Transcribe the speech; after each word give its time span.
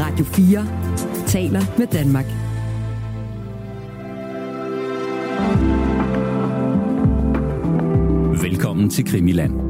Radio 0.00 0.24
4 0.24 0.66
taler 1.26 1.60
med 1.78 1.86
Danmark. 1.86 2.24
Velkommen 8.42 8.90
til 8.90 9.04
Krimiland. 9.04 9.69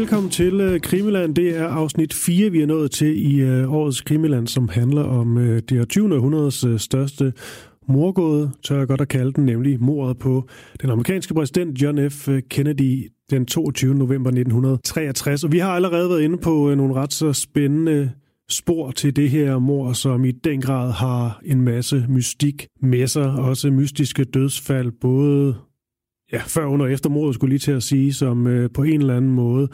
Velkommen 0.00 0.30
til 0.30 0.74
uh, 0.74 0.80
Krimiland. 0.80 1.34
Det 1.34 1.56
er 1.56 1.66
afsnit 1.66 2.14
4, 2.14 2.50
vi 2.50 2.60
er 2.60 2.66
nået 2.66 2.90
til 2.90 3.32
i 3.32 3.62
uh, 3.62 3.74
årets 3.74 4.00
Krimiland, 4.00 4.46
som 4.46 4.68
handler 4.68 5.02
om 5.02 5.36
uh, 5.36 5.58
det 5.58 5.88
20. 5.88 6.14
århundredes 6.14 6.64
uh, 6.64 6.78
største 6.78 7.32
morgåde, 7.88 8.50
tør 8.64 8.78
jeg 8.78 8.88
godt 8.88 9.00
at 9.00 9.08
kalde 9.08 9.32
den, 9.32 9.44
nemlig 9.44 9.80
mordet 9.80 10.18
på 10.18 10.48
den 10.82 10.90
amerikanske 10.90 11.34
præsident 11.34 11.82
John 11.82 12.10
F. 12.10 12.28
Kennedy 12.50 13.10
den 13.30 13.46
22. 13.46 13.94
november 13.94 14.30
1963. 14.30 15.44
Og 15.44 15.52
vi 15.52 15.58
har 15.58 15.70
allerede 15.70 16.08
været 16.10 16.22
inde 16.22 16.38
på 16.38 16.70
uh, 16.70 16.76
nogle 16.76 16.94
ret 16.94 17.12
så 17.12 17.32
spændende 17.32 18.10
spor 18.50 18.90
til 18.90 19.16
det 19.16 19.30
her 19.30 19.58
mor, 19.58 19.92
som 19.92 20.24
i 20.24 20.30
den 20.30 20.60
grad 20.60 20.92
har 20.92 21.40
en 21.44 21.62
masse 21.62 22.06
mystik 22.08 22.66
med 22.82 23.06
sig. 23.06 23.30
Også 23.30 23.70
mystiske 23.70 24.24
dødsfald, 24.24 24.92
både 25.00 25.54
ja, 26.32 26.42
før, 26.46 26.64
under 26.64 26.86
og 26.86 26.92
efter 26.92 27.10
mordet, 27.10 27.34
skulle 27.34 27.50
lige 27.50 27.58
til 27.58 27.72
at 27.72 27.82
sige, 27.82 28.12
som 28.12 28.46
øh, 28.46 28.70
på 28.74 28.82
en 28.82 29.00
eller 29.00 29.16
anden 29.16 29.30
måde 29.30 29.68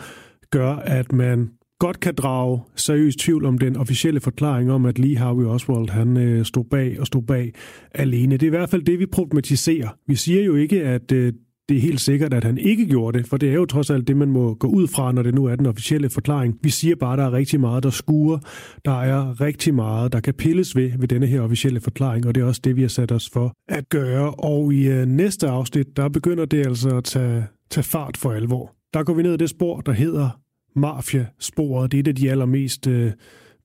gør, 0.51 0.73
at 0.73 1.13
man 1.13 1.51
godt 1.79 2.01
kan 2.01 2.15
drage 2.15 2.61
seriøs 2.77 3.17
tvivl 3.17 3.45
om 3.45 3.59
den 3.59 3.77
officielle 3.77 4.21
forklaring 4.21 4.73
om, 4.73 4.87
at 4.87 4.99
Lee 4.99 5.17
Harvey 5.17 5.45
Oswald 5.45 5.89
han 5.89 6.17
øh, 6.17 6.45
stod 6.45 6.65
bag 6.65 7.01
og 7.01 7.07
stod 7.07 7.23
bag 7.23 7.53
alene. 7.95 8.33
Det 8.33 8.43
er 8.43 8.47
i 8.47 8.57
hvert 8.59 8.71
fald 8.71 8.83
det, 8.83 8.99
vi 8.99 9.07
problematiserer. 9.07 9.89
Vi 10.07 10.15
siger 10.15 10.43
jo 10.43 10.55
ikke, 10.55 10.83
at 10.83 11.13
øh, 11.13 11.33
det 11.69 11.77
er 11.77 11.81
helt 11.81 12.01
sikkert, 12.01 12.35
at 12.35 12.45
han 12.45 12.59
ikke 12.59 12.87
gjorde 12.87 13.19
det, 13.19 13.27
for 13.27 13.37
det 13.37 13.49
er 13.49 13.55
jo 13.55 13.65
trods 13.65 13.91
alt 13.91 14.09
det, 14.09 14.17
man 14.17 14.29
må 14.29 14.55
gå 14.55 14.67
ud 14.67 14.89
fra, 14.89 15.13
når 15.13 15.23
det 15.23 15.35
nu 15.35 15.45
er 15.45 15.57
den 15.57 15.67
officielle 15.67 16.11
forklaring. 16.11 16.59
Vi 16.63 16.71
siger 16.71 16.97
bare, 16.97 17.13
at 17.13 17.19
der 17.19 17.25
er 17.25 17.33
rigtig 17.33 17.61
meget, 17.61 17.83
der 17.83 17.91
skuer. 17.91 18.39
Der 18.85 19.03
er 19.03 19.41
rigtig 19.41 19.75
meget, 19.75 20.13
der 20.13 20.21
kan 20.21 20.35
pilles 20.35 20.77
ved 20.77 20.91
ved 20.99 21.09
denne 21.09 21.27
her 21.27 21.41
officielle 21.41 21.81
forklaring, 21.81 22.27
og 22.27 22.35
det 22.35 22.41
er 22.41 22.45
også 22.45 22.61
det, 22.65 22.77
vi 22.77 22.81
har 22.81 22.89
sat 22.89 23.13
os 23.13 23.31
for 23.33 23.53
at 23.69 23.89
gøre. 23.89 24.31
Og 24.31 24.75
i 24.75 24.89
øh, 24.89 25.07
næste 25.07 25.49
afsnit, 25.49 25.97
der 25.97 26.09
begynder 26.09 26.45
det 26.45 26.67
altså 26.67 26.97
at 26.97 27.05
tage, 27.05 27.47
tage 27.71 27.85
fart 27.85 28.17
for 28.17 28.33
alvor. 28.33 28.75
Der 28.95 29.03
går 29.03 29.15
vi 29.15 29.23
ned 29.23 29.35
i 29.35 29.37
det 29.37 29.51
spor, 29.51 29.81
der 29.81 29.93
hedder 29.93 30.41
Mafia-sporet. 30.77 31.93
Det 31.93 31.99
er 31.99 32.01
et 32.01 32.09
af 32.09 32.15
de 32.15 32.31
allermest 32.31 32.87
øh, 32.87 33.13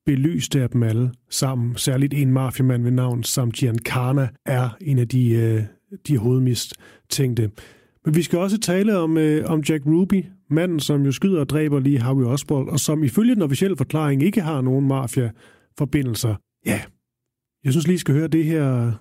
belyste 0.05 0.61
af 0.61 0.69
dem 0.69 0.83
alle 0.83 1.11
sammen. 1.30 1.75
Særligt 1.75 2.13
en 2.13 2.31
mafiamand 2.31 2.83
ved 2.83 2.91
navn 2.91 3.23
Sam 3.23 3.52
Giancana 3.52 4.27
er 4.45 4.69
en 4.81 4.99
af 4.99 5.08
de, 5.08 5.30
øh, 5.30 5.63
de 6.08 6.17
hovedmistænkte. 6.17 7.49
Men 8.05 8.16
vi 8.16 8.21
skal 8.21 8.39
også 8.39 8.59
tale 8.59 8.97
om, 8.97 9.17
øh, 9.17 9.45
om 9.45 9.61
Jack 9.69 9.85
Ruby, 9.85 10.25
manden, 10.49 10.80
som 10.80 11.02
jo 11.05 11.11
skyder 11.11 11.39
og 11.39 11.49
dræber 11.49 11.80
lige 11.80 11.99
Harvey 11.99 12.25
Oswald, 12.25 12.67
og 12.67 12.80
som 12.80 13.03
ifølge 13.03 13.36
den 13.36 13.42
officielle 13.42 13.77
forklaring 13.77 14.23
ikke 14.23 14.42
har 14.42 14.61
nogen 14.61 14.87
mafia-forbindelser. 14.87 16.36
Ja, 16.65 16.81
jeg 17.64 17.71
synes 17.71 17.87
lige, 17.87 17.99
skal 17.99 18.15
høre 18.15 18.27
det 18.27 18.45
her, 18.45 18.92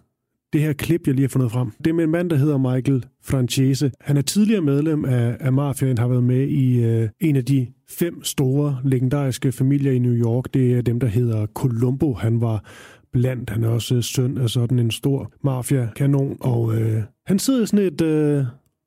det 0.53 0.61
her 0.61 0.73
klip, 0.73 1.07
jeg 1.07 1.15
lige 1.15 1.25
har 1.25 1.29
fundet 1.29 1.53
frem. 1.53 1.71
Det 1.71 1.87
er 1.87 1.95
med 1.95 2.05
en 2.05 2.11
mand, 2.11 2.31
der 2.31 2.37
hedder 2.37 2.59
Michael 2.59 3.07
Francese. 3.25 3.93
Han 4.01 4.17
er 4.17 4.23
tidligere 4.23 4.61
medlem 4.61 5.05
af, 5.05 5.37
af 5.41 5.53
mafiaen, 5.53 5.99
har 5.99 6.09
været 6.09 6.25
med 6.25 6.49
i 6.49 6.85
øh, 6.85 7.09
en 7.21 7.37
af 7.37 7.45
de 7.45 7.67
fem 7.91 8.25
store, 8.25 8.81
legendariske 8.85 9.53
familier 9.53 9.93
i 9.93 9.99
New 9.99 10.15
York. 10.15 10.55
Det 10.55 10.75
er 10.75 10.83
dem, 10.83 11.01
der 11.01 11.07
hedder 11.07 11.47
Columbo. 11.47 12.15
Han 12.15 12.41
var 12.41 12.65
blandt. 13.13 13.51
Han 13.51 13.65
er 13.65 13.69
også 13.69 14.03
søn 14.03 14.39
af 14.39 14.51
sådan 14.51 14.79
en 14.79 14.91
stor 14.91 15.33
mafia-kanon, 15.45 16.37
og 16.41 16.75
øh, 16.75 17.03
han 17.27 17.39
sidder 17.39 17.63
i 17.63 17.67
sådan 17.67 17.87
et... 17.87 18.01
Øh, 18.01 18.45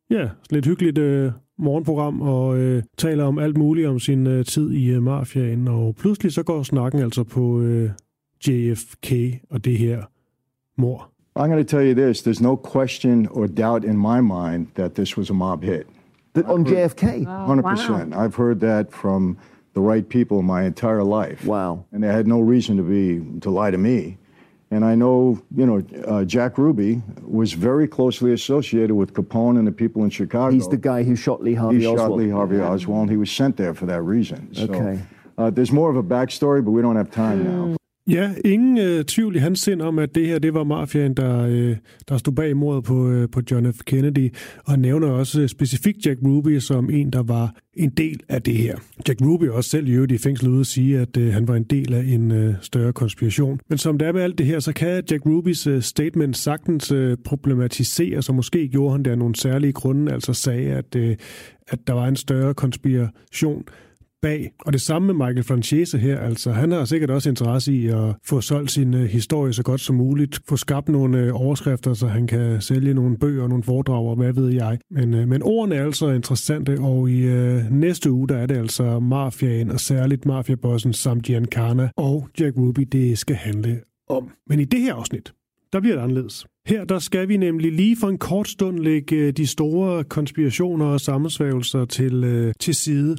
ja, 0.10 0.30
sådan 0.44 0.58
et 0.58 0.66
hyggeligt 0.66 0.98
øh, 0.98 1.32
morgenprogram 1.58 2.22
og 2.22 2.58
øh, 2.58 2.84
taler 2.98 3.24
om 3.24 3.40
alt 3.40 3.58
muligt 3.58 3.88
om 3.88 4.00
sin 4.00 4.28
øh, 4.28 4.46
tid 4.46 4.72
i 4.72 4.90
øh, 4.90 5.04
mafiaen, 5.04 5.68
og 5.68 5.96
pludselig 5.96 6.34
så 6.34 6.44
går 6.44 6.64
snakken 6.64 7.02
altså 7.02 7.24
på 7.24 7.62
øh, 7.62 7.90
JFK 8.48 9.12
og 9.50 9.66
det 9.66 9.78
her 9.78 10.04
mor. 10.78 11.10
I'm 11.40 11.48
going 11.48 11.68
to 11.68 11.78
tell 11.78 11.88
you 11.88 11.96
this 11.96 12.22
there's 12.22 12.44
no 12.44 12.56
question 12.56 13.28
or 13.32 13.48
doubt 13.48 13.84
in 13.84 13.98
my 13.98 14.20
mind 14.22 14.68
that 14.76 14.94
this 14.94 15.18
was 15.18 15.30
a 15.30 15.34
mob 15.34 15.64
hit. 15.64 15.88
The, 16.36 16.44
on 16.46 16.66
JFK? 16.66 17.04
100%. 17.04 18.14
I've 18.16 18.36
heard 18.36 18.60
that 18.60 18.92
from 18.92 19.38
the 19.76 19.82
right 19.82 20.08
people 20.10 20.42
my 20.42 20.64
entire 20.66 21.04
life. 21.04 21.46
Wow. 21.46 21.86
And 21.92 22.04
they 22.04 22.12
had 22.12 22.28
no 22.28 22.40
reason 22.40 22.78
to 22.78 22.84
be 22.84 23.40
to 23.42 23.50
lie 23.50 23.72
to 23.72 23.78
me. 23.78 24.18
And 24.74 24.84
I 24.84 24.96
know, 24.96 25.40
you 25.56 25.68
know, 25.68 25.84
uh, 26.08 26.26
Jack 26.26 26.58
Ruby 26.58 27.04
was 27.22 27.54
very 27.54 27.88
closely 27.88 28.34
associated 28.34 28.96
with 28.96 29.14
Capone 29.14 29.60
and 29.60 29.68
the 29.68 29.72
people 29.72 30.04
in 30.04 30.10
Chicago. 30.10 30.52
He's 30.52 30.68
the 30.68 30.78
guy 30.78 31.04
who 31.04 31.16
shot 31.16 31.44
Lee 31.44 31.54
Harvey 31.54 31.82
he 31.82 31.86
Oswald. 31.86 32.00
shot 32.00 32.18
Lee 32.18 32.30
Harvey 32.30 32.60
Oswald, 32.60 33.02
and 33.02 33.12
he 33.12 33.18
was 33.18 33.32
sent 33.32 33.56
there 33.56 33.76
for 33.76 33.86
that 33.86 34.02
reason. 34.02 34.50
So, 34.54 34.64
Okay. 34.64 35.00
uh, 35.38 35.52
there's 35.52 35.72
more 35.72 35.92
of 35.92 35.96
a 35.96 36.02
backstory, 36.04 36.66
but 36.66 36.72
we 36.72 36.82
don't 36.82 36.96
have 36.96 37.12
time 37.12 37.44
now. 37.44 37.76
Ja, 38.10 38.34
ingen 38.46 38.78
øh, 38.78 39.06
tvivl 39.06 39.36
i 39.36 39.40
hans 39.40 39.60
sind 39.60 39.82
om, 39.82 40.00
at 40.00 40.16
det 40.16 40.28
her 40.28 40.40
det 40.40 40.54
var 40.54 40.64
mafiaen, 40.64 41.14
der, 41.14 41.46
øh, 41.48 41.76
der 42.10 42.18
stod 42.18 42.34
bag 42.34 42.58
mordet 42.58 42.84
på, 42.84 43.10
øh, 43.10 43.30
på 43.30 43.42
John 43.52 43.74
F. 43.74 43.78
Kennedy, 43.86 44.34
og 44.66 44.80
nævner 44.80 45.08
også 45.08 45.42
øh, 45.42 45.50
specifikt 45.50 46.06
Jack 46.06 46.20
Ruby 46.26 46.60
som 46.60 46.90
en, 46.90 47.10
der 47.10 47.24
var 47.24 47.56
en 47.74 47.90
del 47.90 48.20
af 48.30 48.42
det 48.42 48.54
her. 48.54 48.78
Jack 49.08 49.22
Ruby 49.22 49.50
også 49.50 49.70
selv 49.70 49.88
i 49.88 49.92
øvrigt 49.92 50.12
i 50.12 50.18
fængsel 50.18 50.50
ude 50.50 50.60
at 50.60 50.68
sige, 50.68 51.00
at 51.00 51.18
øh, 51.18 51.34
han 51.34 51.48
var 51.48 51.56
en 51.56 51.64
del 51.64 51.94
af 51.94 52.04
en 52.04 52.32
øh, 52.32 52.54
større 52.62 52.94
konspiration. 52.94 53.60
Men 53.70 53.78
som 53.78 53.98
det 53.98 54.08
er 54.08 54.12
med 54.12 54.22
alt 54.22 54.38
det 54.38 54.46
her, 54.46 54.60
så 54.60 54.74
kan 54.74 55.04
Jack 55.12 55.26
Rubys 55.26 55.68
øh, 55.68 55.82
statement 55.82 56.38
sagtens 56.38 56.92
øh, 56.92 57.18
problematiseres, 57.26 58.26
så 58.26 58.34
måske 58.34 58.68
gjorde 58.68 58.92
han 58.92 59.04
det 59.04 59.12
af 59.12 59.18
nogle 59.18 59.36
særlige 59.36 59.74
grunde, 59.74 60.14
altså 60.14 60.34
sagde, 60.34 60.72
at, 60.72 60.96
øh, 60.96 61.16
at 61.68 61.88
der 61.88 61.94
var 61.94 62.08
en 62.08 62.16
større 62.16 62.54
konspiration 62.54 63.64
bag. 64.24 64.52
Og 64.66 64.74
det 64.74 64.82
samme 64.82 65.14
med 65.14 65.28
Michael 65.28 65.44
Francese 65.44 65.98
her, 65.98 66.20
altså 66.20 66.52
han 66.52 66.72
har 66.72 66.86
sikkert 66.86 67.10
også 67.10 67.30
interesse 67.30 67.74
i 67.74 67.88
at 67.88 68.16
få 68.26 68.42
solgt 68.42 68.72
sin 68.72 68.94
øh, 68.94 69.04
historie 69.04 69.54
så 69.54 69.64
godt 69.64 69.82
som 69.82 69.96
muligt, 69.96 70.42
få 70.50 70.58
skabt 70.58 70.90
nogle 70.90 71.18
øh, 71.18 71.42
overskrifter, 71.42 71.94
så 71.94 72.08
han 72.08 72.28
kan 72.28 72.62
sælge 72.62 72.94
nogle 72.94 73.18
bøger, 73.18 73.48
nogle 73.48 73.64
foredrag 73.64 74.10
og 74.10 74.16
hvad 74.16 74.34
ved 74.34 74.50
jeg. 74.50 74.80
Men, 74.92 75.14
øh, 75.14 75.28
men 75.28 75.44
ordene 75.44 75.76
er 75.76 75.86
altså 75.86 76.10
interessante, 76.12 76.78
og 76.80 77.10
i 77.10 77.20
øh, 77.22 77.72
næste 77.72 78.12
uge, 78.12 78.28
der 78.28 78.38
er 78.38 78.46
det 78.46 78.58
altså 78.58 79.00
mafiaen, 79.00 79.72
og 79.72 79.80
særligt 79.80 80.26
mafiabossen 80.26 80.94
samt 80.94 81.24
Giancana 81.24 81.90
og 81.98 82.28
Jack 82.40 82.58
Ruby, 82.58 82.82
det 82.92 83.18
skal 83.18 83.36
handle 83.36 83.80
om. 84.10 84.30
Men 84.48 84.60
i 84.60 84.66
det 84.66 84.80
her 84.80 84.94
afsnit, 84.94 85.34
der 85.74 85.80
bliver 85.80 85.96
det 85.96 86.04
anderledes. 86.04 86.46
Her 86.68 86.86
der 86.86 87.00
skal 87.00 87.28
vi 87.28 87.38
nemlig 87.38 87.72
lige 87.72 87.98
for 88.00 88.10
en 88.10 88.18
kort 88.18 88.48
stund 88.48 88.80
lægge 88.80 89.32
de 89.32 89.48
store 89.48 90.04
konspirationer 90.04 90.86
og 90.86 91.02
sammensværgelser 91.02 91.86
til, 91.86 92.24
øh, 92.24 92.54
til 92.60 92.76
side. 92.76 93.16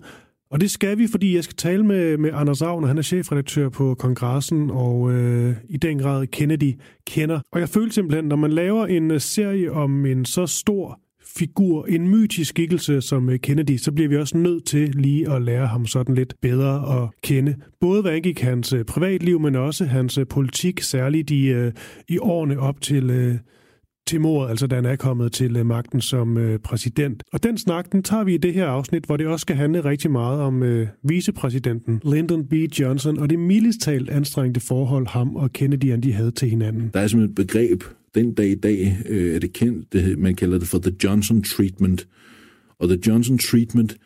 Og 0.50 0.60
det 0.60 0.71
skal 0.71 0.99
vi, 0.99 1.06
fordi 1.06 1.37
jeg 1.37 1.44
skal 1.44 1.56
tale 1.56 1.84
med, 1.84 2.19
med 2.19 2.31
Anders 2.32 2.62
Agner. 2.62 2.88
Han 2.88 2.99
er 2.99 3.03
chefredaktør 3.03 3.69
på 3.69 3.94
kongressen, 3.94 4.71
og 4.71 5.12
øh, 5.12 5.56
i 5.69 5.77
den 5.77 5.99
grad 5.99 6.27
Kennedy 6.27 6.72
kender. 7.06 7.41
Og 7.53 7.60
jeg 7.60 7.69
føler 7.69 7.93
simpelthen, 7.93 8.25
når 8.25 8.37
man 8.37 8.53
laver 8.53 8.87
en 8.87 9.10
øh, 9.10 9.21
serie 9.21 9.73
om 9.73 10.06
en 10.06 10.25
så 10.25 10.46
stor 10.46 11.00
figur, 11.37 11.87
en 11.87 12.08
mytisk 12.08 12.50
skikkelse 12.50 13.00
som 13.00 13.31
øh, 13.31 13.38
Kennedy, 13.38 13.76
så 13.76 13.93
bliver 13.93 14.08
vi 14.08 14.17
også 14.17 14.37
nødt 14.37 14.67
til 14.67 14.88
lige 14.88 15.32
at 15.32 15.43
lære 15.43 15.67
ham 15.67 15.87
sådan 15.87 16.14
lidt 16.14 16.35
bedre 16.43 17.02
at 17.02 17.08
kende. 17.23 17.56
Både 17.81 18.02
hvad 18.02 18.12
angik 18.12 18.40
hans 18.40 18.73
øh, 18.73 18.85
privatliv, 18.85 19.40
men 19.40 19.56
også 19.56 19.85
hans 19.85 20.19
politik, 20.31 20.81
særligt 20.81 21.31
i, 21.31 21.47
øh, 21.47 21.73
i 22.08 22.19
årene 22.19 22.58
op 22.58 22.81
til, 22.81 23.11
øh, 23.11 23.35
til 24.06 24.20
mordet, 24.20 24.50
altså 24.50 24.66
da 24.66 24.74
han 24.74 24.84
er 24.84 24.96
kommet 24.96 25.32
til 25.32 25.56
øh, 25.56 25.66
magten 25.66 26.00
som 26.00 26.38
øh, 26.38 26.58
præsident. 26.58 27.22
Og 27.32 27.42
den 27.42 27.58
snak, 27.58 27.92
den 27.92 28.02
tager 28.02 28.24
vi 28.24 28.34
i 28.34 28.36
det 28.36 28.54
her 28.54 28.66
afsnit, 28.66 29.04
hvor 29.04 29.16
det 29.16 29.26
også 29.26 29.42
skal 29.42 29.56
handle 29.56 29.84
rigtig 29.84 30.10
meget 30.10 30.40
om 30.40 30.62
øh, 30.62 30.88
vicepræsidenten 31.02 32.00
Lyndon 32.04 32.46
B. 32.46 32.52
Johnson 32.52 33.18
og 33.18 33.30
det 33.30 33.38
mildest 33.38 33.80
talt 33.80 34.10
anstrengte 34.10 34.60
forhold, 34.60 35.06
ham 35.06 35.36
og 35.36 35.52
Kennedy, 35.52 35.98
de 36.02 36.12
havde 36.12 36.30
til 36.30 36.50
hinanden. 36.50 36.90
Der 36.94 37.00
er 37.00 37.06
simpelthen 37.06 37.30
et 37.30 37.46
begreb, 37.46 37.82
den 38.14 38.34
dag 38.34 38.48
i 38.48 38.54
dag 38.54 38.96
øh, 39.08 39.34
er 39.34 39.38
det 39.38 39.52
kendt, 39.52 39.92
det, 39.92 40.18
man 40.18 40.34
kalder 40.34 40.58
det 40.58 40.68
for 40.68 40.78
The 40.78 40.96
Johnson 41.04 41.42
Treatment. 41.42 42.08
Og 42.78 42.88
The 42.88 42.98
Johnson 43.06 43.38
Treatment, 43.38 43.96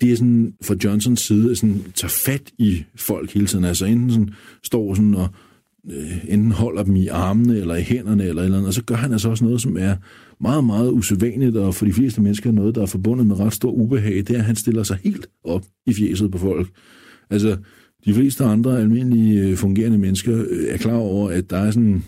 det 0.00 0.12
er 0.12 0.16
sådan, 0.16 0.54
fra 0.64 0.74
Johnsons 0.84 1.20
side, 1.20 1.56
sådan, 1.56 1.82
tager 1.94 2.22
fat 2.26 2.52
i 2.58 2.84
folk 2.96 3.34
hele 3.34 3.46
tiden. 3.46 3.64
Altså 3.64 3.86
enten 3.86 4.10
sådan, 4.10 4.30
står 4.62 4.94
sådan 4.94 5.14
og 5.14 5.28
øh, 5.90 6.24
enten 6.28 6.52
holder 6.52 6.82
dem 6.82 6.96
i 6.96 7.06
armene 7.06 7.58
eller 7.58 7.74
i 7.74 7.82
hænderne 7.82 8.24
eller 8.24 8.42
eller 8.42 8.56
andet, 8.56 8.68
og 8.68 8.74
så 8.74 8.84
gør 8.84 8.94
han 8.94 9.12
altså 9.12 9.28
også 9.28 9.44
noget, 9.44 9.60
som 9.60 9.76
er 9.76 9.96
meget, 10.40 10.64
meget 10.64 10.90
usædvanligt, 10.90 11.56
og 11.56 11.74
for 11.74 11.86
de 11.86 11.92
fleste 11.92 12.20
mennesker 12.20 12.52
noget, 12.52 12.74
der 12.74 12.82
er 12.82 12.86
forbundet 12.86 13.26
med 13.26 13.40
ret 13.40 13.52
stor 13.52 13.70
ubehag, 13.70 14.16
det 14.16 14.30
er, 14.30 14.38
at 14.38 14.44
han 14.44 14.56
stiller 14.56 14.82
sig 14.82 14.98
helt 15.04 15.26
op 15.44 15.64
i 15.86 15.94
fjeset 15.94 16.30
på 16.30 16.38
folk. 16.38 16.68
Altså, 17.30 17.56
de 18.04 18.14
fleste 18.14 18.44
andre 18.44 18.80
almindelige 18.80 19.40
øh, 19.40 19.56
fungerende 19.56 19.98
mennesker 19.98 20.44
øh, 20.48 20.68
er 20.68 20.76
klar 20.76 20.96
over, 20.96 21.30
at 21.30 21.50
der 21.50 21.56
er 21.56 21.70
sådan 21.70 22.04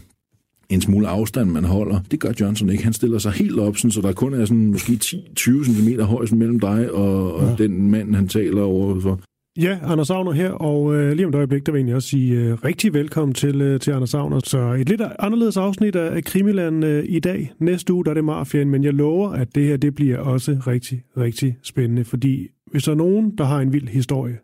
en 0.68 0.80
smule 0.80 1.08
afstand, 1.08 1.50
man 1.50 1.64
holder. 1.64 2.00
Det 2.10 2.20
gør 2.20 2.32
Johnson 2.40 2.70
ikke. 2.70 2.84
Han 2.84 2.92
stiller 2.92 3.18
sig 3.18 3.32
helt 3.32 3.58
op, 3.58 3.76
sådan, 3.76 3.90
så 3.90 4.00
der 4.00 4.12
kun 4.12 4.34
er 4.34 4.44
sådan 4.44 4.66
måske 4.66 4.92
10-20 4.92 5.64
cm 5.64 6.00
højst 6.00 6.32
mellem 6.32 6.60
dig 6.60 6.92
og, 6.92 7.34
og 7.34 7.56
ja. 7.58 7.64
den 7.64 7.90
mand, 7.90 8.14
han 8.14 8.28
taler 8.28 8.62
overfor. 8.62 9.20
Ja, 9.58 9.78
Anders 9.82 10.06
Savner 10.06 10.32
her, 10.32 10.50
og 10.50 10.94
øh, 10.94 11.12
lige 11.12 11.26
om 11.26 11.28
et 11.28 11.34
øjeblik, 11.34 11.66
der 11.66 11.72
vil 11.72 11.78
jeg 11.78 11.80
egentlig 11.80 11.94
også 11.94 12.08
sige 12.08 12.34
øh, 12.34 12.64
rigtig 12.64 12.94
velkommen 12.94 13.34
til, 13.34 13.60
øh, 13.60 13.80
til 13.80 13.90
Anders 13.90 14.10
Savner. 14.10 14.40
Så 14.44 14.58
et 14.72 14.88
lidt 14.88 15.02
anderledes 15.18 15.56
afsnit 15.56 15.96
af, 15.96 16.16
af 16.16 16.24
Krimiland 16.24 16.84
øh, 16.84 17.04
i 17.08 17.20
dag. 17.20 17.52
Næste 17.58 17.92
uge, 17.92 18.04
der 18.04 18.10
er 18.10 18.14
det 18.14 18.24
Mafien, 18.24 18.70
men 18.70 18.84
jeg 18.84 18.94
lover, 18.94 19.30
at 19.30 19.54
det 19.54 19.66
her, 19.66 19.76
det 19.76 19.94
bliver 19.94 20.18
også 20.18 20.62
rigtig, 20.66 21.02
rigtig 21.16 21.56
spændende, 21.62 22.04
fordi 22.04 22.48
hvis 22.70 22.84
der 22.84 22.92
er 22.92 22.96
nogen, 22.96 23.36
der 23.38 23.44
har 23.44 23.60
en 23.60 23.72
vild 23.72 23.88
historie, 23.88 24.38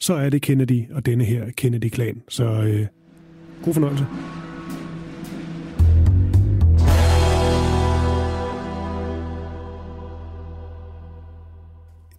så 0.00 0.14
er 0.14 0.30
det 0.30 0.42
Kennedy 0.42 0.90
og 0.90 1.06
denne 1.06 1.24
her 1.24 1.44
Kennedy-klan. 1.56 2.22
Så 2.28 2.44
øh, 2.44 2.86
god 3.64 3.74
fornøjelse. 3.74 4.04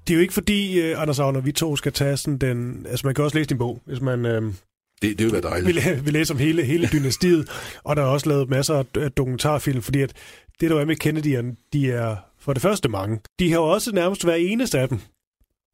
Det 0.07 0.13
er 0.13 0.15
jo 0.15 0.21
ikke 0.21 0.33
fordi, 0.33 0.91
uh, 0.91 1.01
Anders 1.01 1.19
Agner, 1.19 1.41
vi 1.41 1.51
to 1.51 1.75
skal 1.75 1.91
tage 1.91 2.17
sådan 2.17 2.37
den... 2.37 2.85
Altså, 2.89 3.07
man 3.07 3.15
kan 3.15 3.23
også 3.23 3.37
læse 3.37 3.49
din 3.49 3.57
bog, 3.57 3.81
hvis 3.85 4.01
man... 4.01 4.25
Uh, 4.25 4.53
det, 5.01 5.19
det 5.19 5.25
vil 5.25 5.31
være 5.31 5.41
dejligt. 5.41 5.85
Vi, 5.85 5.91
vi 6.05 6.11
læser 6.11 6.33
om 6.33 6.39
hele, 6.39 6.63
hele 6.63 6.89
dynastiet, 6.91 7.49
og 7.83 7.95
der 7.95 8.01
er 8.01 8.07
også 8.07 8.29
lavet 8.29 8.49
masser 8.49 8.83
af 8.95 9.11
dokumentarfilm, 9.11 9.81
fordi 9.81 10.01
at 10.01 10.13
det, 10.59 10.69
der 10.69 10.79
er 10.81 10.85
med 10.85 11.03
Kennedy'erne, 11.03 11.69
de 11.73 11.91
er 11.91 12.15
for 12.39 12.53
det 12.53 12.61
første 12.61 12.89
mange. 12.89 13.19
De 13.39 13.51
har 13.51 13.59
jo 13.59 13.63
også 13.63 13.91
nærmest 13.95 14.23
hver 14.23 14.35
eneste 14.35 14.79
af 14.79 14.89
dem 14.89 14.99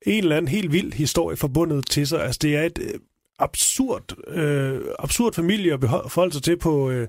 en 0.01 0.23
eller 0.23 0.37
anden 0.37 0.49
helt 0.49 0.71
vild 0.71 0.93
historie 0.93 1.37
forbundet 1.37 1.85
til 1.85 2.07
sig. 2.07 2.23
Altså, 2.23 2.39
det 2.41 2.55
er 2.55 2.63
et 2.63 2.79
øh, 2.81 2.99
absurd, 3.39 4.27
øh, 4.27 4.81
absurd 4.99 5.33
familie 5.33 5.73
at 5.73 5.79
forholde 5.81 6.33
sig 6.33 6.43
til 6.43 6.57
på, 6.57 6.89
øh, 6.89 7.07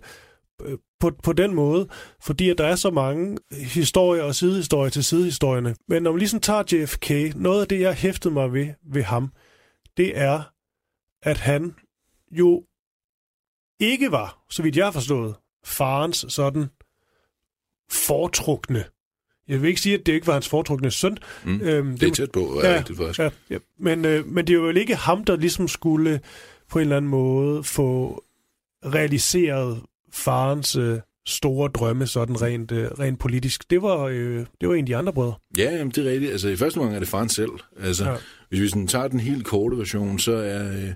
på, 1.01 1.11
på 1.23 1.33
den 1.33 1.55
måde, 1.55 1.89
fordi 2.23 2.51
at 2.51 2.59
der 2.59 2.67
er 2.67 2.77
så 2.77 2.91
mange 2.91 3.39
historier 3.51 4.23
og 4.23 4.35
sidehistorier 4.35 4.91
til 4.91 5.05
sidehistorierne. 5.05 5.77
Men 5.89 6.03
når 6.03 6.11
man 6.11 6.19
ligesom 6.19 6.41
tager 6.41 6.62
JFK, 6.73 7.37
noget 7.37 7.61
af 7.61 7.69
det, 7.69 7.81
jeg 7.81 7.95
hæftede 7.95 8.35
mig 8.35 8.53
ved, 8.53 8.69
ved 8.93 9.03
ham, 9.03 9.33
det 9.97 10.19
er, 10.19 10.43
at 11.23 11.39
han 11.39 11.75
jo 12.31 12.65
ikke 13.81 14.12
var, 14.12 14.45
så 14.51 14.62
vidt 14.62 14.77
jeg 14.77 14.87
har 14.87 14.93
forstået, 14.93 15.35
farens 15.65 16.27
sådan 16.29 16.67
foretrukne. 17.91 18.85
Jeg 19.49 19.62
vil 19.62 19.69
ikke 19.69 19.81
sige, 19.81 19.95
at 19.95 20.07
det 20.07 20.12
ikke 20.12 20.27
var 20.27 20.33
hans 20.33 20.49
foretrukne 20.49 20.91
søn. 20.91 21.19
Mm, 21.45 21.61
øhm, 21.61 21.91
det, 21.91 22.01
det 22.01 22.09
er 22.09 22.15
tæt 22.15 22.31
på, 22.31 22.61
ja, 22.62 22.83
det 22.89 22.97
faktisk. 22.97 23.19
Ja, 23.19 23.31
ja. 23.51 23.59
Men, 23.79 24.05
øh, 24.05 24.27
men 24.27 24.47
det 24.47 24.53
er 24.53 24.59
jo 24.59 24.69
ikke 24.69 24.97
ham, 24.97 25.25
der 25.25 25.37
ligesom 25.37 25.69
skulle 25.69 26.21
på 26.69 26.79
en 26.79 26.83
eller 26.83 26.97
anden 26.97 27.11
måde 27.11 27.65
få 27.65 28.23
realiseret 28.85 29.83
farens 30.12 30.77
øh, 30.77 30.99
store 31.27 31.69
drømme, 31.69 32.07
sådan 32.07 32.43
rent, 32.43 32.73
øh, 32.73 32.91
rent 32.91 33.19
politisk. 33.19 33.71
Det 33.71 33.83
var, 33.83 34.05
øh, 34.05 34.47
det 34.61 34.69
var 34.69 34.75
en 34.75 34.81
af 34.81 34.87
de 34.87 34.97
andre 34.97 35.12
brødre. 35.12 35.35
Ja, 35.59 35.77
jamen, 35.77 35.91
det 35.91 36.07
er 36.07 36.11
rigtigt. 36.11 36.33
Altså, 36.33 36.49
i 36.49 36.57
første 36.57 36.79
omgang 36.79 36.95
er 36.95 36.99
det 36.99 37.09
faren 37.09 37.29
selv. 37.29 37.51
Altså, 37.81 38.05
ja. 38.05 38.17
Hvis 38.49 38.61
vi 38.61 38.69
sådan 38.69 38.87
tager 38.87 39.09
den 39.09 39.21
helt 39.21 39.45
korte 39.45 39.79
version, 39.79 40.19
så 40.19 40.33
er 40.33 40.73
øh, 40.73 40.93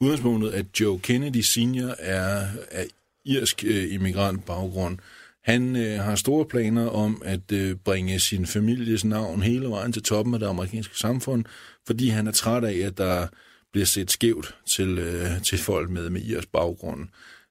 udgangspunktet, 0.00 0.50
at 0.50 0.80
Joe 0.80 0.98
Kennedy 0.98 1.40
senior 1.40 1.94
er, 1.98 2.46
er 2.70 2.84
irsk 3.24 3.64
øh, 3.66 3.94
immigrant 3.94 4.44
baggrund. 4.44 4.98
Han 5.44 5.76
øh, 5.76 6.00
har 6.00 6.14
store 6.14 6.44
planer 6.44 6.88
om 6.88 7.22
at 7.24 7.52
øh, 7.52 7.76
bringe 7.76 8.20
sin 8.20 8.46
families 8.46 9.04
navn 9.04 9.42
hele 9.42 9.68
vejen 9.68 9.92
til 9.92 10.02
toppen 10.02 10.34
af 10.34 10.40
det 10.40 10.46
amerikanske 10.46 10.98
samfund, 10.98 11.44
fordi 11.86 12.08
han 12.08 12.26
er 12.26 12.32
træt 12.32 12.64
af, 12.64 12.78
at 12.86 12.98
der 12.98 13.26
bliver 13.72 13.86
set 13.86 14.10
skævt 14.10 14.54
til, 14.66 14.98
øh, 14.98 15.42
til 15.42 15.58
folk 15.58 15.90
med, 15.90 16.10
med 16.10 16.22
irsk 16.22 16.48
baggrund 16.52 17.08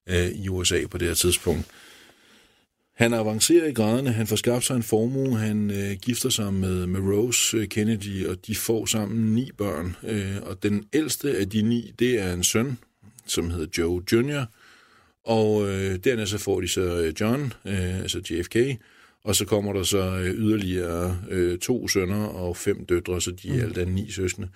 øh, 0.08 0.28
i 0.28 0.50
USA 0.50 0.88
på 0.92 0.98
det 0.98 1.08
her 1.08 1.16
tidspunkt. 1.16 1.66
Han 2.98 3.14
avancerer 3.14 3.68
i 3.68 3.74
graderne, 3.74 4.12
han 4.12 4.28
får 4.28 4.36
skabt 4.36 4.64
sig 4.64 4.76
en 4.76 4.84
formue, 4.84 5.38
han 5.38 5.72
øh, 5.72 5.92
gifter 6.02 6.30
sig 6.30 6.54
med, 6.54 6.88
med 6.88 7.00
Rose 7.00 7.58
øh, 7.58 7.68
Kennedy, 7.68 8.26
og 8.28 8.48
de 8.48 8.56
får 8.56 8.86
sammen 8.86 9.36
ni 9.36 9.52
børn. 9.58 9.96
Øh, 10.04 10.36
og 10.42 10.64
den 10.64 10.86
ældste 10.94 11.38
af 11.38 11.50
de 11.50 11.62
ni, 11.62 11.94
det 12.00 12.20
er 12.20 12.34
en 12.34 12.44
søn, 12.44 12.78
som 13.26 13.50
hedder 13.50 13.68
Joe 13.78 14.04
Jr., 14.12 14.46
og 15.24 15.70
øh, 15.70 15.96
dernæst 16.04 16.32
så 16.32 16.38
får 16.38 16.62
de 16.62 16.68
så 16.68 16.82
øh, 16.82 17.14
John, 17.22 17.54
øh, 17.66 18.00
altså 18.00 18.22
JFK, 18.30 18.58
og 19.24 19.36
så 19.36 19.46
kommer 19.46 19.74
der 19.74 19.84
så 19.84 20.18
øh, 20.18 20.34
yderligere 20.34 21.18
øh, 21.30 21.60
to 21.60 21.88
sønner 21.88 22.26
og 22.26 22.58
fem 22.58 22.86
døtre, 22.86 23.22
så 23.22 23.32
de 23.32 23.50
er 23.50 23.54
mm. 23.54 23.60
alt 23.60 23.78
er 23.78 23.86
ni 23.86 24.12
søskende. 24.12 24.50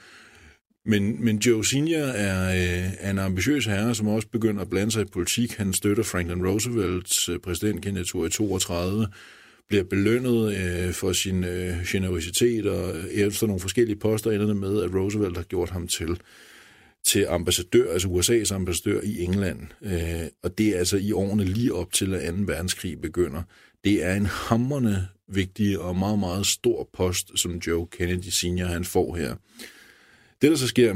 Men, 0.86 1.26
men 1.26 1.38
Joe 1.38 1.66
Senior 1.66 2.06
er, 2.06 2.50
øh, 2.50 2.94
er 3.00 3.12
en 3.12 3.20
ambitiøs 3.20 3.66
herre, 3.66 3.96
som 3.96 4.08
også 4.08 4.28
begynder 4.28 4.62
at 4.62 4.70
blande 4.70 4.92
sig 4.92 5.02
i 5.02 5.06
politik. 5.06 5.54
Han 5.54 5.74
støtter 5.74 6.04
Franklin 6.04 6.48
Roosevelts 6.48 7.30
øh, 7.30 7.40
præsidentkandidatur 7.40 8.26
i 8.26 8.30
32, 8.30 9.08
bliver 9.68 9.84
belønnet 9.84 10.58
øh, 10.58 10.94
for 10.94 11.14
sin 11.14 11.44
øh, 11.44 11.78
generositet, 11.88 12.66
og 12.66 12.96
øh, 12.98 13.06
efter 13.06 13.48
nogle 13.48 13.60
forskellige 13.60 14.00
poster 14.00 14.32
ender 14.32 14.46
det 14.46 14.58
med, 14.58 14.84
at 14.84 14.96
Roosevelt 14.96 15.38
har 15.38 15.44
gjort 15.44 15.70
ham 15.70 15.88
til 15.88 16.20
til 17.04 17.26
ambassadør, 17.30 17.94
altså 17.94 18.08
USA's 18.08 18.54
ambassadør 18.54 19.02
i 19.04 19.24
England. 19.24 19.60
Øh, 19.82 20.28
og 20.44 20.58
det 20.58 20.68
er 20.68 20.78
altså 20.78 20.98
i 20.98 21.12
årene 21.12 21.44
lige 21.44 21.74
op 21.74 21.94
til, 21.94 22.14
at 22.14 22.34
2. 22.34 22.40
verdenskrig 22.46 23.02
begynder. 23.02 23.42
Det 23.84 24.04
er 24.04 24.16
en 24.16 24.26
hammerne 24.26 25.08
vigtig 25.28 25.80
og 25.80 25.96
meget, 25.96 26.20
meget 26.20 26.46
stor 26.46 26.90
post, 26.94 27.40
som 27.40 27.56
Joe 27.68 27.88
Kennedy 27.88 28.30
Senior 28.30 28.68
han 28.68 28.84
får 28.84 29.16
her. 29.16 29.36
Det, 30.42 30.52
der 30.52 30.58
så 30.58 30.68
sker, 30.68 30.96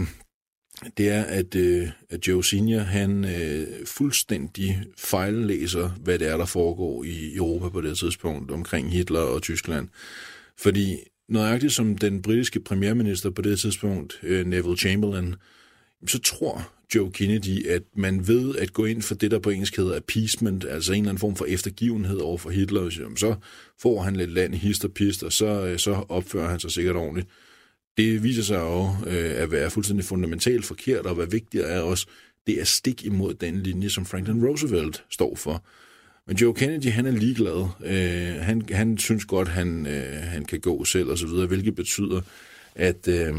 det 0.97 1.09
er, 1.09 1.23
at, 1.23 1.55
øh, 1.55 1.89
at 2.09 2.27
Joe 2.27 2.43
Senior, 2.43 2.79
han 2.79 3.25
øh, 3.25 3.67
fuldstændig 3.85 4.83
fejllæser, 4.97 5.89
hvad 5.89 6.19
det 6.19 6.27
er, 6.27 6.37
der 6.37 6.45
foregår 6.45 7.03
i 7.03 7.35
Europa 7.35 7.69
på 7.69 7.81
det 7.81 7.97
tidspunkt 7.97 8.51
omkring 8.51 8.91
Hitler 8.91 9.19
og 9.19 9.41
Tyskland. 9.41 9.87
Fordi 10.57 10.97
nøjagtigt 11.29 11.73
som 11.73 11.97
den 11.97 12.21
britiske 12.21 12.59
premierminister 12.59 13.29
på 13.29 13.41
det 13.41 13.59
tidspunkt, 13.59 14.19
øh, 14.23 14.45
Neville 14.45 14.77
Chamberlain, 14.77 15.35
så 16.07 16.19
tror 16.19 16.71
Joe 16.95 17.11
Kennedy, 17.11 17.67
at 17.67 17.83
man 17.95 18.27
ved 18.27 18.55
at 18.55 18.73
gå 18.73 18.85
ind 18.85 19.01
for 19.01 19.15
det, 19.15 19.31
der 19.31 19.39
på 19.39 19.49
engelsk 19.49 19.77
hedder 19.77 19.97
appeasement, 19.97 20.65
altså 20.65 20.93
en 20.93 20.99
eller 20.99 21.09
anden 21.09 21.19
form 21.19 21.35
for 21.35 21.45
eftergivenhed 21.45 22.17
over 22.17 22.37
for 22.37 22.49
Hitler, 22.49 23.13
så 23.17 23.35
får 23.81 24.01
han 24.01 24.15
lidt 24.15 24.31
land 24.31 24.55
i 24.55 24.57
hist 24.57 24.85
og 24.85 24.91
pist, 24.91 25.23
og 25.23 25.33
så, 25.33 25.45
øh, 25.45 25.79
så 25.79 26.05
opfører 26.09 26.49
han 26.49 26.59
sig 26.59 26.71
sikkert 26.71 26.95
ordentligt. 26.95 27.27
Det 27.97 28.23
viser 28.23 28.43
sig 28.43 28.59
jo 28.59 28.87
øh, 29.07 29.41
at 29.41 29.51
være 29.51 29.69
fuldstændig 29.69 30.05
fundamentalt 30.05 30.65
forkert, 30.65 31.05
og 31.05 31.15
hvad 31.15 31.27
vigtigere 31.27 31.67
er 31.67 31.81
også, 31.81 32.07
det 32.47 32.61
er 32.61 32.65
stik 32.65 33.05
imod 33.05 33.33
den 33.33 33.63
linje, 33.63 33.89
som 33.89 34.05
Franklin 34.05 34.45
Roosevelt 34.45 35.03
står 35.09 35.35
for. 35.35 35.63
Men 36.27 36.37
Joe 36.37 36.53
Kennedy, 36.53 36.85
han 36.85 37.05
er 37.05 37.11
ligeglad. 37.11 37.67
Øh, 37.85 38.41
han, 38.41 38.61
han 38.71 38.97
synes 38.97 39.25
godt, 39.25 39.47
han, 39.47 39.87
øh, 39.87 40.13
han 40.13 40.45
kan 40.45 40.59
gå 40.59 40.85
selv 40.85 41.09
og 41.09 41.17
så 41.17 41.27
videre, 41.27 41.47
hvilket 41.47 41.75
betyder, 41.75 42.21
at 42.75 43.07
øh, 43.07 43.33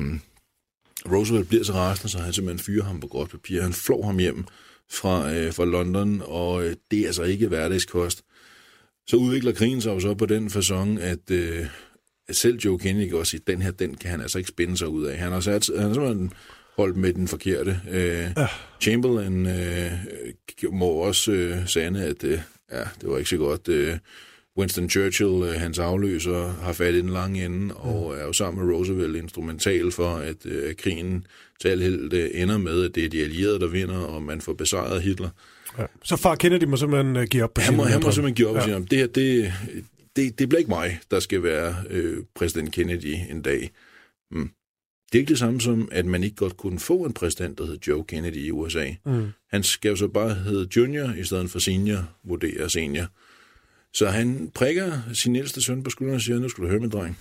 Roosevelt 1.13 1.49
bliver 1.49 1.65
så 1.65 1.73
rasende, 1.73 2.09
så 2.09 2.19
han 2.19 2.33
simpelthen 2.33 2.65
fyrer 2.65 2.85
ham 2.85 3.01
på 3.01 3.07
godt 3.07 3.31
papir. 3.31 3.63
Han 3.63 3.73
flår 3.73 4.07
ham 4.07 4.19
hjem 4.19 4.45
fra, 4.91 5.35
øh, 5.35 5.53
fra 5.53 5.65
London, 5.65 6.23
og 6.25 6.65
øh, 6.65 6.77
det 6.91 7.01
er 7.01 7.07
altså 7.07 7.23
ikke 7.23 7.49
hverdagskost. 7.49 8.23
Så 9.07 9.17
udvikler 9.17 9.53
krigen 9.53 9.81
sig 9.81 9.91
jo 9.91 10.01
så 10.01 10.15
på 10.15 10.27
den 10.27 10.47
façon, 10.47 11.01
at, 11.01 11.31
øh, 11.31 11.67
at 12.29 12.37
selv 12.37 12.59
Joe 12.59 12.79
Kennedy 12.79 13.13
også 13.13 13.31
sige, 13.31 13.41
den 13.47 13.63
her, 13.63 13.71
den 13.71 13.95
kan 13.95 14.11
han 14.11 14.21
altså 14.21 14.39
ikke 14.39 14.49
spænde 14.49 14.77
sig 14.77 14.89
ud 14.89 15.05
af. 15.05 15.19
Han 15.19 15.33
har, 15.33 15.41
sat, 15.41 15.71
han 15.77 15.87
har 15.87 15.95
simpelthen 15.95 16.33
holdt 16.77 16.97
med 16.97 17.13
den 17.13 17.29
forkerte. 17.29 17.81
Øh, 17.91 18.27
ja. 18.37 18.47
Chamberlain 18.81 19.47
øh, 19.47 19.93
må 20.73 20.87
også 20.87 21.33
øh, 21.33 21.69
sande, 21.69 22.05
at 22.05 22.25
øh, 22.25 22.41
ja, 22.73 22.83
det 23.01 23.11
var 23.11 23.19
ikke 23.19 23.31
så 23.31 23.37
godt. 23.37 23.69
Øh, 23.69 23.99
Winston 24.59 24.91
Churchill, 24.91 25.43
øh, 25.43 25.61
hans 25.61 25.79
afløser, 25.79 26.55
har 26.63 26.73
fat 26.73 26.95
i 26.95 26.99
den 26.99 27.09
lange 27.09 27.45
ende, 27.45 27.75
og 27.75 28.17
er 28.17 28.25
jo 28.25 28.33
sammen 28.33 28.67
med 28.67 28.75
Roosevelt 28.75 29.17
instrumental 29.17 29.93
for, 29.93 30.17
at 30.17 30.47
øh, 30.47 30.75
krigen 30.75 31.27
til 31.61 31.69
alt 31.69 32.13
øh, 32.13 32.31
ender 32.35 32.59
med, 32.59 32.85
at 32.85 32.95
det 32.95 33.05
er 33.05 33.09
de 33.09 33.23
allierede, 33.23 33.61
der 33.61 33.67
vinder, 33.67 33.99
og 33.99 34.23
man 34.23 34.41
får 34.41 34.53
besejret 34.53 35.03
Hitler. 35.03 35.29
Ja. 35.79 35.85
Så 36.05 36.17
far 36.17 36.35
Kennedy 36.35 36.65
må 36.65 36.77
simpelthen 36.77 37.17
uh, 37.17 37.23
give 37.23 37.45
op 37.45 37.55
på 37.55 37.61
han 37.61 37.77
må, 37.77 37.85
han 37.85 38.01
må 38.03 38.11
simpelthen 38.11 38.35
give 38.35 38.49
op 38.49 38.69
ja. 38.69 38.79
det 38.79 38.99
her, 38.99 39.07
det, 39.07 39.53
det, 40.17 40.39
det 40.39 40.49
bliver 40.49 40.59
ikke 40.59 40.71
mig, 40.71 41.01
der 41.11 41.21
skal 41.21 41.43
være 41.43 41.75
øh, 41.91 42.25
præsident 42.35 42.73
Kennedy 42.73 43.15
en 43.31 43.43
dag. 43.43 43.71
Mm. 44.31 44.51
Det 45.13 45.19
er 45.19 45.21
ikke 45.21 45.31
det 45.31 45.39
samme 45.39 45.61
som, 45.61 45.89
at 45.93 46.07
man 46.07 46.25
ikke 46.25 46.37
godt 46.37 46.57
kunne 46.57 46.79
få 46.79 47.05
en 47.05 47.13
præsident, 47.13 47.59
der 47.59 47.65
hedder 47.65 47.93
Joe 47.93 48.05
Kennedy 48.05 48.37
i 48.37 48.51
USA. 48.51 48.91
Mm. 49.07 49.29
Han 49.51 49.63
skal 49.63 49.89
jo 49.89 49.97
så 49.97 50.09
bare 50.09 50.35
hedde 50.35 50.69
junior 50.77 51.13
i 51.13 51.25
stedet 51.25 51.51
for 51.51 51.59
senior, 51.59 52.17
vurderer 52.25 52.69
senior. 52.69 53.07
Så 53.93 54.09
han 54.09 54.51
prikker 54.55 54.93
sin 55.13 55.37
ældste 55.37 55.63
søn 55.63 55.83
på 55.83 55.91
skulderen 55.91 56.17
og 56.17 56.21
siger, 56.21 56.39
nu 56.39 56.49
skal 56.49 56.65
du 56.65 56.69
høre 56.69 56.81
min 56.81 56.91
dreng. 56.91 57.19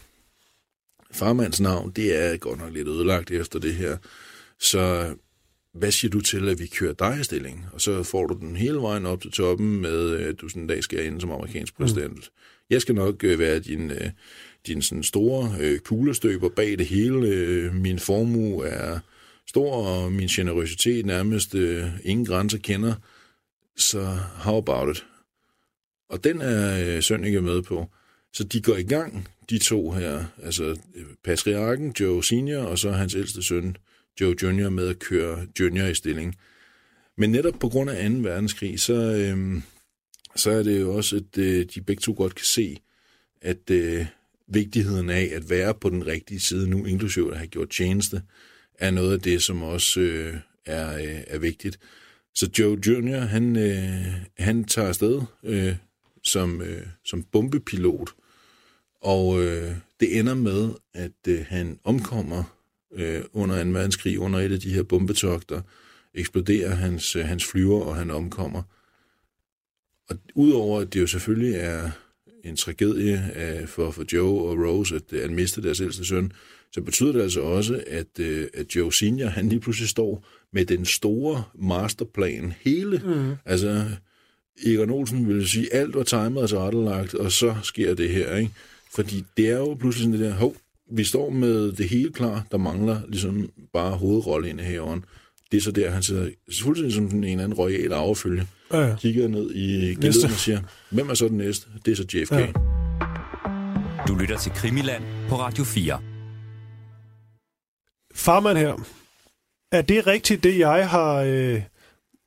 Farmands 1.11 1.61
navn, 1.61 1.91
det 1.91 2.15
er 2.23 2.37
godt 2.37 2.59
nok 2.59 2.73
lidt 2.73 2.87
ødelagt 2.87 3.31
efter 3.31 3.59
det 3.59 3.73
her. 3.73 3.97
Så 4.59 5.15
hvad 5.73 5.91
siger 5.91 6.11
du 6.11 6.21
til, 6.21 6.49
at 6.49 6.59
vi 6.59 6.67
kører 6.67 6.93
dig 6.93 7.17
i 7.21 7.23
stilling? 7.23 7.65
Og 7.73 7.81
så 7.81 8.03
får 8.03 8.27
du 8.27 8.37
den 8.39 8.55
hele 8.55 8.77
vejen 8.77 9.05
op 9.05 9.21
til 9.21 9.31
toppen 9.31 9.81
med, 9.81 10.15
at 10.15 10.41
du 10.41 10.49
sådan 10.49 10.61
en 10.61 10.67
dag 10.67 10.83
skal 10.83 11.05
ind 11.05 11.21
som 11.21 11.31
amerikansk 11.31 11.77
præsident. 11.77 12.15
Mm. 12.15 12.21
Jeg 12.69 12.81
skal 12.81 12.95
nok 12.95 13.23
øh, 13.23 13.39
være 13.39 13.59
din, 13.59 13.91
øh, 13.91 14.09
din 14.67 14.81
sådan 14.81 15.03
store 15.03 15.55
øh, 15.59 15.79
kuglestøber 15.79 16.49
bag 16.49 16.77
det 16.77 16.85
hele. 16.85 17.27
Øh, 17.27 17.75
min 17.75 17.99
formue 17.99 18.67
er 18.67 18.99
stor, 19.47 19.75
og 19.75 20.11
min 20.11 20.27
generøsitet 20.27 21.05
nærmest 21.05 21.55
øh, 21.55 21.85
ingen 22.03 22.25
grænser 22.25 22.57
kender. 22.57 22.93
Så 23.77 24.17
how 24.35 24.57
about 24.57 24.97
it? 24.97 25.05
Og 26.09 26.23
den 26.23 26.41
er 26.41 26.95
øh, 26.95 27.03
Sønneke 27.03 27.41
med 27.41 27.61
på. 27.61 27.89
Så 28.33 28.43
de 28.43 28.61
går 28.61 28.75
i 28.75 28.83
gang, 28.83 29.27
de 29.49 29.57
to 29.57 29.91
her, 29.91 30.25
altså 30.43 30.63
øh, 30.95 31.05
patriarken 31.23 31.95
Joe 31.99 32.23
Senior, 32.23 32.63
og 32.63 32.79
så 32.79 32.91
hans 32.91 33.15
ældste 33.15 33.43
søn 33.43 33.77
Joe 34.21 34.35
Junior 34.43 34.69
med 34.69 34.87
at 34.87 34.99
køre 34.99 35.47
Junior 35.59 35.85
i 35.85 35.95
stilling. 35.95 36.35
Men 37.17 37.31
netop 37.31 37.53
på 37.59 37.69
grund 37.69 37.89
af 37.89 38.09
2. 38.09 38.17
verdenskrig, 38.17 38.79
så, 38.79 38.93
øh, 38.93 39.61
så 40.35 40.51
er 40.51 40.63
det 40.63 40.81
jo 40.81 40.95
også, 40.95 41.15
at 41.15 41.37
øh, 41.37 41.65
de 41.75 41.81
begge 41.81 42.01
to 42.01 42.13
godt 42.17 42.35
kan 42.35 42.45
se, 42.45 42.77
at 43.41 43.69
øh, 43.71 44.05
vigtigheden 44.47 45.09
af 45.09 45.31
at 45.33 45.49
være 45.49 45.73
på 45.73 45.89
den 45.89 46.07
rigtige 46.07 46.39
side 46.39 46.69
nu, 46.69 46.85
inklusive 46.85 47.31
at 47.31 47.37
have 47.37 47.47
gjort 47.47 47.69
tjeneste, 47.69 48.21
er 48.79 48.91
noget 48.91 49.13
af 49.13 49.19
det, 49.19 49.43
som 49.43 49.63
også 49.63 49.99
øh, 49.99 50.35
er, 50.65 50.95
øh, 50.95 51.23
er 51.27 51.37
vigtigt. 51.37 51.79
Så 52.33 52.49
Joe 52.59 52.77
Jr., 52.87 53.17
han, 53.17 53.55
øh, 53.55 54.05
han 54.37 54.63
tager 54.63 54.87
afsted 54.87 55.21
øh, 55.43 55.75
som, 56.23 56.61
øh, 56.61 56.87
som 57.05 57.23
bombepilot, 57.23 58.09
og 59.01 59.43
øh, 59.43 59.75
det 59.99 60.19
ender 60.19 60.33
med, 60.33 60.69
at 60.93 61.11
øh, 61.27 61.45
han 61.47 61.79
omkommer 61.83 62.43
øh, 62.93 63.21
under 63.33 63.61
en 63.61 63.73
verdenskrig, 63.73 64.19
under 64.19 64.39
et 64.39 64.51
af 64.51 64.59
de 64.59 64.73
her 64.73 64.83
bombetogter, 64.83 65.61
eksploderer 66.13 66.75
hans, 66.75 67.15
øh, 67.15 67.25
hans 67.25 67.45
flyver, 67.45 67.81
og 67.81 67.95
han 67.95 68.11
omkommer. 68.11 68.63
Og 70.09 70.17
udover 70.35 70.81
at 70.81 70.93
det 70.93 71.01
jo 71.01 71.07
selvfølgelig 71.07 71.55
er 71.55 71.89
en 72.43 72.55
tragedie 72.55 73.31
øh, 73.35 73.67
for, 73.67 73.91
for 73.91 74.03
Joe 74.13 74.49
og 74.49 74.57
Rose, 74.57 74.95
at, 74.95 75.13
at 75.13 75.31
miste 75.31 75.63
deres 75.63 75.79
ældste 75.79 76.05
søn, 76.05 76.31
så 76.71 76.81
betyder 76.81 77.11
det 77.11 77.21
altså 77.21 77.41
også, 77.41 77.83
at, 77.87 78.19
øh, 78.19 78.47
at 78.53 78.75
Joe 78.75 78.93
Senior, 78.93 79.27
han 79.27 79.49
lige 79.49 79.59
pludselig 79.59 79.89
står 79.89 80.25
med 80.53 80.65
den 80.65 80.85
store 80.85 81.43
masterplan, 81.55 82.53
hele. 82.61 83.01
Mm. 83.05 83.35
Altså, 83.45 83.85
Egon 84.65 84.89
Olsen 84.89 85.27
vil 85.27 85.49
sige, 85.49 85.73
alt 85.73 85.95
var 85.95 86.03
timet 86.03 86.37
og 86.37 86.49
tilrettelagt, 86.49 87.13
og 87.13 87.31
så 87.31 87.55
sker 87.63 87.93
det 87.93 88.09
her, 88.09 88.35
ikke? 88.35 88.51
Fordi 88.91 89.23
det 89.37 89.49
er 89.49 89.57
jo 89.57 89.73
pludselig 89.73 90.03
sådan 90.03 90.19
det 90.19 90.29
der, 90.29 90.35
hov, 90.35 90.55
vi 90.91 91.03
står 91.03 91.29
med 91.29 91.71
det 91.71 91.89
hele 91.89 92.11
klar, 92.11 92.47
der 92.51 92.57
mangler 92.57 93.01
ligesom 93.07 93.49
bare 93.73 93.91
hovedrolleindehaveren. 93.91 95.05
Det 95.55 95.61
er 95.61 95.63
så 95.63 95.71
der, 95.71 95.91
han 95.91 96.03
sidder 96.03 96.29
fuldstændig 96.61 96.95
som 96.95 97.05
en 97.05 97.23
eller 97.23 97.43
anden 97.43 97.53
royal 97.53 97.93
affølge. 97.93 98.47
Ja, 98.73 98.79
ja. 98.79 98.95
Kigger 98.95 99.27
ned 99.27 99.51
i 99.55 99.93
gildet 99.93 100.23
og 100.23 100.31
siger, 100.31 100.59
hvem 100.89 101.09
er 101.09 101.13
så 101.13 101.27
den 101.27 101.37
næste? 101.37 101.67
Det 101.85 101.91
er 101.91 101.95
så 101.95 102.05
JFK. 102.13 102.31
Ja. 102.31 102.47
Du 104.07 104.15
lytter 104.15 104.37
til 104.37 104.51
Krimiland 104.51 105.03
på 105.29 105.35
Radio 105.35 105.63
4. 105.63 105.99
Farman 108.15 108.57
her. 108.57 108.85
Er 109.71 109.81
det 109.81 110.07
rigtigt, 110.07 110.43
det 110.43 110.59
jeg 110.59 110.89
har 110.89 111.15
øh, 111.15 111.61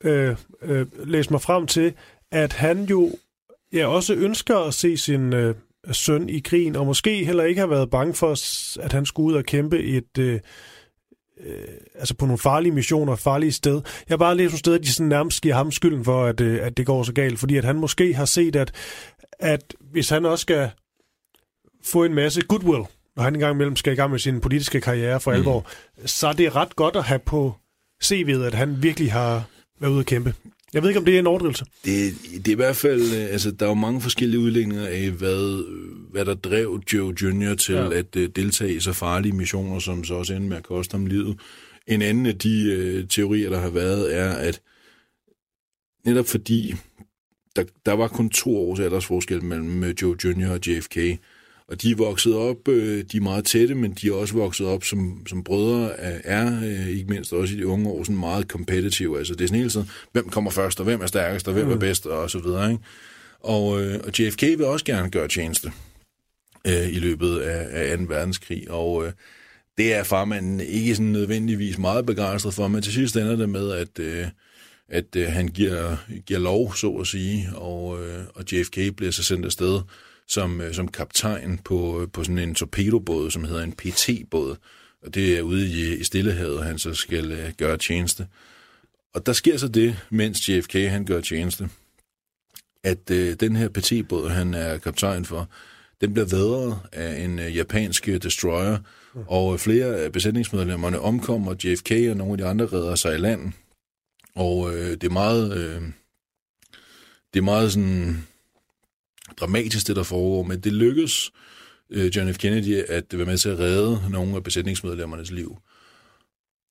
øh, 0.04 0.36
øh, 0.62 0.86
læst 1.04 1.30
mig 1.30 1.40
frem 1.40 1.66
til, 1.66 1.92
at 2.32 2.52
han 2.52 2.84
jo 2.84 3.12
ja, 3.72 3.86
også 3.86 4.14
ønsker 4.14 4.56
at 4.56 4.74
se 4.74 4.96
sin 4.96 5.32
øh, 5.32 5.54
søn 5.92 6.28
i 6.28 6.40
krigen, 6.40 6.76
og 6.76 6.86
måske 6.86 7.24
heller 7.24 7.44
ikke 7.44 7.60
har 7.60 7.68
været 7.68 7.90
bange 7.90 8.14
for, 8.14 8.32
at 8.82 8.92
han 8.92 9.06
skulle 9.06 9.26
ud 9.26 9.34
og 9.34 9.44
kæmpe 9.44 9.78
et... 9.78 10.18
Øh, 10.18 10.40
øh, 11.44 11.64
altså 11.94 12.14
på 12.14 12.26
nogle 12.26 12.38
farlige 12.38 12.72
missioner, 12.72 13.16
farlige 13.16 13.52
sted. 13.52 13.74
Jeg 13.74 14.12
har 14.12 14.16
bare 14.16 14.36
læst 14.36 14.52
nogle 14.52 14.58
steder, 14.58 14.78
at 14.78 14.82
de 14.82 14.92
sådan 14.92 15.08
nærmest 15.08 15.42
giver 15.42 15.54
ham 15.54 15.70
skylden 15.70 16.04
for, 16.04 16.24
at, 16.24 16.40
øh, 16.40 16.66
at 16.66 16.76
det 16.76 16.86
går 16.86 17.02
så 17.02 17.12
galt, 17.12 17.38
fordi 17.38 17.56
at 17.56 17.64
han 17.64 17.76
måske 17.76 18.14
har 18.14 18.24
set, 18.24 18.56
at, 18.56 18.72
at 19.38 19.74
hvis 19.90 20.08
han 20.08 20.24
også 20.24 20.42
skal 20.42 20.70
få 21.84 22.04
en 22.04 22.14
masse 22.14 22.42
goodwill, 22.42 22.84
når 23.16 23.22
han 23.22 23.34
engang 23.34 23.54
imellem 23.54 23.76
skal 23.76 23.92
i 23.92 23.96
gang 23.96 24.10
med 24.10 24.18
sin 24.18 24.40
politiske 24.40 24.80
karriere 24.80 25.20
for 25.20 25.30
mm. 25.30 25.36
alvor, 25.36 25.66
så 26.06 26.28
er 26.28 26.32
det 26.32 26.56
ret 26.56 26.76
godt 26.76 26.96
at 26.96 27.04
have 27.04 27.18
på 27.18 27.54
CV'et, 28.04 28.42
at 28.42 28.54
han 28.54 28.82
virkelig 28.82 29.12
har 29.12 29.44
været 29.80 29.92
ude 29.92 30.00
at 30.00 30.06
kæmpe. 30.06 30.34
Jeg 30.72 30.82
ved 30.82 30.88
ikke, 30.90 30.98
om 30.98 31.04
det 31.04 31.14
er 31.14 31.18
en 31.18 31.26
overdrivelse. 31.26 31.64
Det, 31.84 32.14
det 32.32 32.48
er 32.48 32.52
i 32.52 32.54
hvert 32.54 32.76
fald, 32.76 33.02
øh, 33.02 33.32
altså 33.32 33.50
der 33.50 33.66
er 33.66 33.70
jo 33.70 33.74
mange 33.74 34.00
forskellige 34.00 34.40
udlægninger 34.40 34.86
af, 34.86 35.10
hvad, 35.10 35.64
hvad 36.10 36.24
der 36.24 36.34
drev 36.34 36.82
Joe 36.92 37.14
Jr. 37.22 37.54
til 37.54 37.74
ja. 37.74 37.92
at 37.92 38.16
uh, 38.16 38.22
deltage 38.22 38.74
i 38.74 38.80
så 38.80 38.92
farlige 38.92 39.32
missioner, 39.32 39.78
som 39.78 40.04
så 40.04 40.14
også 40.14 40.34
endte 40.34 40.48
med 40.48 40.56
at 40.56 40.62
koste 40.62 40.92
ham 40.92 41.06
livet. 41.06 41.38
En 41.86 42.02
anden 42.02 42.26
af 42.26 42.38
de 42.38 42.98
uh, 43.02 43.08
teorier, 43.08 43.50
der 43.50 43.58
har 43.58 43.70
været, 43.70 44.16
er, 44.16 44.32
at 44.32 44.60
netop 46.04 46.26
fordi 46.26 46.74
der, 47.56 47.64
der 47.86 47.92
var 47.92 48.08
kun 48.08 48.30
to 48.30 48.56
års 48.56 48.80
aldersforskel 48.80 49.44
mellem 49.44 49.84
Joe 49.84 50.16
Jr. 50.24 50.50
og 50.50 50.66
JFK, 50.66 50.96
og 51.68 51.82
de 51.82 51.90
er 51.90 51.96
vokset 51.96 52.34
op, 52.34 52.68
øh, 52.68 53.04
de 53.12 53.16
er 53.16 53.20
meget 53.20 53.44
tætte, 53.44 53.74
men 53.74 53.92
de 53.92 54.08
er 54.08 54.12
også 54.12 54.34
vokset 54.34 54.66
op 54.66 54.84
som, 54.84 55.26
som 55.26 55.44
brødre, 55.44 56.00
er 56.00 56.60
øh, 56.64 56.88
ikke 56.88 57.10
mindst 57.10 57.32
også 57.32 57.54
i 57.54 57.56
de 57.56 57.66
unge 57.66 57.88
år 57.88 58.04
sådan 58.04 58.16
meget 58.16 58.46
competitive. 58.46 59.18
Altså 59.18 59.34
det 59.34 59.40
er 59.40 59.48
sådan 59.48 59.58
hele 59.58 59.70
tiden, 59.70 59.90
hvem 60.12 60.28
kommer 60.28 60.50
først, 60.50 60.80
og 60.80 60.84
hvem 60.84 61.00
er 61.00 61.06
stærkest, 61.06 61.48
og 61.48 61.54
hvem 61.54 61.70
er 61.70 61.74
mm. 61.74 61.80
bedst, 61.80 62.06
og 62.06 62.30
så 62.30 62.38
videre. 62.38 62.70
Ikke? 62.70 62.82
Og, 63.40 63.82
øh, 63.82 64.00
og 64.04 64.18
JFK 64.18 64.42
vil 64.42 64.64
også 64.64 64.84
gerne 64.84 65.10
gøre 65.10 65.28
tjeneste 65.28 65.72
øh, 66.66 66.88
i 66.88 66.98
løbet 66.98 67.38
af, 67.38 67.92
af 67.92 67.98
2. 67.98 68.04
verdenskrig, 68.08 68.70
og 68.70 69.06
øh, 69.06 69.12
det 69.78 69.94
er 69.94 70.02
farmanden 70.02 70.60
ikke 70.60 70.94
sådan 70.94 71.12
nødvendigvis 71.12 71.78
meget 71.78 72.06
begejstret 72.06 72.54
for, 72.54 72.68
men 72.68 72.82
til 72.82 72.92
sidst 72.92 73.16
ender 73.16 73.36
det 73.36 73.48
med, 73.48 73.72
at, 73.72 73.98
øh, 73.98 74.26
at 74.88 75.16
øh, 75.16 75.26
han 75.26 75.48
giver, 75.48 75.96
giver 76.26 76.40
lov, 76.40 76.74
så 76.74 76.90
at 76.90 77.06
sige, 77.06 77.48
og, 77.54 78.06
øh, 78.06 78.24
og 78.34 78.44
JFK 78.52 78.96
bliver 78.96 79.10
så 79.10 79.22
sendt 79.22 79.46
afsted 79.46 79.80
som, 80.28 80.60
øh, 80.60 80.74
som 80.74 80.88
kaptajn 80.88 81.58
på, 81.58 82.02
øh, 82.02 82.08
på 82.12 82.24
sådan 82.24 82.38
en 82.38 82.54
torpedobåd, 82.54 83.30
som 83.30 83.44
hedder 83.44 83.62
en 83.62 83.72
PT-båd. 83.72 84.56
Og 85.02 85.14
det 85.14 85.38
er 85.38 85.42
ude 85.42 85.66
i, 85.66 85.96
i 85.96 86.04
Stillehavet, 86.04 86.64
han 86.64 86.78
så 86.78 86.94
skal 86.94 87.32
uh, 87.32 87.54
gøre 87.56 87.76
tjeneste. 87.76 88.26
Og 89.14 89.26
der 89.26 89.32
sker 89.32 89.56
så 89.56 89.68
det, 89.68 89.96
mens 90.10 90.48
JFK 90.48 90.74
han 90.74 91.04
gør 91.04 91.20
tjeneste, 91.20 91.68
at 92.84 93.10
uh, 93.10 93.16
den 93.16 93.56
her 93.56 93.68
PT-båd, 93.68 94.28
han 94.28 94.54
er 94.54 94.78
kaptajn 94.78 95.24
for, 95.24 95.48
den 96.00 96.12
bliver 96.12 96.26
vædret 96.26 96.78
af 96.92 97.24
en 97.24 97.38
uh, 97.38 97.56
japansk 97.56 98.06
destroyer, 98.06 98.78
mm. 99.14 99.20
og 99.26 99.60
flere 99.60 99.96
af 99.96 100.12
besætningsmedlemmerne 100.12 101.00
omkommer, 101.00 101.54
JFK 101.64 101.90
og 102.10 102.16
nogle 102.16 102.32
af 102.32 102.38
de 102.38 102.44
andre 102.44 102.66
redder 102.66 102.94
sig 102.94 103.14
i 103.14 103.18
land. 103.18 103.52
Og 104.34 104.58
uh, 104.58 104.72
det 104.74 105.04
er 105.04 105.10
meget... 105.10 105.76
Uh, 105.76 105.82
det 107.34 107.40
er 107.40 107.44
meget 107.44 107.72
sådan 107.72 108.27
dramatisk, 109.36 109.86
det 109.86 109.96
der 109.96 110.02
foregår, 110.02 110.42
men 110.42 110.60
det 110.60 110.72
lykkedes 110.72 111.32
øh, 111.90 112.16
John 112.16 112.34
F. 112.34 112.38
Kennedy 112.38 112.82
at 112.88 113.04
være 113.12 113.26
med 113.26 113.38
til 113.38 113.48
at 113.48 113.58
redde 113.58 114.02
nogle 114.10 114.36
af 114.36 114.42
besætningsmedlemmernes 114.42 115.30
liv. 115.30 115.56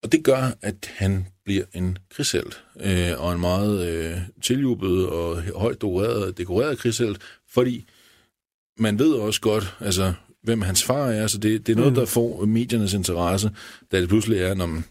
Og 0.03 0.11
det 0.11 0.23
gør, 0.23 0.51
at 0.61 0.91
han 0.95 1.27
bliver 1.45 1.63
en 1.73 1.97
krigshelt, 2.09 2.63
øh, 2.79 3.11
og 3.17 3.33
en 3.33 3.39
meget 3.39 3.87
øh, 3.87 4.17
tiljubet 4.41 5.07
og 5.07 5.43
højt 5.55 5.81
dekoreret, 5.81 6.37
dekoreret 6.37 6.79
krigshelt, 6.79 7.21
fordi 7.49 7.85
man 8.79 8.99
ved 8.99 9.13
også 9.13 9.41
godt, 9.41 9.75
altså, 9.79 10.13
hvem 10.43 10.61
hans 10.61 10.83
far 10.83 11.07
er, 11.07 11.27
så 11.27 11.37
det, 11.37 11.67
det 11.67 11.73
er 11.73 11.77
noget, 11.77 11.91
mm. 11.91 11.95
der 11.95 12.05
får 12.05 12.45
mediernes 12.45 12.93
interesse, 12.93 13.51
da 13.91 14.01
det 14.01 14.09
pludselig 14.09 14.39
er, 14.39 14.53
når 14.53 14.81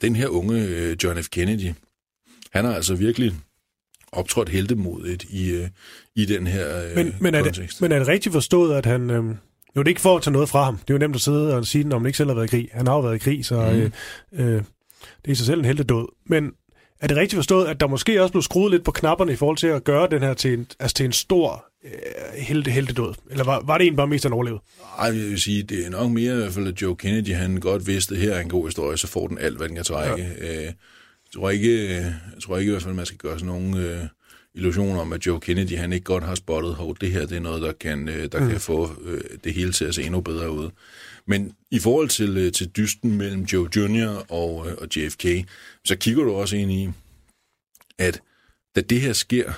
den 0.00 0.16
her 0.16 0.28
unge 0.28 0.64
øh, 0.68 0.96
John 1.04 1.22
F. 1.22 1.28
Kennedy, 1.28 1.72
han 2.52 2.64
har 2.64 2.74
altså 2.74 2.94
virkelig 2.94 3.34
optrådt 4.12 4.48
heldemodigt 4.48 5.24
i, 5.30 5.50
øh, 5.50 5.68
i 6.14 6.24
den 6.24 6.46
her 6.46 6.84
øh, 6.84 6.96
men, 6.96 7.14
men, 7.20 7.34
er 7.34 7.42
det, 7.42 7.76
men 7.80 7.92
er 7.92 7.98
det 7.98 8.08
rigtigt 8.08 8.32
forstået, 8.32 8.74
at 8.74 8.86
han... 8.86 9.10
Øh, 9.10 9.24
jo, 9.76 9.82
det 9.82 9.86
er 9.86 9.90
ikke 9.90 10.00
for 10.00 10.16
at 10.16 10.22
tage 10.22 10.32
noget 10.32 10.48
fra 10.48 10.64
ham. 10.64 10.76
Det 10.76 10.90
er 10.90 10.94
jo 10.94 10.98
nemt 10.98 11.16
at 11.16 11.22
sidde 11.22 11.56
og 11.56 11.66
sige, 11.66 11.84
når 11.84 11.98
man 11.98 12.06
ikke 12.06 12.16
selv 12.16 12.28
har 12.28 12.34
været 12.34 12.46
i 12.46 12.50
krig. 12.50 12.68
Han 12.72 12.86
har 12.86 12.94
jo 12.94 13.00
været 13.00 13.14
i 13.14 13.18
krig, 13.18 13.44
så 13.44 13.54
mm. 13.54 13.60
øh, 13.62 13.90
øh, 14.32 14.62
det 15.22 15.28
er 15.28 15.32
i 15.32 15.34
sig 15.34 15.46
selv 15.46 15.58
en 15.58 15.64
heldedød. 15.64 16.06
Men 16.26 16.52
er 17.00 17.06
det 17.06 17.16
rigtigt 17.16 17.38
forstået, 17.38 17.66
at 17.66 17.80
der 17.80 17.86
måske 17.86 18.22
også 18.22 18.32
blev 18.32 18.42
skruet 18.42 18.70
lidt 18.70 18.84
på 18.84 18.90
knapperne 18.90 19.32
i 19.32 19.36
forhold 19.36 19.56
til 19.56 19.66
at 19.66 19.84
gøre 19.84 20.08
den 20.10 20.22
her 20.22 20.34
til 20.34 20.52
en, 20.52 20.66
altså 20.80 20.94
til 20.94 21.06
en 21.06 21.12
stor 21.12 21.64
øh, 21.84 22.42
helte, 22.42 22.70
heldedød? 22.70 23.14
Eller 23.30 23.44
var, 23.44 23.62
var 23.64 23.78
det 23.78 23.84
egentlig 23.84 23.96
bare 23.96 24.06
mest, 24.06 24.24
han 24.24 24.32
overlevede? 24.32 24.60
Nej, 24.98 25.06
jeg 25.06 25.30
vil 25.30 25.40
sige, 25.40 25.62
det 25.62 25.86
er 25.86 25.90
nok 25.90 26.10
mere 26.10 26.32
i 26.32 26.36
hvert 26.36 26.52
fald, 26.52 26.68
at 26.68 26.82
Joe 26.82 26.96
Kennedy, 26.96 27.34
han 27.34 27.56
godt 27.56 27.86
vidste, 27.86 28.14
at 28.14 28.20
her 28.20 28.32
er 28.32 28.40
en 28.40 28.48
god 28.48 28.66
historie, 28.66 28.96
så 28.96 29.06
får 29.06 29.26
den 29.26 29.38
alt, 29.38 29.56
hvad 29.56 29.68
den 29.68 29.76
kan 29.76 29.84
trække. 29.84 30.28
Ja. 30.40 30.66
Øh, 30.66 30.72
jeg 31.26 31.40
tror 31.40 31.50
ikke, 31.50 31.94
jeg 31.94 32.42
tror 32.42 32.58
ikke 32.58 32.70
i 32.70 32.72
hvert 32.72 32.82
fald, 32.82 32.94
man 32.94 33.06
skal 33.06 33.18
gøre 33.18 33.38
sådan 33.38 33.46
nogle 33.46 33.78
øh, 33.78 34.06
illusioner 34.54 35.00
om, 35.00 35.12
at 35.12 35.26
Joe 35.26 35.40
Kennedy 35.40 35.76
han 35.76 35.92
ikke 35.92 36.04
godt 36.04 36.24
har 36.24 36.34
spottet, 36.34 36.76
at 36.80 37.00
det 37.00 37.12
her 37.12 37.26
det 37.26 37.36
er 37.36 37.40
noget, 37.40 37.62
der 37.62 37.72
kan, 37.72 38.08
øh, 38.08 38.32
der 38.32 38.40
mm. 38.40 38.50
kan 38.50 38.60
få 38.60 38.90
øh, 39.02 39.20
det 39.44 39.54
hele 39.54 39.72
til 39.72 39.84
at 39.84 39.94
se 39.94 40.02
endnu 40.02 40.20
bedre 40.20 40.50
ud. 40.50 40.70
Men 41.26 41.52
i 41.70 41.78
forhold 41.78 42.08
til, 42.08 42.36
øh, 42.36 42.52
til 42.52 42.68
dysten 42.68 43.12
mellem 43.18 43.42
Joe 43.42 43.68
Jr. 43.76 44.32
og, 44.32 44.68
øh, 44.68 44.74
og 44.78 44.88
JFK, 44.96 45.26
så 45.84 45.96
kigger 45.96 46.24
du 46.24 46.32
også 46.32 46.56
ind 46.56 46.72
i, 46.72 46.88
at 47.98 48.20
da 48.76 48.80
det 48.80 49.00
her 49.00 49.12
sker, 49.12 49.52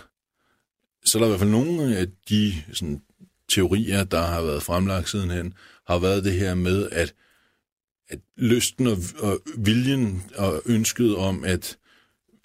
så 1.04 1.18
er 1.18 1.20
der 1.20 1.26
i 1.26 1.30
hvert 1.30 1.40
fald 1.40 1.50
nogle 1.50 1.96
af 1.96 2.06
de 2.28 2.54
sådan, 2.72 3.02
teorier, 3.48 4.04
der 4.04 4.22
har 4.22 4.42
været 4.42 4.62
fremlagt 4.62 5.08
sidenhen, 5.08 5.54
har 5.86 5.98
været 5.98 6.24
det 6.24 6.32
her 6.32 6.54
med, 6.54 6.88
at 6.92 7.14
at 8.10 8.18
lysten 8.36 8.86
og, 8.86 8.98
og 9.18 9.40
viljen 9.56 10.22
og 10.36 10.62
ønsket 10.66 11.16
om 11.16 11.44
at, 11.44 11.78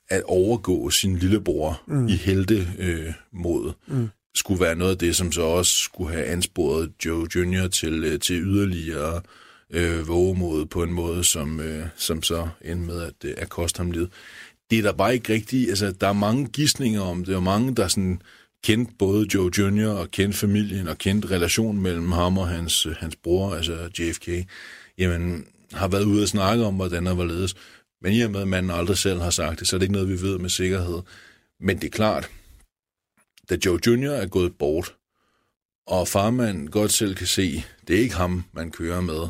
at 0.09 0.23
overgå 0.23 0.89
sin 0.89 1.15
lillebror 1.15 1.81
mm. 1.87 2.07
i 2.07 2.15
helte 2.15 2.67
øh, 2.79 3.13
mod, 3.31 3.71
mm. 3.87 4.09
skulle 4.35 4.61
være 4.61 4.75
noget 4.75 4.91
af 4.91 4.97
det, 4.97 5.15
som 5.15 5.31
så 5.31 5.41
også 5.41 5.77
skulle 5.77 6.11
have 6.11 6.25
ansporet 6.25 6.91
Joe 7.05 7.27
Jr. 7.35 7.67
til, 7.67 8.03
øh, 8.03 8.19
til 8.19 8.41
yderligere 8.41 9.21
øh, 9.69 10.07
vågemod 10.07 10.65
på 10.65 10.83
en 10.83 10.93
måde, 10.93 11.23
som, 11.23 11.59
øh, 11.59 11.85
som 11.95 12.23
så 12.23 12.47
endte 12.61 12.85
med 12.85 13.01
at, 13.01 13.13
øh, 13.25 13.33
at 13.37 13.49
koste 13.49 13.77
ham 13.77 13.91
livet. 13.91 14.09
Det 14.69 14.79
er 14.79 14.83
der 14.83 14.93
bare 14.93 15.13
ikke 15.13 15.33
rigtigt, 15.33 15.69
altså 15.69 15.91
der 15.91 16.07
er 16.07 16.13
mange 16.13 16.47
gissninger 16.47 17.01
om 17.01 17.25
det, 17.25 17.35
og 17.35 17.43
mange, 17.43 17.75
der 17.75 17.87
sådan 17.87 18.21
kendte 18.63 18.93
både 18.99 19.27
Joe 19.33 19.51
Jr. 19.57 19.87
og 19.87 20.11
kendte 20.11 20.37
familien 20.39 20.87
og 20.87 20.97
kendte 20.97 21.29
relationen 21.29 21.81
mellem 21.81 22.11
ham 22.11 22.37
og 22.37 22.47
hans, 22.47 22.87
hans 22.99 23.15
bror, 23.15 23.55
altså 23.55 23.89
JFK, 23.99 24.29
jamen 24.97 25.45
har 25.73 25.87
været 25.87 26.03
ude 26.03 26.23
og 26.23 26.27
snakke 26.27 26.65
om, 26.65 26.75
hvordan 26.75 27.05
der 27.05 27.15
var 27.15 27.25
ledes. 27.25 27.55
Men 28.01 28.13
i 28.13 28.21
og 28.21 28.31
med, 28.31 28.41
at 28.41 28.47
manden 28.47 28.71
aldrig 28.71 28.97
selv 28.97 29.19
har 29.21 29.29
sagt 29.29 29.59
det, 29.59 29.67
så 29.67 29.75
er 29.75 29.77
det 29.77 29.83
ikke 29.83 29.93
noget, 29.93 30.09
vi 30.09 30.21
ved 30.21 30.39
med 30.39 30.49
sikkerhed. 30.49 31.01
Men 31.59 31.77
det 31.77 31.83
er 31.83 31.91
klart, 31.91 32.29
da 33.49 33.57
Joe 33.65 33.79
Jr. 33.87 34.09
er 34.09 34.27
gået 34.27 34.55
bort, 34.59 34.95
og 35.87 36.07
farmand 36.07 36.69
godt 36.69 36.91
selv 36.91 37.15
kan 37.15 37.27
se, 37.27 37.63
det 37.87 37.95
er 37.95 37.99
ikke 37.99 38.15
ham, 38.15 38.43
man 38.53 38.71
kører 38.71 39.01
med, 39.01 39.27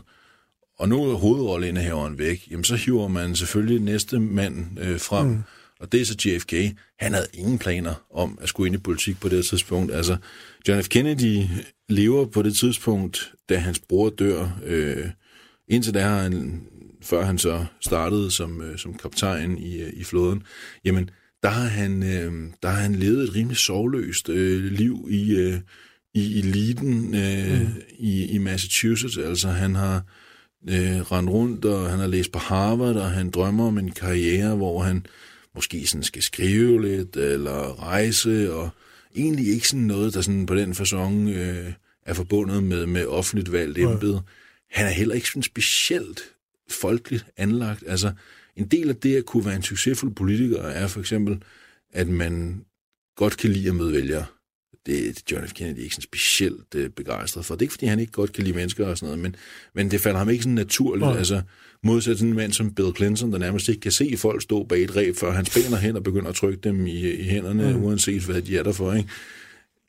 og 0.79 0.89
nu 0.89 1.12
er 1.12 1.15
hovedrolleindehaveren 1.15 2.17
væk, 2.17 2.47
jamen 2.51 2.63
så 2.63 2.75
hiver 2.75 3.07
man 3.07 3.35
selvfølgelig 3.35 3.81
næste 3.81 4.19
mand 4.19 4.79
øh, 4.79 5.00
frem, 5.00 5.27
mm. 5.27 5.43
og 5.79 5.91
det 5.91 6.01
er 6.01 6.05
så 6.05 6.15
JFK. 6.25 6.53
Han 7.00 7.13
havde 7.13 7.27
ingen 7.33 7.59
planer 7.59 7.93
om 8.12 8.38
at 8.41 8.50
skulle 8.50 8.67
ind 8.67 8.75
i 8.75 8.79
politik 8.79 9.19
på 9.19 9.29
det 9.29 9.45
tidspunkt. 9.45 9.93
Altså, 9.93 10.17
John 10.67 10.83
F. 10.83 10.88
Kennedy 10.88 11.43
lever 11.89 12.25
på 12.25 12.41
det 12.41 12.55
tidspunkt, 12.55 13.33
da 13.50 13.57
hans 13.57 13.79
bror 13.89 14.09
dør. 14.09 14.59
Øh, 14.65 15.09
indtil 15.67 15.93
da 15.93 16.08
han, 16.08 16.62
før 17.01 17.25
han 17.25 17.38
så 17.38 17.65
startede 17.79 18.32
som, 18.32 18.62
øh, 18.62 18.77
som 18.77 18.93
kaptajn 18.93 19.58
i, 19.58 19.82
øh, 19.82 19.93
i 19.93 20.03
flåden, 20.03 20.43
jamen, 20.86 21.10
der 21.43 21.50
har 21.50 21.67
han, 21.67 22.03
øh, 22.03 22.51
der 22.63 22.70
har 22.70 22.82
han 22.82 22.96
levet 22.96 23.24
et 23.24 23.36
rimelig 23.36 23.58
sovløst 23.58 24.29
øh, 24.29 24.63
liv 24.63 25.08
i, 25.10 25.36
øh, 25.36 25.60
i 26.13 26.39
eliten 26.39 27.15
øh, 27.15 27.62
mm. 27.62 27.67
i, 28.00 28.25
i 28.25 28.38
Massachusetts. 28.38 29.17
Altså, 29.17 29.48
han 29.48 29.75
har 29.75 30.03
øh, 30.70 31.00
rendt 31.12 31.29
rundt, 31.29 31.65
og 31.65 31.89
han 31.89 32.00
har 32.00 32.08
læst 32.08 32.32
på 32.32 32.39
Harvard, 32.39 32.96
og 32.96 33.12
han 33.12 33.29
drømmer 33.29 33.67
om 33.67 33.77
en 33.77 33.91
karriere, 33.91 34.55
hvor 34.55 34.84
han 34.84 35.05
måske 35.55 35.88
sådan 35.88 36.03
skal 36.03 36.22
skrive 36.22 36.82
lidt, 36.82 37.15
eller 37.15 37.84
rejse, 37.84 38.53
og 38.53 38.70
egentlig 39.15 39.48
ikke 39.48 39.70
sådan 39.70 39.86
noget, 39.86 40.13
der 40.13 40.22
sådan 40.22 40.46
på 40.46 40.55
den 40.55 40.75
fasong 40.75 41.29
øh, 41.29 41.74
er 42.05 42.13
forbundet 42.13 42.63
med, 42.63 42.86
med 42.86 43.05
offentligt 43.05 43.51
valgt 43.51 43.77
embede. 43.77 44.22
Han 44.74 44.86
er 44.86 44.89
heller 44.89 45.15
ikke 45.15 45.27
sådan 45.27 45.44
specielt 45.44 46.22
folkeligt 46.70 47.25
anlagt. 47.38 47.84
Altså, 47.88 48.12
en 48.56 48.68
del 48.68 48.89
af 48.89 48.96
det 48.96 49.15
at 49.15 49.25
kunne 49.25 49.46
være 49.46 49.56
en 49.56 49.63
succesfuld 49.63 50.15
politiker 50.15 50.62
er 50.62 50.88
for 50.88 51.00
eksempel, 51.00 51.44
at 51.94 52.08
man 52.08 52.65
godt 53.15 53.38
kan 53.38 53.50
lide 53.50 53.70
at 53.70 53.75
møde 53.75 53.94
vælgere 53.94 54.25
det 54.86 55.10
er 55.10 55.13
John 55.32 55.48
F. 55.48 55.53
Kennedy 55.53 55.80
ikke 55.80 55.96
sådan 55.96 56.03
specielt 56.03 56.75
øh, 56.75 56.89
begejstret 56.89 57.46
for. 57.46 57.56
Det 57.56 57.62
er 57.62 57.63
ikke, 57.63 57.74
fordi 57.74 57.86
han 57.86 58.00
ikke 58.00 58.12
godt 58.12 58.34
kan 58.34 58.44
lide 58.44 58.56
mennesker 58.56 58.88
og 58.88 58.98
sådan 58.98 59.08
noget, 59.08 59.20
men, 59.24 59.36
men 59.75 59.92
det 59.92 60.01
falder 60.01 60.20
ham 60.20 60.30
ikke 60.30 60.44
sådan 60.44 60.53
naturligt. 60.53 61.06
Ja. 61.06 61.18
Altså, 61.18 61.42
modsat 61.84 62.18
sådan 62.18 62.30
en 62.30 62.36
mand 62.36 62.53
som 62.53 62.74
Bill 62.74 62.96
Clinton, 62.96 63.32
der 63.32 63.38
nærmest 63.38 63.70
ikke 63.70 63.82
kan 63.82 63.92
se 63.92 64.13
folk 64.18 64.42
stå 64.42 64.63
bag 64.63 64.84
et 64.84 64.96
ræb, 64.96 65.15
før 65.15 65.32
han 65.32 65.46
spænder 65.46 65.77
hen 65.77 65.96
og 65.96 66.03
begynder 66.03 66.30
at 66.30 66.36
trykke 66.36 66.60
dem 66.63 66.88
i, 66.88 67.12
i 67.12 67.24
hænderne, 67.24 67.63
ja. 67.63 67.75
uanset 67.75 68.22
hvad 68.22 68.42
de 68.42 68.58
er 68.58 68.63
der 68.63 68.72
for. 68.72 68.94
Ikke? 68.94 69.10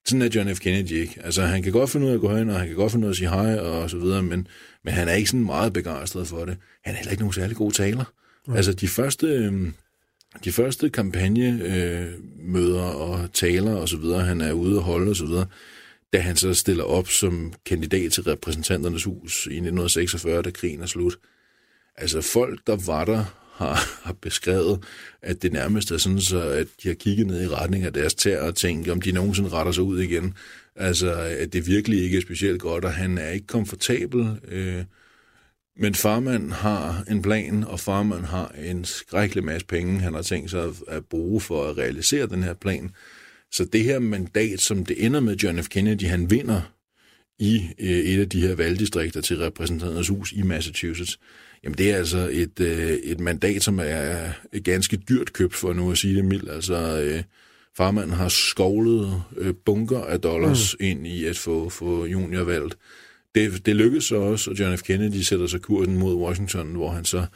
Sådan 0.06 0.22
er 0.22 0.28
John 0.34 0.56
F. 0.56 0.60
Kennedy 0.60 0.92
ikke. 0.92 1.20
Altså, 1.24 1.42
han 1.42 1.62
kan 1.62 1.72
godt 1.72 1.90
finde 1.90 2.06
ud 2.06 2.10
af 2.10 2.14
at 2.14 2.20
gå 2.20 2.36
hen, 2.36 2.50
og 2.50 2.58
han 2.58 2.66
kan 2.66 2.76
godt 2.76 2.92
finde 2.92 3.04
ud 3.04 3.08
af 3.08 3.12
at 3.12 3.16
sige 3.16 3.28
hej 3.28 3.58
og 3.58 3.90
så 3.90 3.98
videre, 3.98 4.22
men, 4.22 4.48
men 4.84 4.94
han 4.94 5.08
er 5.08 5.12
ikke 5.12 5.30
sådan 5.30 5.44
meget 5.44 5.72
begejstret 5.72 6.28
for 6.28 6.44
det. 6.44 6.56
Han 6.84 6.94
er 6.94 6.98
heller 6.98 7.10
ikke 7.10 7.22
nogen 7.22 7.32
særlig 7.32 7.56
god 7.56 7.72
taler. 7.72 8.04
Ja. 8.48 8.54
Altså, 8.54 8.72
de 8.72 8.88
første... 8.88 9.26
Øh, 9.26 9.52
de 10.44 10.52
første 10.52 10.90
kampagnemøder 10.90 12.88
øh, 12.88 13.10
og 13.10 13.32
taler 13.32 13.74
og 13.74 13.88
så 13.88 13.96
videre, 13.96 14.20
han 14.20 14.40
er 14.40 14.52
ude 14.52 14.78
og 14.78 14.84
holde 14.84 15.10
og 15.10 15.16
så 15.16 15.26
videre, 15.26 15.46
da 16.12 16.18
han 16.18 16.36
så 16.36 16.54
stiller 16.54 16.84
op 16.84 17.08
som 17.08 17.52
kandidat 17.66 18.12
til 18.12 18.22
repræsentanternes 18.22 19.04
hus 19.04 19.46
i 19.46 19.56
1946, 19.56 20.42
da 20.42 20.50
krigen 20.50 20.80
er 20.82 20.86
slut. 20.86 21.16
Altså 21.96 22.20
folk, 22.20 22.60
der 22.66 22.76
var 22.86 23.04
der, 23.04 23.24
har, 23.54 24.02
har 24.04 24.12
beskrevet, 24.12 24.84
at 25.22 25.42
det 25.42 25.52
nærmest 25.52 25.90
er 25.90 25.98
sådan, 25.98 26.20
så 26.20 26.40
at 26.40 26.66
de 26.82 26.88
har 26.88 26.94
kigget 26.94 27.26
ned 27.26 27.42
i 27.42 27.48
retning 27.48 27.84
af 27.84 27.92
deres 27.92 28.14
tær 28.14 28.40
og 28.40 28.54
tænkt, 28.54 28.88
om 28.88 29.00
de 29.00 29.12
nogensinde 29.12 29.48
retter 29.48 29.72
sig 29.72 29.82
ud 29.82 30.00
igen. 30.00 30.34
Altså, 30.76 31.12
at 31.14 31.52
det 31.52 31.66
virkelig 31.66 32.02
ikke 32.02 32.16
er 32.16 32.22
specielt 32.22 32.60
godt, 32.60 32.84
og 32.84 32.92
han 32.92 33.18
er 33.18 33.30
ikke 33.30 33.46
komfortabel. 33.46 34.40
Øh, 34.48 34.84
men 35.76 35.94
farmand 35.94 36.52
har 36.52 37.04
en 37.10 37.22
plan, 37.22 37.64
og 37.64 37.80
farmand 37.80 38.24
har 38.24 38.48
en 38.48 38.84
skrækkelig 38.84 39.44
masse 39.44 39.66
penge, 39.66 40.00
han 40.00 40.14
har 40.14 40.22
tænkt 40.22 40.50
sig 40.50 40.72
at 40.88 41.04
bruge 41.04 41.40
for 41.40 41.64
at 41.68 41.78
realisere 41.78 42.26
den 42.26 42.42
her 42.42 42.54
plan. 42.54 42.90
Så 43.52 43.64
det 43.64 43.84
her 43.84 43.98
mandat, 43.98 44.60
som 44.60 44.84
det 44.84 45.04
ender 45.06 45.20
med 45.20 45.36
John 45.36 45.62
F. 45.62 45.68
Kennedy, 45.68 46.04
han 46.04 46.30
vinder 46.30 46.60
i 47.38 47.62
øh, 47.78 47.88
et 47.88 48.20
af 48.20 48.28
de 48.28 48.40
her 48.40 48.54
valgdistrikter 48.54 49.20
til 49.20 49.38
repræsentanternes 49.38 50.08
hus 50.08 50.32
i 50.32 50.42
Massachusetts, 50.42 51.18
jamen 51.64 51.78
det 51.78 51.90
er 51.90 51.96
altså 51.96 52.28
et, 52.32 52.60
øh, 52.60 52.90
et 52.90 53.20
mandat, 53.20 53.62
som 53.62 53.80
er 53.82 54.30
ganske 54.64 54.96
dyrt 54.96 55.32
købt, 55.32 55.54
for 55.54 55.72
nu 55.72 55.90
at 55.90 55.98
sige 55.98 56.16
det 56.16 56.24
mildt. 56.24 56.50
Altså, 56.50 57.00
øh, 57.00 57.22
farmand 57.76 58.10
har 58.10 58.28
skovlet 58.28 59.22
bunker 59.64 60.00
af 60.00 60.20
dollars 60.20 60.76
mm. 60.80 60.86
ind 60.86 61.06
i 61.06 61.24
at 61.24 61.38
få, 61.38 61.68
få 61.68 62.04
junior 62.06 62.44
valgt 62.44 62.76
det, 63.34 63.66
det 63.66 63.76
lykkedes 63.76 64.04
så 64.04 64.16
også, 64.16 64.50
og 64.50 64.58
John 64.58 64.78
F. 64.78 64.82
Kennedy 64.82 65.20
sætter 65.20 65.46
sig 65.46 65.60
kursen 65.60 65.98
mod 65.98 66.14
Washington, 66.14 66.74
hvor 66.74 66.90
han 66.90 67.04
så 67.04 67.26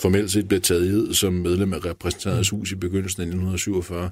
formelt 0.00 0.30
set 0.30 0.48
blev 0.48 0.60
taget 0.60 1.10
i 1.10 1.14
som 1.14 1.32
medlem 1.32 1.72
af 1.72 1.84
repræsentanternes 1.84 2.50
hus 2.50 2.72
i 2.72 2.74
begyndelsen 2.74 3.22
af 3.22 3.26
1947. 3.26 4.10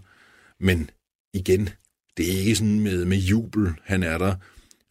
Men 0.61 0.91
igen, 1.35 1.69
det 2.17 2.33
er 2.33 2.39
ikke 2.39 2.55
sådan 2.55 2.81
med, 2.81 3.05
med 3.05 3.17
jubel, 3.17 3.69
han 3.85 4.03
er 4.03 4.19
der. 4.19 4.35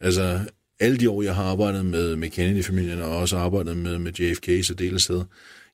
Altså, 0.00 0.40
alle 0.80 0.96
de 0.96 1.10
år, 1.10 1.22
jeg 1.22 1.34
har 1.34 1.44
arbejdet 1.44 1.86
med, 1.86 2.16
med 2.16 2.30
Kennedy-familien, 2.30 3.02
og 3.02 3.16
også 3.16 3.36
arbejdet 3.36 3.76
med, 3.76 3.98
med 3.98 4.12
JFK 4.12 4.48
i 4.48 4.62
særdeleshed, 4.62 5.24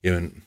jamen, 0.03 0.43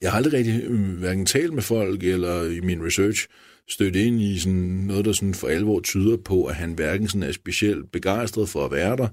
jeg 0.00 0.10
har 0.10 0.16
aldrig 0.16 0.32
rigtig 0.32 0.62
øh, 0.62 0.98
hverken 0.98 1.26
talt 1.26 1.52
med 1.52 1.62
folk 1.62 2.02
eller 2.02 2.44
i 2.44 2.60
min 2.60 2.86
research 2.86 3.26
stødt 3.68 3.96
ind 3.96 4.20
i 4.20 4.38
sådan 4.38 4.84
noget, 4.86 5.04
der 5.04 5.12
sådan 5.12 5.34
for 5.34 5.48
alvor 5.48 5.80
tyder 5.80 6.16
på, 6.16 6.44
at 6.44 6.54
han 6.54 6.72
hverken 6.72 7.08
sådan 7.08 7.22
er 7.22 7.32
specielt 7.32 7.92
begejstret 7.92 8.48
for 8.48 8.64
at 8.64 8.72
være 8.72 8.96
der, 8.96 9.08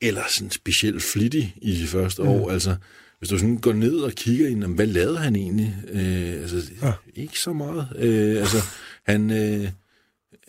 eller 0.00 0.22
sådan 0.28 0.50
specielt 0.50 1.02
flittig 1.02 1.54
i 1.62 1.80
de 1.82 1.86
første 1.86 2.22
mm. 2.22 2.28
år. 2.28 2.50
Altså, 2.50 2.76
hvis 3.18 3.28
du 3.28 3.38
sådan 3.38 3.56
går 3.58 3.72
ned 3.72 3.96
og 3.96 4.12
kigger 4.12 4.48
ind, 4.48 4.64
hvad 4.64 4.86
lavede 4.86 5.18
han 5.18 5.36
egentlig? 5.36 5.76
Øh, 5.88 6.42
altså, 6.42 6.72
ja. 6.82 6.92
ikke 7.14 7.38
så 7.38 7.52
meget. 7.52 7.88
Øh, 7.96 8.40
altså, 8.40 8.58
han, 9.06 9.30
øh, 9.30 9.70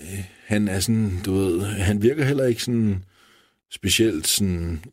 øh, 0.01 0.23
han 0.45 0.67
er 0.67 0.79
sådan, 0.79 1.11
du 1.25 1.33
ved, 1.33 1.61
han 1.61 2.01
virker 2.01 2.23
heller 2.23 2.45
ikke 2.45 2.63
sådan 2.63 3.03
specielt 3.71 4.27
sådan 4.27 4.83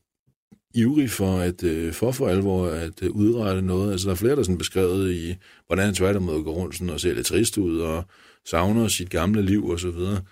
ivrig 0.75 1.11
for 1.11 1.39
at 1.39 1.63
øh, 1.63 1.93
for 1.93 2.13
for 2.13 2.29
alvor 2.29 2.67
at 2.69 3.03
øh, 3.03 3.11
udrette 3.11 3.63
noget. 3.63 3.93
Altså, 3.93 4.07
der 4.07 4.13
er 4.13 4.17
flere, 4.17 4.37
der 4.37 4.43
sådan 4.43 4.59
beskrevet 4.59 5.13
i, 5.13 5.37
hvordan 5.67 5.85
han 5.85 5.95
tværtimod 5.95 6.45
går 6.45 6.53
rundt 6.53 6.75
sådan, 6.75 6.91
og 6.91 7.01
ser 7.01 7.15
lidt 7.15 7.27
trist 7.27 7.59
ud, 7.59 7.79
og 7.79 8.05
savner 8.45 8.89
sit 8.89 9.11
gamle 9.11 9.43
liv 9.43 9.67
og 9.67 9.81
så 9.81 9.91
videre. 9.91 10.23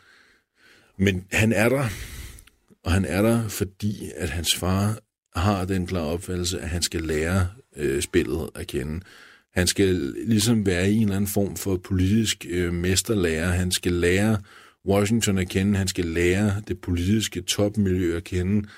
Men 0.99 1.25
han 1.33 1.53
er 1.53 1.69
der, 1.69 1.85
og 2.85 2.93
han 2.93 3.05
er 3.05 3.23
der, 3.23 3.49
fordi 3.49 4.11
at 4.17 4.31
hans 4.31 4.55
far 4.55 4.99
har 5.37 5.65
den 5.65 5.87
klare 5.87 6.05
opfattelse, 6.05 6.61
at 6.61 6.69
han 6.69 6.83
skal 6.83 7.03
lære 7.03 7.49
øh, 7.77 8.03
spillet 8.03 8.51
at 8.55 8.67
kende. 8.67 9.01
Han 9.55 9.67
skal 9.67 9.95
ligesom 10.27 10.67
være 10.67 10.91
i 10.91 10.97
en 10.97 11.03
eller 11.03 11.17
anden 11.17 11.31
form 11.31 11.57
for 11.57 11.77
politisk 11.77 12.47
øh, 12.49 12.73
mesterlærer. 12.73 13.49
Han 13.49 13.71
skal 13.71 13.93
lære 13.93 14.39
Washington 14.87 15.38
at 15.38 15.49
kende. 15.49 15.79
Han 15.79 15.88
skal 15.88 16.05
lære 16.05 16.62
det 16.68 16.81
politiske 16.81 17.40
topmiljø 17.40 18.16
at 18.16 18.25
kende, 18.25 18.68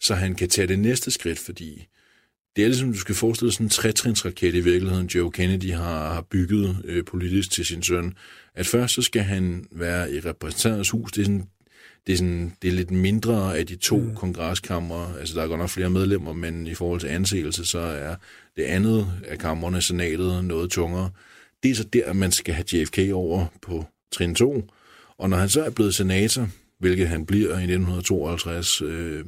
så 0.00 0.14
han 0.14 0.34
kan 0.34 0.48
tage 0.48 0.68
det 0.68 0.78
næste 0.78 1.10
skridt, 1.10 1.38
fordi 1.38 1.86
det 2.56 2.64
er 2.64 2.68
ligesom, 2.68 2.92
du 2.92 2.98
skal 2.98 3.14
forestille 3.14 3.52
sådan 3.52 3.66
en 3.66 3.70
trætrinsraket 3.70 4.54
i 4.54 4.60
virkeligheden, 4.60 5.06
Joe 5.06 5.30
Kennedy 5.30 5.72
har, 5.72 6.14
har 6.14 6.20
bygget 6.20 6.76
øh, 6.84 7.04
politisk 7.04 7.50
til 7.50 7.66
sin 7.66 7.82
søn. 7.82 8.14
At 8.54 8.66
først 8.66 8.94
så 8.94 9.02
skal 9.02 9.22
han 9.22 9.66
være 9.72 10.12
i 10.12 10.20
repræsentanternes 10.20 10.90
hus. 10.90 11.12
Det 11.12 11.20
er, 11.20 11.24
sådan, 11.24 11.46
det 12.06 12.12
er, 12.12 12.16
sådan, 12.16 12.52
det 12.62 12.68
er 12.68 12.72
lidt 12.72 12.90
mindre 12.90 13.58
af 13.58 13.66
de 13.66 13.76
to 13.76 13.96
mm. 13.96 14.14
kongreskammer. 14.14 15.14
Altså, 15.18 15.34
der 15.34 15.42
er 15.42 15.46
godt 15.48 15.60
nok 15.60 15.70
flere 15.70 15.90
medlemmer, 15.90 16.32
men 16.32 16.66
i 16.66 16.74
forhold 16.74 17.00
til 17.00 17.08
anseelse, 17.08 17.64
så 17.64 17.78
er 17.78 18.14
det 18.56 18.62
andet 18.62 19.06
af 19.26 19.38
kammerne, 19.38 19.82
senatet, 19.82 20.44
noget 20.44 20.70
tungere. 20.70 21.10
Det 21.62 21.70
er 21.70 21.74
så 21.74 21.84
der, 21.84 22.12
man 22.12 22.32
skal 22.32 22.54
have 22.54 22.64
JFK 22.72 22.98
over 23.12 23.46
på 23.62 23.84
trin 24.12 24.34
2. 24.34 24.70
Og 25.18 25.30
når 25.30 25.36
han 25.36 25.48
så 25.48 25.62
er 25.64 25.70
blevet 25.70 25.94
senator, 25.94 26.48
hvilket 26.78 27.08
han 27.08 27.26
bliver 27.26 27.48
i 27.48 27.62
1952, 27.62 28.82
øh, 28.82 29.24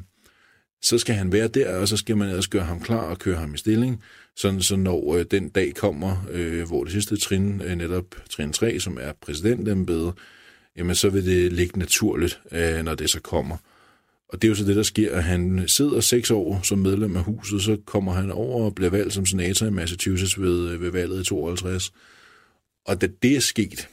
så 0.83 0.98
skal 0.98 1.14
han 1.14 1.33
være 1.33 1.48
der, 1.48 1.77
og 1.77 1.88
så 1.88 1.96
skal 1.96 2.16
man 2.16 2.29
ellers 2.29 2.48
gøre 2.48 2.64
ham 2.64 2.81
klar 2.81 3.01
og 3.01 3.18
køre 3.18 3.37
ham 3.37 3.55
i 3.55 3.59
stilling, 3.59 4.03
sådan 4.37 4.62
så 4.62 4.77
når 4.77 5.16
øh, 5.16 5.24
den 5.31 5.48
dag 5.48 5.74
kommer, 5.74 6.27
øh, 6.31 6.66
hvor 6.66 6.85
det 6.85 6.92
sidste 6.92 7.16
trin, 7.16 7.62
øh, 7.62 7.77
netop 7.77 8.05
trin 8.31 8.53
3, 8.53 8.81
som 8.81 8.98
er 9.01 9.12
præsidentembedet, 9.20 10.14
jamen 10.77 10.94
så 10.94 11.11
vil 11.11 11.27
det 11.27 11.53
ligge 11.53 11.79
naturligt, 11.79 12.40
øh, 12.53 12.85
når 12.85 12.94
det 12.94 13.11
så 13.11 13.20
kommer. 13.20 13.57
Og 14.29 14.42
det 14.42 14.48
er 14.48 14.51
jo 14.51 14.55
så 14.55 14.64
det, 14.64 14.77
der 14.77 14.83
sker, 14.83 15.16
at 15.16 15.24
han 15.24 15.64
sidder 15.66 16.01
seks 16.01 16.31
år 16.31 16.61
som 16.62 16.79
medlem 16.79 17.16
af 17.16 17.22
huset, 17.22 17.62
så 17.62 17.77
kommer 17.87 18.12
han 18.12 18.31
over 18.31 18.64
og 18.64 18.74
bliver 18.74 18.90
valgt 18.90 19.14
som 19.14 19.27
senator 19.27 19.66
i 19.66 19.70
Massachusetts 19.70 20.40
ved, 20.40 20.70
øh, 20.70 20.81
ved 20.81 20.90
valget 20.90 21.20
i 21.20 21.24
52. 21.24 21.92
Og 22.87 23.01
da 23.01 23.09
det 23.22 23.37
er 23.37 23.40
sket, 23.40 23.88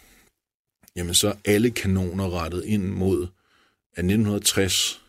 jamen 0.95 1.13
så 1.13 1.27
er 1.27 1.33
alle 1.45 1.71
kanoner 1.71 2.41
rettet 2.41 2.63
ind 2.65 2.83
mod, 2.83 3.27
at 3.93 4.05
1960, 4.05 5.01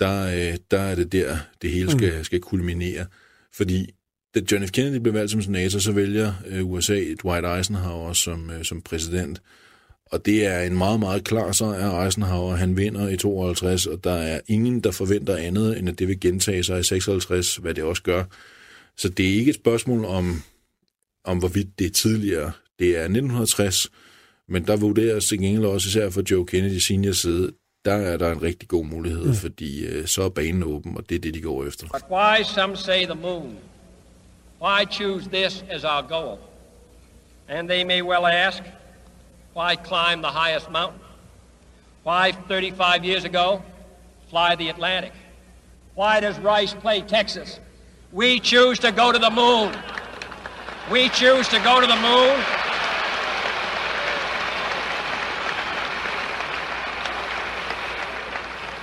der, 0.00 0.26
øh, 0.26 0.58
der 0.70 0.80
er 0.80 0.94
det 0.94 1.12
der, 1.12 1.38
det 1.62 1.70
hele 1.70 1.90
skal, 1.90 2.24
skal 2.24 2.40
kulminere. 2.40 3.06
Fordi 3.52 3.94
da 4.34 4.40
John 4.52 4.68
F. 4.68 4.70
Kennedy 4.70 4.96
blev 4.96 5.14
valgt 5.14 5.30
som 5.30 5.42
senator, 5.42 5.78
så 5.78 5.92
vælger 5.92 6.32
øh, 6.46 6.70
USA 6.70 7.04
Dwight 7.22 7.46
Eisenhower 7.46 8.12
som, 8.12 8.50
øh, 8.50 8.64
som 8.64 8.82
præsident. 8.82 9.42
Og 10.06 10.26
det 10.26 10.46
er 10.46 10.60
en 10.60 10.78
meget, 10.78 11.00
meget 11.00 11.24
klar 11.24 11.52
sejr 11.52 11.90
af 11.90 12.04
Eisenhower. 12.04 12.56
Han 12.56 12.76
vinder 12.76 13.08
i 13.08 13.16
52, 13.16 13.86
og 13.86 14.04
der 14.04 14.12
er 14.12 14.40
ingen, 14.46 14.80
der 14.80 14.90
forventer 14.90 15.36
andet, 15.36 15.78
end 15.78 15.88
at 15.88 15.98
det 15.98 16.08
vil 16.08 16.20
gentage 16.20 16.64
sig 16.64 16.80
i 16.80 16.82
56, 16.82 17.56
hvad 17.56 17.74
det 17.74 17.84
også 17.84 18.02
gør. 18.02 18.24
Så 18.96 19.08
det 19.08 19.28
er 19.28 19.34
ikke 19.34 19.50
et 19.50 19.54
spørgsmål 19.54 20.04
om, 20.04 20.42
om 21.24 21.38
hvorvidt 21.38 21.78
det 21.78 21.86
er 21.86 21.90
tidligere. 21.90 22.52
Det 22.78 22.88
er 22.88 23.02
1960, 23.02 23.90
men 24.50 24.66
der 24.66 24.76
vurderes 24.76 25.26
til 25.26 25.38
gengæld 25.38 25.64
også 25.64 25.88
især 25.88 26.10
for 26.10 26.22
Joe 26.30 26.46
Kennedy 26.46 26.78
senior 26.78 27.12
side, 27.12 27.52
der 27.84 27.94
er 27.94 28.16
der 28.16 28.32
en 28.32 28.42
rigtig 28.42 28.68
god 28.68 28.84
mulighed, 28.84 29.26
mm. 29.26 29.34
fordi 29.34 29.84
øh, 29.84 30.06
så 30.06 30.22
er 30.22 30.28
banen 30.28 30.62
åben, 30.62 30.96
og 30.96 31.08
det 31.08 31.14
er 31.14 31.18
det, 31.18 31.34
de 31.34 31.40
går 31.40 31.64
efter. 31.64 31.86
But 31.86 32.04
why, 32.10 32.42
some 32.44 32.76
say, 32.76 33.04
the 33.04 33.14
moon? 33.14 33.56
Why 34.62 34.84
choose 34.90 35.28
this 35.28 35.64
as 35.70 35.84
our 35.84 36.02
goal? 36.08 36.38
And 37.48 37.68
they 37.68 37.84
may 37.84 38.02
well 38.02 38.26
ask, 38.26 38.62
why 39.54 39.76
climb 39.84 40.22
the 40.22 40.32
highest 40.32 40.70
mountain? 40.70 41.00
Why, 42.04 42.32
35 42.48 43.04
years 43.04 43.24
ago, 43.24 43.62
fly 44.30 44.56
the 44.56 44.68
Atlantic? 44.70 45.12
Why 45.94 46.20
does 46.20 46.38
Rice 46.38 46.74
play 46.74 47.02
Texas? 47.02 47.60
We 48.12 48.40
choose 48.40 48.78
to 48.80 48.92
go 48.92 49.12
to 49.12 49.18
the 49.18 49.30
moon. 49.30 49.72
We 50.90 51.08
choose 51.08 51.48
to 51.48 51.58
go 51.58 51.80
to 51.80 51.86
the 51.86 52.00
moon. 52.08 52.59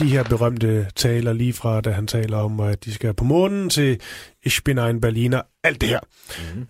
De 0.00 0.08
her 0.08 0.24
berømte 0.24 0.86
taler 0.96 1.32
lige 1.32 1.52
fra, 1.52 1.80
da 1.80 1.90
han 1.90 2.06
taler 2.06 2.36
om, 2.36 2.60
at 2.60 2.84
de 2.84 2.94
skal 2.94 3.14
på 3.14 3.24
månen 3.24 3.70
til 3.70 4.00
Ich 4.42 4.62
bin 4.64 4.78
ein 4.78 5.00
Berliner, 5.00 5.42
alt 5.64 5.80
det 5.80 5.88
her. 5.88 6.00
Mm. 6.54 6.68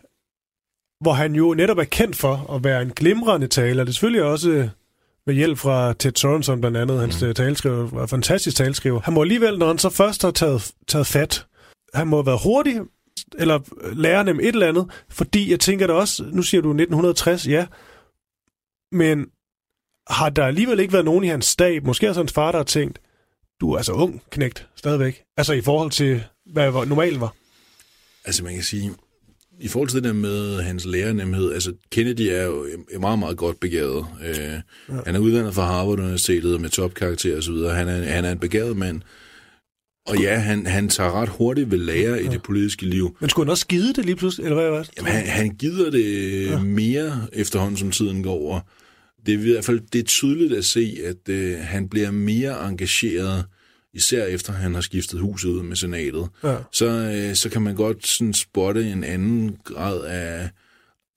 Hvor 1.01 1.13
han 1.13 1.35
jo 1.35 1.55
netop 1.55 1.79
er 1.79 1.85
kendt 1.85 2.17
for 2.17 2.55
at 2.55 2.65
være 2.65 2.83
en 2.83 2.91
glimrende 2.91 3.47
taler. 3.47 3.85
Det 3.85 3.91
er 3.91 3.93
selvfølgelig 3.93 4.23
også 4.23 4.69
med 5.27 5.35
hjælp 5.35 5.59
fra 5.59 5.93
Ted 5.93 6.13
Sorensen 6.17 6.61
blandt 6.61 6.77
andet. 6.77 7.01
Hans 7.01 7.23
mm. 7.23 7.35
taleskriver 7.35 7.87
var 7.87 8.07
fantastisk 8.07 8.57
taleskriver. 8.57 9.01
Han 9.01 9.15
må 9.15 9.23
alligevel, 9.23 9.59
når 9.59 9.67
han 9.67 9.79
så 9.79 9.91
først 9.91 10.23
har 10.23 10.31
taget, 10.31 10.73
taget 10.89 11.07
fat, 11.07 11.47
han 11.95 12.07
må 12.07 12.17
have 12.17 12.27
været 12.27 12.41
hurtig, 12.43 12.81
eller 13.39 13.61
lære 13.95 14.27
dem 14.27 14.41
et 14.41 14.47
eller 14.47 14.69
andet, 14.69 14.91
fordi 15.09 15.51
jeg 15.51 15.61
tænker 15.61 15.87
da 15.87 15.93
også, 15.93 16.25
nu 16.33 16.43
siger 16.43 16.61
du 16.61 16.69
1960, 16.69 17.47
ja, 17.47 17.67
men 18.93 19.27
har 20.09 20.31
der 20.31 20.47
alligevel 20.47 20.81
ikke 20.81 20.93
været 20.93 21.05
nogen 21.05 21.25
i 21.25 21.29
hans 21.29 21.47
stab, 21.47 21.85
måske 21.85 22.09
også 22.09 22.21
hans 22.21 22.33
far, 22.33 22.53
der 22.53 22.59
har 22.59 22.65
tænkt, 22.65 23.01
du 23.61 23.73
er 23.73 23.77
altså 23.77 23.93
ung, 23.93 24.23
knægt, 24.31 24.67
stadigvæk. 24.77 25.23
Altså 25.37 25.53
i 25.53 25.61
forhold 25.61 25.91
til, 25.91 26.23
hvad 26.47 26.87
normalt 26.87 27.21
var. 27.21 27.35
Altså 28.25 28.45
man 28.45 28.55
kan 28.55 28.63
sige, 28.63 28.93
i 29.61 29.69
forhold 29.69 29.89
til 29.89 29.97
det 29.97 30.05
der 30.05 30.13
med 30.13 30.63
hans 30.63 30.85
lærernemhed, 30.85 31.53
altså 31.53 31.73
Kennedy 31.91 32.21
er 32.21 32.45
jo 32.45 32.67
meget, 33.01 33.19
meget 33.19 33.37
godt 33.37 33.61
begavet. 33.61 34.07
Øh, 34.25 34.37
ja. 34.37 34.61
Han 35.07 35.15
er 35.15 35.19
uddannet 35.19 35.55
fra 35.55 35.67
Harvard 35.67 35.99
Universitetet 35.99 36.61
med 36.61 36.71
topkarakter 36.71 37.37
og 37.37 37.43
så 37.43 37.53
videre. 37.53 37.75
Han 37.75 37.89
er, 37.89 38.05
han 38.05 38.25
er 38.25 38.33
en 38.33 38.39
begavet 38.39 38.77
mand. 38.77 39.03
Og 40.07 40.17
ja, 40.17 40.39
han, 40.39 40.67
han 40.67 40.89
tager 40.89 41.21
ret 41.21 41.29
hurtigt 41.29 41.71
ved 41.71 41.79
lære 41.79 42.15
ja. 42.15 42.17
i 42.17 42.27
det 42.27 42.43
politiske 42.43 42.87
liv. 42.87 43.17
Men 43.21 43.31
skulle 43.31 43.47
han 43.47 43.51
også 43.51 43.61
skide 43.61 43.93
det 43.93 44.05
lige 44.05 44.17
pludselig, 44.17 44.45
eller 44.45 44.61
hvad 44.61 44.71
var 44.71 44.79
det? 44.79 44.91
Jamen, 44.97 45.13
han, 45.13 45.27
han 45.27 45.49
gider 45.49 45.91
det 45.91 46.47
ja. 46.47 46.59
mere 46.59 47.27
efterhånden, 47.33 47.77
som 47.77 47.91
tiden 47.91 48.23
går 48.23 48.33
over. 48.33 48.61
Det 49.27 49.35
er 49.35 49.39
i 49.39 49.53
hvert 49.53 49.65
fald 49.65 49.81
det 49.93 49.99
er 49.99 50.05
tydeligt 50.05 50.53
at 50.53 50.65
se, 50.65 50.99
at 51.05 51.29
øh, 51.29 51.59
han 51.59 51.89
bliver 51.89 52.11
mere 52.11 52.69
engageret, 52.69 53.45
især 53.95 54.27
efter 54.27 54.53
han 54.53 54.75
har 54.75 54.81
skiftet 54.81 55.21
huset 55.21 55.49
ud 55.49 55.63
med 55.63 55.77
senatet. 55.77 56.29
Ja. 56.45 56.57
Så, 56.73 56.87
øh, 56.87 57.35
så 57.35 57.49
kan 57.49 57.63
man 57.63 57.75
godt 57.75 58.07
sådan 58.07 58.35
spotte 58.35 58.91
en 58.91 59.05
anden 59.05 59.57
grad 59.65 60.05
af 60.05 60.51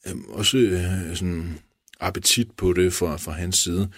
øh, 0.07 0.15
også 0.29 0.57
øh, 0.57 1.15
sådan 1.15 1.59
appetit 1.99 2.51
på 2.57 2.73
det 2.73 2.93
fra, 2.93 3.17
fra 3.17 3.31
hans 3.31 3.57
side. 3.57 3.89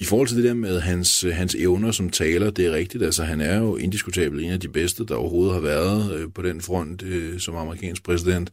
I 0.00 0.04
forhold 0.04 0.28
til 0.28 0.36
det 0.36 0.44
der 0.44 0.54
med 0.54 0.80
hans, 0.80 1.26
hans 1.32 1.54
evner 1.54 1.90
som 1.90 2.10
taler, 2.10 2.50
det 2.50 2.66
er 2.66 2.72
rigtigt. 2.72 3.04
Altså, 3.04 3.24
han 3.24 3.40
er 3.40 3.58
jo 3.58 3.76
indiskutabelt 3.76 4.44
en 4.44 4.50
af 4.50 4.60
de 4.60 4.68
bedste, 4.68 5.06
der 5.06 5.14
overhovedet 5.14 5.54
har 5.54 5.60
været 5.60 6.14
øh, 6.14 6.28
på 6.34 6.42
den 6.42 6.60
front 6.60 7.02
øh, 7.02 7.40
som 7.40 7.56
amerikansk 7.56 8.02
præsident. 8.02 8.52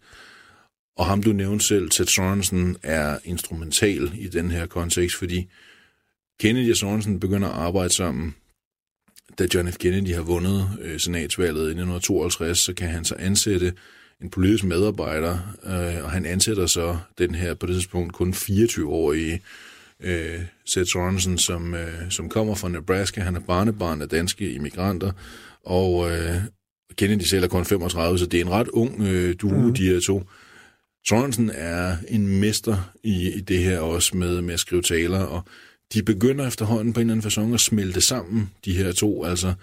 Og 0.97 1.05
ham, 1.05 1.23
du 1.23 1.31
nævnte 1.31 1.65
selv, 1.65 1.89
Ted 1.89 2.05
Sorensen, 2.05 2.77
er 2.83 3.17
instrumental 3.23 4.12
i 4.17 4.27
den 4.27 4.51
her 4.51 4.65
kontekst, 4.65 5.17
fordi 5.17 5.47
Kennedy 6.39 6.71
og 6.71 6.77
Sorensen 6.77 7.19
begynder 7.19 7.47
at 7.47 7.53
arbejde 7.53 7.93
sammen. 7.93 8.36
Da 9.39 9.47
John 9.53 9.71
F. 9.71 9.77
Kennedy 9.77 10.13
har 10.13 10.21
vundet 10.21 10.69
øh, 10.81 10.99
senatsvalget 10.99 11.62
i 11.62 11.77
1952, 11.77 12.60
så 12.60 12.73
kan 12.73 12.89
han 12.89 13.05
så 13.05 13.15
ansætte 13.19 13.73
en 14.21 14.29
politisk 14.29 14.63
medarbejder, 14.63 15.38
øh, 15.63 16.03
og 16.03 16.12
han 16.12 16.25
ansætter 16.25 16.65
så 16.65 16.97
den 17.17 17.36
her 17.36 17.53
på 17.53 17.65
det 17.65 17.75
tidspunkt 17.75 18.13
kun 18.13 18.33
24-årige 18.33 19.41
øh, 19.99 20.39
Seth 20.65 20.88
Sorensen, 20.88 21.38
som, 21.38 21.73
øh, 21.73 22.12
som 22.12 22.29
kommer 22.29 22.55
fra 22.55 22.69
Nebraska. 22.69 23.21
Han 23.21 23.36
er 23.36 23.39
barnebarn 23.39 24.01
af 24.01 24.10
danske 24.10 24.51
immigranter, 24.51 25.12
og 25.65 26.12
øh, 26.12 26.36
Kennedy 26.95 27.23
selv 27.23 27.43
er 27.43 27.47
kun 27.47 27.65
35, 27.65 28.19
så 28.19 28.25
det 28.25 28.41
er 28.41 28.45
en 28.45 28.51
ret 28.51 28.67
ung 28.67 29.01
øh, 29.01 29.36
duo, 29.41 29.67
mm. 29.67 29.73
de 29.73 29.89
her 29.89 29.99
to. 29.99 30.23
Sorensen 31.07 31.51
er 31.53 31.97
en 32.07 32.27
mester 32.27 32.91
i, 33.03 33.31
i 33.31 33.41
det 33.41 33.57
her 33.57 33.79
også 33.79 34.17
med, 34.17 34.41
med 34.41 34.53
at 34.53 34.59
skrive 34.59 34.81
taler, 34.81 35.19
og 35.19 35.43
de 35.93 36.03
begynder 36.03 36.47
efterhånden 36.47 36.93
på 36.93 36.99
en 36.99 37.01
eller 37.01 37.13
anden 37.13 37.23
fasong 37.23 37.53
at 37.53 37.59
smelte 37.59 38.01
sammen, 38.01 38.49
de 38.65 38.77
her 38.77 38.91
to, 38.91 39.23
altså 39.23 39.53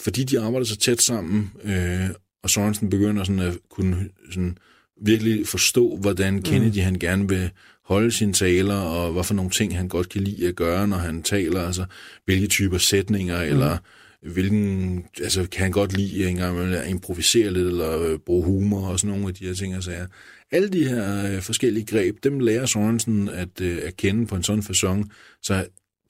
fordi 0.00 0.24
de 0.24 0.40
arbejder 0.40 0.66
så 0.66 0.76
tæt 0.76 1.02
sammen, 1.02 1.50
øh, 1.64 2.10
og 2.42 2.50
Sorensen 2.50 2.90
begynder 2.90 3.24
sådan 3.24 3.40
at 3.40 3.58
kunne 3.70 4.08
sådan 4.30 4.58
virkelig 5.02 5.46
forstå, 5.46 5.96
hvordan 5.96 6.42
Kennedy 6.42 6.76
mm. 6.76 6.84
han 6.84 6.98
gerne 6.98 7.28
vil 7.28 7.50
holde 7.84 8.10
sine 8.12 8.32
taler, 8.32 8.76
og 8.76 9.12
hvad 9.12 9.24
for 9.24 9.34
nogle 9.34 9.50
ting 9.50 9.76
han 9.76 9.88
godt 9.88 10.08
kan 10.08 10.20
lide 10.20 10.48
at 10.48 10.56
gøre, 10.56 10.88
når 10.88 10.96
han 10.96 11.22
taler, 11.22 11.62
altså 11.62 11.84
hvilke 12.24 12.46
typer 12.46 12.78
sætninger, 12.78 13.44
mm. 13.44 13.50
eller 13.50 13.76
hvilken, 14.22 15.04
altså 15.22 15.46
kan 15.52 15.62
han 15.62 15.72
godt 15.72 15.96
lide 15.96 16.28
en 16.28 16.36
gang 16.36 16.58
at 16.58 16.90
improvisere 16.90 17.52
lidt, 17.52 17.66
eller 17.66 18.02
øh, 18.02 18.18
bruge 18.18 18.44
humor, 18.44 18.88
og 18.88 19.00
sådan 19.00 19.10
nogle 19.10 19.28
af 19.28 19.34
de 19.34 19.46
her 19.46 19.54
ting 19.54 19.76
og 19.76 19.82
sager. 19.82 20.06
Alle 20.52 20.68
de 20.68 20.88
her 20.88 21.32
øh, 21.32 21.42
forskellige 21.42 21.86
greb, 21.86 22.24
dem 22.24 22.40
lærer 22.40 22.66
Sorensen 22.66 23.28
at, 23.28 23.60
øh, 23.60 23.78
at 23.82 23.96
kende 23.96 24.26
på 24.26 24.36
en 24.36 24.42
sådan 24.42 24.62
fasong, 24.62 25.12
så 25.42 25.66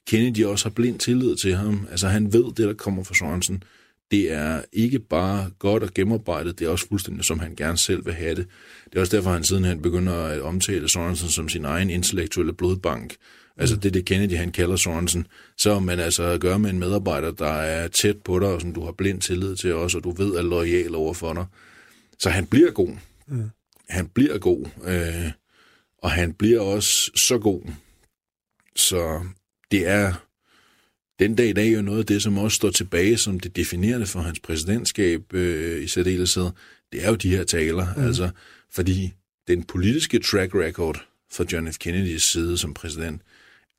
Kennedy 0.07 0.44
også 0.44 0.64
har 0.64 0.70
blind 0.70 0.98
tillid 0.98 1.37
til 1.37 1.55
ham. 1.55 1.87
Altså 1.90 2.09
han 2.09 2.33
ved 2.33 2.44
det, 2.44 2.59
der 2.59 2.74
kommer 2.74 3.05
fra 3.05 3.14
Sorensen. 3.14 3.62
Det 4.11 4.33
er 4.33 4.62
ikke 4.72 4.98
bare 4.98 5.50
godt 5.59 5.83
og 5.83 5.90
gennemarbejdet, 5.94 6.59
det 6.59 6.66
er 6.66 6.70
også 6.70 6.88
fuldstændig, 6.88 7.24
som 7.24 7.38
han 7.38 7.55
gerne 7.57 7.79
selv 7.79 8.07
vil 8.07 8.14
have 8.14 8.35
det. 8.35 8.46
Det 8.85 8.96
er 8.96 9.00
også 9.00 9.16
derfor, 9.16 9.31
han 9.31 9.44
siden 9.44 9.64
han 9.64 9.83
begynder 9.83 10.14
at 10.14 10.40
omtale 10.40 10.88
Sorensen 10.88 11.29
som 11.29 11.48
sin 11.48 11.64
egen 11.64 11.90
intellektuelle 11.90 12.53
blodbank. 12.53 13.16
Altså 13.57 13.76
det, 13.76 13.94
det 13.94 14.05
Kennedy, 14.05 14.37
han 14.37 14.53
kalder 14.53 14.76
Sorensen. 14.76 15.26
Så 15.59 15.79
man 15.79 15.98
altså 15.98 16.22
at 16.22 16.40
gøre 16.40 16.59
med 16.59 16.70
en 16.70 16.79
medarbejder, 16.79 17.31
der 17.31 17.53
er 17.53 17.88
tæt 17.88 18.16
på 18.16 18.38
dig, 18.38 18.48
og 18.48 18.61
som 18.61 18.74
du 18.74 18.85
har 18.85 18.92
blind 18.92 19.20
tillid 19.20 19.57
til 19.57 19.74
også, 19.74 19.98
og 19.98 20.05
du 20.05 20.11
ved 20.11 20.35
er 20.35 20.42
lojal 20.42 20.94
over 20.94 21.14
for 21.14 21.33
dig. 21.33 21.46
Så 22.18 22.31
han 22.31 22.46
bliver 22.46 22.70
god. 22.70 22.90
Mm. 23.26 23.50
Han 23.90 24.09
bliver 24.09 24.38
god. 24.38 24.66
Øh, 24.85 25.33
og 25.98 26.11
han 26.11 26.33
bliver 26.33 26.61
også 26.61 27.11
så 27.14 27.38
god. 27.38 27.62
Så 28.76 29.24
det 29.70 29.87
er 29.87 30.26
den 31.18 31.35
dag 31.35 31.48
i 31.48 31.53
dag 31.53 31.74
jo 31.74 31.83
noget 31.83 31.98
af 31.98 32.07
det, 32.07 32.22
som 32.22 32.38
også 32.38 32.55
står 32.55 32.70
tilbage 32.70 33.16
som 33.16 33.40
det 33.40 33.57
definerende 33.57 34.07
for 34.07 34.20
hans 34.20 34.40
præsidentskab 34.40 35.35
øh, 35.35 35.83
i 35.83 35.87
særdeleshed. 35.87 36.50
Det 36.92 37.05
er 37.05 37.09
jo 37.09 37.14
de 37.14 37.37
her 37.37 37.44
taler. 37.44 37.94
Mm. 37.96 38.03
Altså, 38.03 38.31
fordi 38.70 39.12
den 39.48 39.64
politiske 39.64 40.18
track 40.18 40.55
record 40.55 41.07
for 41.33 41.46
John 41.53 41.72
F. 41.72 41.79
Kennedys 41.79 42.22
side 42.22 42.59
som 42.59 42.74
præsident, 42.74 43.22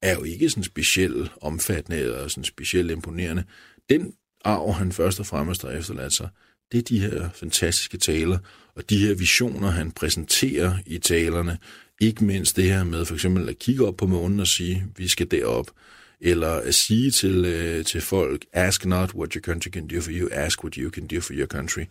er 0.01 0.15
jo 0.15 0.23
ikke 0.23 0.49
sådan 0.49 0.63
specielt 0.63 1.31
omfattende 1.41 1.99
eller 1.99 2.27
sådan 2.27 2.43
specielt 2.43 2.91
imponerende. 2.91 3.43
Den 3.89 4.13
arv, 4.45 4.73
han 4.73 4.91
først 4.91 5.19
og 5.19 5.25
fremmest 5.25 5.61
har 5.61 5.69
efterladt 5.69 6.13
sig, 6.13 6.29
det 6.71 6.77
er 6.77 6.81
de 6.81 6.99
her 6.99 7.29
fantastiske 7.33 7.97
taler, 7.97 8.37
og 8.75 8.89
de 8.89 8.97
her 8.97 9.13
visioner, 9.13 9.69
han 9.69 9.91
præsenterer 9.91 10.77
i 10.85 10.97
talerne. 10.97 11.57
Ikke 12.01 12.25
mindst 12.25 12.55
det 12.55 12.63
her 12.63 12.83
med 12.83 13.05
for 13.05 13.13
eksempel 13.13 13.49
at 13.49 13.59
kigge 13.59 13.87
op 13.87 13.97
på 13.97 14.05
månen 14.05 14.39
og 14.39 14.47
sige, 14.47 14.85
vi 14.97 15.07
skal 15.07 15.31
derop. 15.31 15.71
Eller 16.21 16.49
at 16.49 16.75
sige 16.75 17.11
til, 17.11 17.45
øh, 17.45 17.85
til 17.85 18.01
folk, 18.01 18.45
ask 18.53 18.85
not 18.85 19.13
what 19.13 19.33
your 19.33 19.41
country 19.41 19.69
can 19.69 19.87
do 19.87 20.01
for 20.01 20.11
you, 20.13 20.29
ask 20.31 20.63
what 20.63 20.75
you 20.75 20.89
can 20.89 21.07
do 21.07 21.21
for 21.21 21.33
your 21.33 21.47
country. 21.47 21.81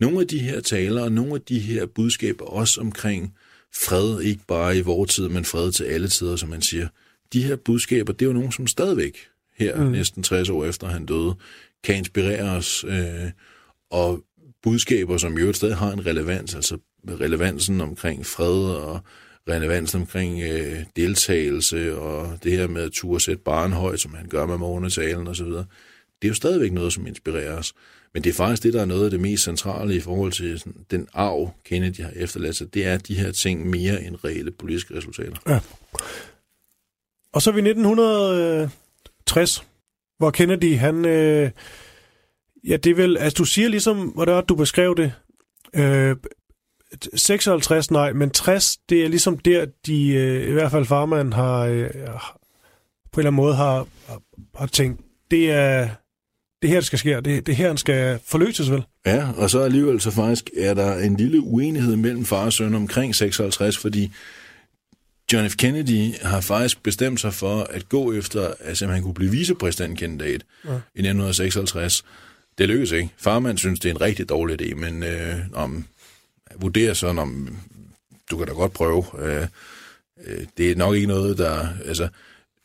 Nogle 0.00 0.20
af 0.20 0.28
de 0.28 0.38
her 0.38 0.60
taler, 0.60 1.02
og 1.02 1.12
nogle 1.12 1.34
af 1.34 1.40
de 1.40 1.58
her 1.58 1.86
budskaber 1.86 2.44
også 2.44 2.80
omkring 2.80 3.34
fred, 3.74 4.20
ikke 4.20 4.42
bare 4.48 4.78
i 4.78 4.80
vores 4.80 5.14
tid, 5.14 5.28
men 5.28 5.44
fred 5.44 5.72
til 5.72 5.84
alle 5.84 6.08
tider, 6.08 6.36
som 6.36 6.48
man 6.48 6.62
siger. 6.62 6.88
De 7.32 7.42
her 7.42 7.56
budskaber, 7.56 8.12
det 8.12 8.22
er 8.22 8.26
jo 8.26 8.32
nogen, 8.32 8.52
som 8.52 8.66
stadigvæk 8.66 9.18
her, 9.56 9.84
mm. 9.84 9.90
næsten 9.90 10.22
60 10.22 10.48
år 10.48 10.64
efter 10.64 10.86
han 10.86 11.06
døde, 11.06 11.34
kan 11.84 11.96
inspirere 11.96 12.50
os, 12.50 12.84
øh, 12.88 13.30
og 13.92 14.24
budskaber, 14.62 15.16
som 15.16 15.38
jo 15.38 15.48
et 15.48 15.56
sted 15.56 15.72
har 15.72 15.92
en 15.92 16.06
relevans, 16.06 16.54
altså 16.54 16.78
relevansen 17.08 17.80
omkring 17.80 18.26
fred 18.26 18.74
og 18.74 19.00
relevansen 19.48 20.00
omkring 20.00 20.42
øh, 20.42 20.78
deltagelse 20.96 21.98
og 21.98 22.38
det 22.44 22.52
her 22.52 22.66
med 22.66 22.82
at 22.82 22.92
turde 22.92 23.20
sætte 23.20 23.42
barn 23.42 23.72
højt, 23.72 24.00
som 24.00 24.14
han 24.14 24.28
gør 24.28 24.46
med 24.46 24.58
morgenetalen 24.58 25.28
osv., 25.28 25.46
det 26.22 26.28
er 26.28 26.30
jo 26.30 26.34
stadigvæk 26.34 26.72
noget, 26.72 26.92
som 26.92 27.06
inspirerer 27.06 27.58
os. 27.58 27.74
Men 28.14 28.24
det 28.24 28.30
er 28.30 28.34
faktisk 28.34 28.62
det, 28.62 28.72
der 28.72 28.80
er 28.80 28.84
noget 28.84 29.04
af 29.04 29.10
det 29.10 29.20
mest 29.20 29.44
centrale 29.44 29.96
i 29.96 30.00
forhold 30.00 30.32
til 30.32 30.58
sådan, 30.58 30.86
den 30.90 31.08
arv, 31.12 31.54
Kennedy 31.64 32.00
har 32.00 32.12
efterladt 32.16 32.56
sig. 32.56 32.74
Det 32.74 32.86
er 32.86 32.98
de 32.98 33.14
her 33.14 33.32
ting 33.32 33.70
mere 33.70 34.02
end 34.02 34.24
reelle 34.24 34.50
politiske 34.50 34.96
resultater. 34.96 35.36
Ja. 35.48 35.60
Og 37.32 37.42
så 37.42 37.50
er 37.50 37.54
vi 37.54 37.60
1960, 37.60 39.58
øh, 39.58 39.64
hvor 40.18 40.30
Kennedy, 40.30 40.76
han... 40.76 41.04
Øh, 41.04 41.50
ja, 42.68 42.76
det 42.76 42.90
er 42.90 42.94
vel... 42.94 43.18
Altså, 43.18 43.36
du 43.36 43.44
siger 43.44 43.68
ligesom, 43.68 43.98
hvor 43.98 44.24
det 44.24 44.34
er, 44.34 44.40
du 44.40 44.54
beskrev 44.54 44.96
det. 44.96 45.12
Øh, 45.74 46.16
56, 47.14 47.90
nej, 47.90 48.12
men 48.12 48.30
60, 48.30 48.76
det 48.88 49.04
er 49.04 49.08
ligesom 49.08 49.38
der, 49.38 49.66
de, 49.86 50.08
øh, 50.08 50.48
i 50.48 50.52
hvert 50.52 50.70
fald 50.70 50.84
farmand 50.84 51.32
har, 51.32 51.58
øh, 51.60 51.90
på 53.12 53.20
en 53.20 53.26
eller 53.26 53.30
anden 53.30 53.34
måde 53.34 53.54
har, 53.54 53.86
har, 54.58 54.66
tænkt, 54.66 55.00
det 55.30 55.50
er, 55.50 55.88
det 56.62 56.70
her, 56.70 56.76
der 56.76 56.84
skal 56.84 56.98
ske. 56.98 57.20
Det, 57.20 57.46
det 57.46 57.56
her, 57.56 57.66
han 57.66 57.76
skal 57.76 58.18
forløses, 58.26 58.70
vel? 58.70 58.82
Ja, 59.06 59.28
og 59.36 59.50
så 59.50 59.60
alligevel 59.60 60.00
så 60.00 60.10
faktisk 60.10 60.50
er 60.56 60.74
der 60.74 60.98
en 60.98 61.16
lille 61.16 61.40
uenighed 61.40 61.96
mellem 61.96 62.24
far 62.24 62.44
og 62.44 62.52
søn 62.52 62.74
omkring 62.74 63.14
56, 63.14 63.78
fordi 63.78 64.12
John 65.32 65.50
F. 65.50 65.56
Kennedy 65.56 66.14
har 66.22 66.40
faktisk 66.40 66.82
bestemt 66.82 67.20
sig 67.20 67.34
for 67.34 67.62
at 67.70 67.88
gå 67.88 68.12
efter, 68.12 68.54
at 68.60 68.80
han 68.80 69.02
kunne 69.02 69.14
blive 69.14 69.30
vicepræsidentkandidat 69.30 70.44
ja. 70.64 70.70
i 70.70 71.00
1956. 71.00 72.04
Det 72.58 72.68
lykkedes 72.68 72.92
ikke. 72.92 73.10
Farmand 73.16 73.58
synes, 73.58 73.80
det 73.80 73.90
er 73.90 73.94
en 73.94 74.00
rigtig 74.00 74.28
dårlig 74.28 74.62
idé, 74.62 74.74
men 74.74 75.02
øh, 75.02 75.34
om 75.52 75.84
vurderer 76.56 76.94
sådan, 76.94 77.18
om 77.18 77.56
du 78.30 78.36
kan 78.36 78.46
da 78.46 78.52
godt 78.52 78.72
prøve. 78.72 79.04
Øh, 79.18 79.46
øh, 80.26 80.46
det 80.56 80.70
er 80.70 80.76
nok 80.76 80.94
ikke 80.94 81.06
noget, 81.06 81.38
der... 81.38 81.68
Altså, 81.86 82.08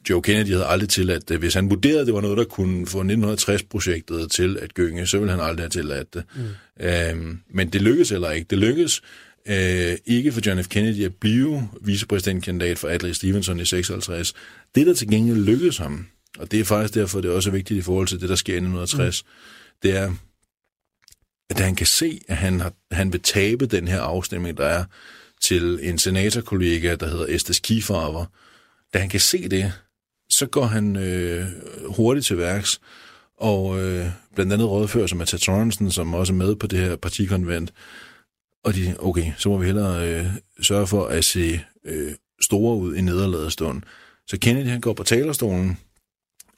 Joe 0.09 0.21
Kennedy 0.21 0.49
havde 0.49 0.65
aldrig 0.65 0.89
tilladt 0.89 1.29
det. 1.29 1.39
Hvis 1.39 1.53
han 1.53 1.69
vurderede, 1.69 1.99
at 1.99 2.07
det 2.07 2.13
var 2.13 2.21
noget, 2.21 2.37
der 2.37 2.43
kunne 2.43 2.87
få 2.87 3.03
1960-projektet 3.03 4.31
til 4.31 4.57
at 4.61 4.73
gynge, 4.73 5.07
så 5.07 5.17
ville 5.19 5.31
han 5.31 5.39
aldrig 5.39 5.63
have 5.63 5.69
tilladt 5.69 6.13
det. 6.13 6.23
Mm. 6.35 6.85
Øhm, 6.85 7.39
men 7.49 7.69
det 7.69 7.81
lykkedes 7.81 8.09
heller 8.09 8.31
ikke. 8.31 8.47
Det 8.49 8.57
lykkedes 8.57 9.01
øh, 9.47 9.97
ikke 10.05 10.31
for 10.31 10.41
John 10.45 10.63
F. 10.63 10.67
Kennedy 10.67 11.05
at 11.05 11.15
blive 11.15 11.69
vicepræsidentkandidat 11.81 12.77
for 12.77 12.87
Adlai 12.87 13.13
Stevenson 13.13 13.59
i 13.59 13.65
56. 13.65 14.33
Det, 14.75 14.87
der 14.87 14.93
til 14.93 15.07
gengæld 15.07 15.37
lykkedes 15.37 15.77
ham, 15.77 16.07
og 16.39 16.51
det 16.51 16.59
er 16.59 16.63
faktisk 16.63 16.93
derfor, 16.93 17.21
det 17.21 17.31
er 17.31 17.35
også 17.35 17.51
vigtigt 17.51 17.77
i 17.77 17.81
forhold 17.81 18.07
til 18.07 18.21
det, 18.21 18.29
der 18.29 18.35
sker 18.35 18.53
i 18.53 18.57
1960, 18.57 19.23
mm 19.23 19.29
det 19.83 19.97
er, 19.97 20.13
at 21.49 21.59
han 21.59 21.75
kan 21.75 21.87
se, 21.87 22.21
at 22.27 22.37
han, 22.37 22.59
har, 22.59 22.73
han 22.91 23.13
vil 23.13 23.21
tabe 23.21 23.65
den 23.65 23.87
her 23.87 24.01
afstemning, 24.01 24.57
der 24.57 24.65
er 24.65 24.85
til 25.41 25.79
en 25.81 25.97
senatorkollega, 25.97 26.95
der 26.95 27.07
hedder 27.07 27.25
Estes 27.29 27.59
Kiefer. 27.59 28.25
Da 28.93 28.99
han 28.99 29.09
kan 29.09 29.19
se 29.19 29.49
det, 29.49 29.73
så 30.29 30.45
går 30.45 30.65
han 30.65 30.95
øh, 30.95 31.45
hurtigt 31.95 32.25
til 32.25 32.37
værks, 32.37 32.81
og 33.37 33.79
øh, 33.79 34.05
blandt 34.35 34.53
andet 34.53 34.69
rådfører 34.69 35.07
sig 35.07 35.17
med 35.17 35.25
Sorensen, 35.25 35.91
som 35.91 36.13
også 36.13 36.33
er 36.33 36.37
med 36.37 36.55
på 36.55 36.67
det 36.67 36.79
her 36.79 36.95
partikonvent. 36.95 37.73
Og 38.63 38.75
de, 38.75 38.95
okay, 38.99 39.31
så 39.37 39.49
må 39.49 39.57
vi 39.57 39.65
hellere 39.65 40.09
øh, 40.09 40.25
sørge 40.61 40.87
for 40.87 41.05
at 41.05 41.25
se 41.25 41.61
øh, 41.85 42.11
store 42.41 42.77
ud 42.77 42.95
i 42.95 43.01
nederlaget 43.01 43.51
stund. 43.51 43.81
Så 44.27 44.37
Kennedy 44.39 44.67
han 44.67 44.81
går 44.81 44.93
på 44.93 45.03
talerstolen, 45.03 45.77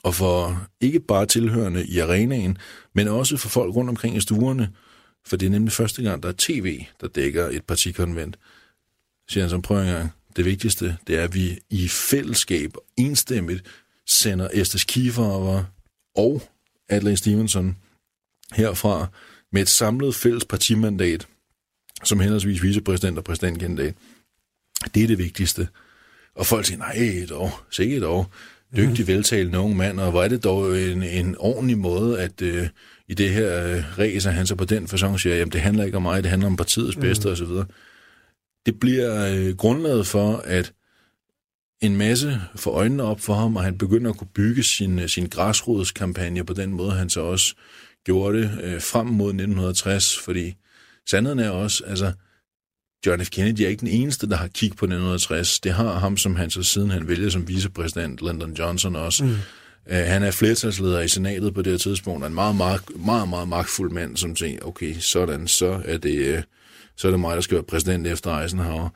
og 0.04 0.16
for 0.16 0.68
ikke 0.82 1.00
bare 1.00 1.26
tilhørende 1.26 1.86
i 1.86 2.00
arenaen, 2.00 2.58
men 2.94 3.08
også 3.08 3.38
for 3.38 3.50
folk 3.50 3.76
rundt 3.76 3.90
omkring 3.90 4.16
i 4.16 4.22
stuerne, 4.22 4.74
for 5.26 5.38
det 5.38 5.46
er 5.46 5.50
nemlig 5.50 5.72
første 5.72 6.04
gang, 6.04 6.24
der 6.24 6.30
er 6.30 6.34
tv, 6.38 6.84
der 7.02 7.08
dækker 7.08 7.48
et 7.48 7.64
partikonvent. 7.64 8.40
Siger 9.30 9.44
han 9.44 9.50
som 9.50 9.62
prøver 9.62 9.82
en 9.82 9.88
gang, 9.88 10.12
det 10.36 10.46
vigtigste, 10.46 10.98
det 11.08 11.18
er, 11.18 11.24
at 11.24 11.34
vi 11.34 11.60
i 11.70 11.88
fællesskab 11.88 12.74
enstemmigt 12.98 13.64
sender 14.08 14.50
Estes 14.54 14.84
Kiefer 14.84 15.66
og 16.16 16.42
Adlai 16.90 17.16
Stevenson 17.16 17.78
herfra 18.54 19.08
med 19.52 19.62
et 19.62 19.70
samlet 19.70 20.16
fælles 20.16 20.46
partimandat, 20.46 21.28
som 22.04 22.20
henholdsvis 22.20 22.64
vicepræsident 22.64 23.18
og 23.18 23.24
præsidentkandidat. 23.24 23.96
Det 24.94 25.04
er 25.04 25.08
det 25.08 25.18
vigtigste. 25.18 25.68
Og 26.36 26.46
folk 26.46 26.66
siger, 26.66 26.78
nej 26.78 27.26
dog, 27.30 27.52
sikkert 27.70 28.02
dog, 28.02 28.32
dygtig, 28.76 29.08
veltalende 29.08 29.60
ung 29.60 29.78
mand, 29.78 30.00
og 30.00 30.12
hvor 30.12 30.24
er 30.24 30.28
det 30.28 30.44
dog 30.44 30.80
en, 30.80 31.04
en 31.04 31.36
ordentlig 31.40 31.78
måde, 31.78 32.22
at 32.22 32.42
øh, 32.42 32.68
i 33.08 33.14
det 33.14 33.30
her 33.30 33.66
øh, 33.66 33.84
race, 34.00 34.32
han 34.32 34.48
så 34.48 34.56
på 34.56 34.66
den 34.66 34.88
fasong 34.88 35.20
siger, 35.20 35.36
jamen 35.36 35.52
det 35.52 35.62
handler 35.62 35.84
ikke 35.84 35.98
om 35.98 36.04
mig, 36.04 36.24
det 36.24 36.30
handler 36.30 36.48
om 36.48 36.56
partiets 36.56 36.96
bedste 36.96 37.28
mm. 37.28 37.32
osv 37.32 37.66
det 38.66 38.80
bliver 38.80 39.36
øh, 39.36 39.58
grundlaget 39.58 40.08
for, 40.08 40.38
at 40.38 40.74
en 41.82 41.98
masse 41.98 42.42
får 42.56 42.72
øjnene 42.72 43.04
op 43.04 43.20
for 43.20 43.34
ham, 43.34 43.56
og 43.56 43.64
han 43.64 43.78
begynder 43.78 44.12
at 44.12 44.18
kunne 44.18 44.30
bygge 44.36 44.64
sin, 44.64 45.10
sin 45.10 45.28
græsrodskampagne 45.28 46.46
på 46.46 46.54
den 46.54 46.72
måde, 46.72 46.92
han 46.92 47.10
så 47.10 47.22
også 47.22 47.56
gjorde 48.06 48.38
det 48.38 48.60
øh, 48.64 48.82
frem 48.82 49.08
mod 49.08 49.30
1960, 49.30 50.20
fordi 50.20 50.56
sandheden 51.10 51.40
er 51.40 51.50
også, 51.50 51.84
altså, 51.88 52.14
John 53.06 53.26
F. 53.26 53.30
Kennedy 53.30 53.62
er 53.62 53.68
ikke 53.68 53.80
den 53.80 53.88
eneste, 53.88 54.30
der 54.30 54.36
har 54.36 54.48
kigget 54.48 54.78
på 54.78 54.86
1960. 54.86 55.60
Det 55.60 55.74
har 55.74 56.00
ham, 56.00 56.18
som 56.18 56.36
han 56.36 56.50
så 56.50 56.64
siden 56.64 56.90
han 56.90 57.08
vælger 57.08 57.30
som 57.30 57.48
vicepræsident, 57.48 58.22
Lyndon 58.22 58.54
Johnson 58.54 58.96
også. 58.96 59.24
Mm. 59.24 59.30
Uh, 59.86 59.96
han 59.96 60.24
er 60.24 60.32
flertalsleder 60.32 61.02
i 61.02 61.08
senatet 61.08 61.54
på 61.54 61.62
det 61.62 61.72
her 61.72 61.78
tidspunkt, 61.78 62.26
en 62.26 62.34
meget, 62.34 62.56
meget, 62.56 62.82
meget, 62.96 63.30
meget 63.30 63.48
magtfuld 63.48 63.92
mand, 63.92 64.18
som 64.18 64.36
tænker, 64.36 64.66
okay, 64.66 64.96
sådan, 65.00 65.48
så 65.48 65.82
er 65.86 65.98
det... 65.98 66.38
Uh, 66.38 66.44
så 66.96 67.08
er 67.08 67.12
det 67.12 67.20
mig, 67.20 67.36
der 67.36 67.42
skal 67.42 67.56
være 67.56 67.64
præsident 67.64 68.08
efter 68.08 68.42
Eisenhower. 68.42 68.90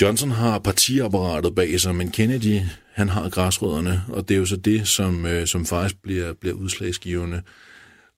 Johnson 0.00 0.30
har 0.30 0.58
partiapparatet 0.58 1.54
bag 1.54 1.80
sig, 1.80 1.94
men 1.94 2.10
Kennedy, 2.10 2.60
han 2.92 3.08
har 3.08 3.28
græsrødderne, 3.28 4.02
og 4.08 4.28
det 4.28 4.34
er 4.34 4.38
jo 4.38 4.46
så 4.46 4.56
det, 4.56 4.88
som, 4.88 5.26
øh, 5.26 5.46
som 5.46 5.66
faktisk 5.66 6.02
bliver, 6.02 6.32
bliver 6.32 6.54
udslagsgivende. 6.54 7.42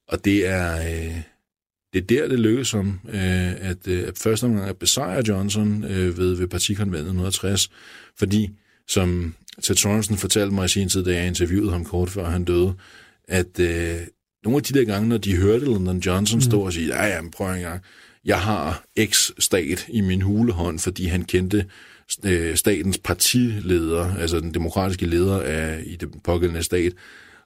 Og 0.08 0.24
det 0.24 0.46
er, 0.46 0.78
øh, 0.78 1.20
det 2.00 2.18
er 2.18 2.20
der, 2.20 2.28
det 2.28 2.40
lykkedes 2.40 2.74
om, 2.74 3.00
øh, 3.08 3.70
at, 3.70 3.88
øh, 3.88 4.08
at 4.08 4.18
første 4.18 4.44
omgang 4.44 4.68
at 4.68 4.76
besejre 4.76 5.22
Johnson 5.28 5.84
øh, 5.84 6.18
ved, 6.18 6.34
ved 6.34 6.48
partikonventet 6.48 6.98
1960, 6.98 7.70
fordi, 8.18 8.50
som 8.88 9.34
Ted 9.62 9.74
Sorensen 9.74 10.16
fortalte 10.16 10.54
mig 10.54 10.64
i 10.64 10.68
sin 10.68 10.88
tid, 10.88 11.04
da 11.04 11.14
jeg 11.14 11.26
interviewede 11.26 11.72
ham 11.72 11.84
kort 11.84 12.10
før 12.10 12.30
han 12.30 12.44
døde, 12.44 12.74
at 13.28 13.60
øh, 13.60 13.96
nogle 14.44 14.56
af 14.56 14.62
de 14.62 14.78
der 14.78 14.84
gange, 14.84 15.08
når 15.08 15.18
de 15.18 15.36
hørte 15.36 15.64
Lyndon 15.64 15.98
Johnson 15.98 16.40
mm. 16.52 16.58
og 16.58 16.72
sige, 16.72 16.86
ja, 16.86 17.06
ja, 17.06 17.20
prøv 17.32 17.54
en 17.54 17.60
gang, 17.60 17.82
jeg 18.24 18.40
har 18.40 18.84
X-stat 19.04 19.86
i 19.88 20.00
min 20.00 20.22
hulehånd, 20.22 20.78
fordi 20.78 21.06
han 21.06 21.22
kendte 21.24 21.66
øh, 22.24 22.56
statens 22.56 22.98
partileder, 22.98 24.14
altså 24.16 24.40
den 24.40 24.54
demokratiske 24.54 25.06
leder 25.06 25.40
af, 25.40 25.82
i 25.86 25.96
den 25.96 26.20
pågældende 26.24 26.62
stat. 26.62 26.92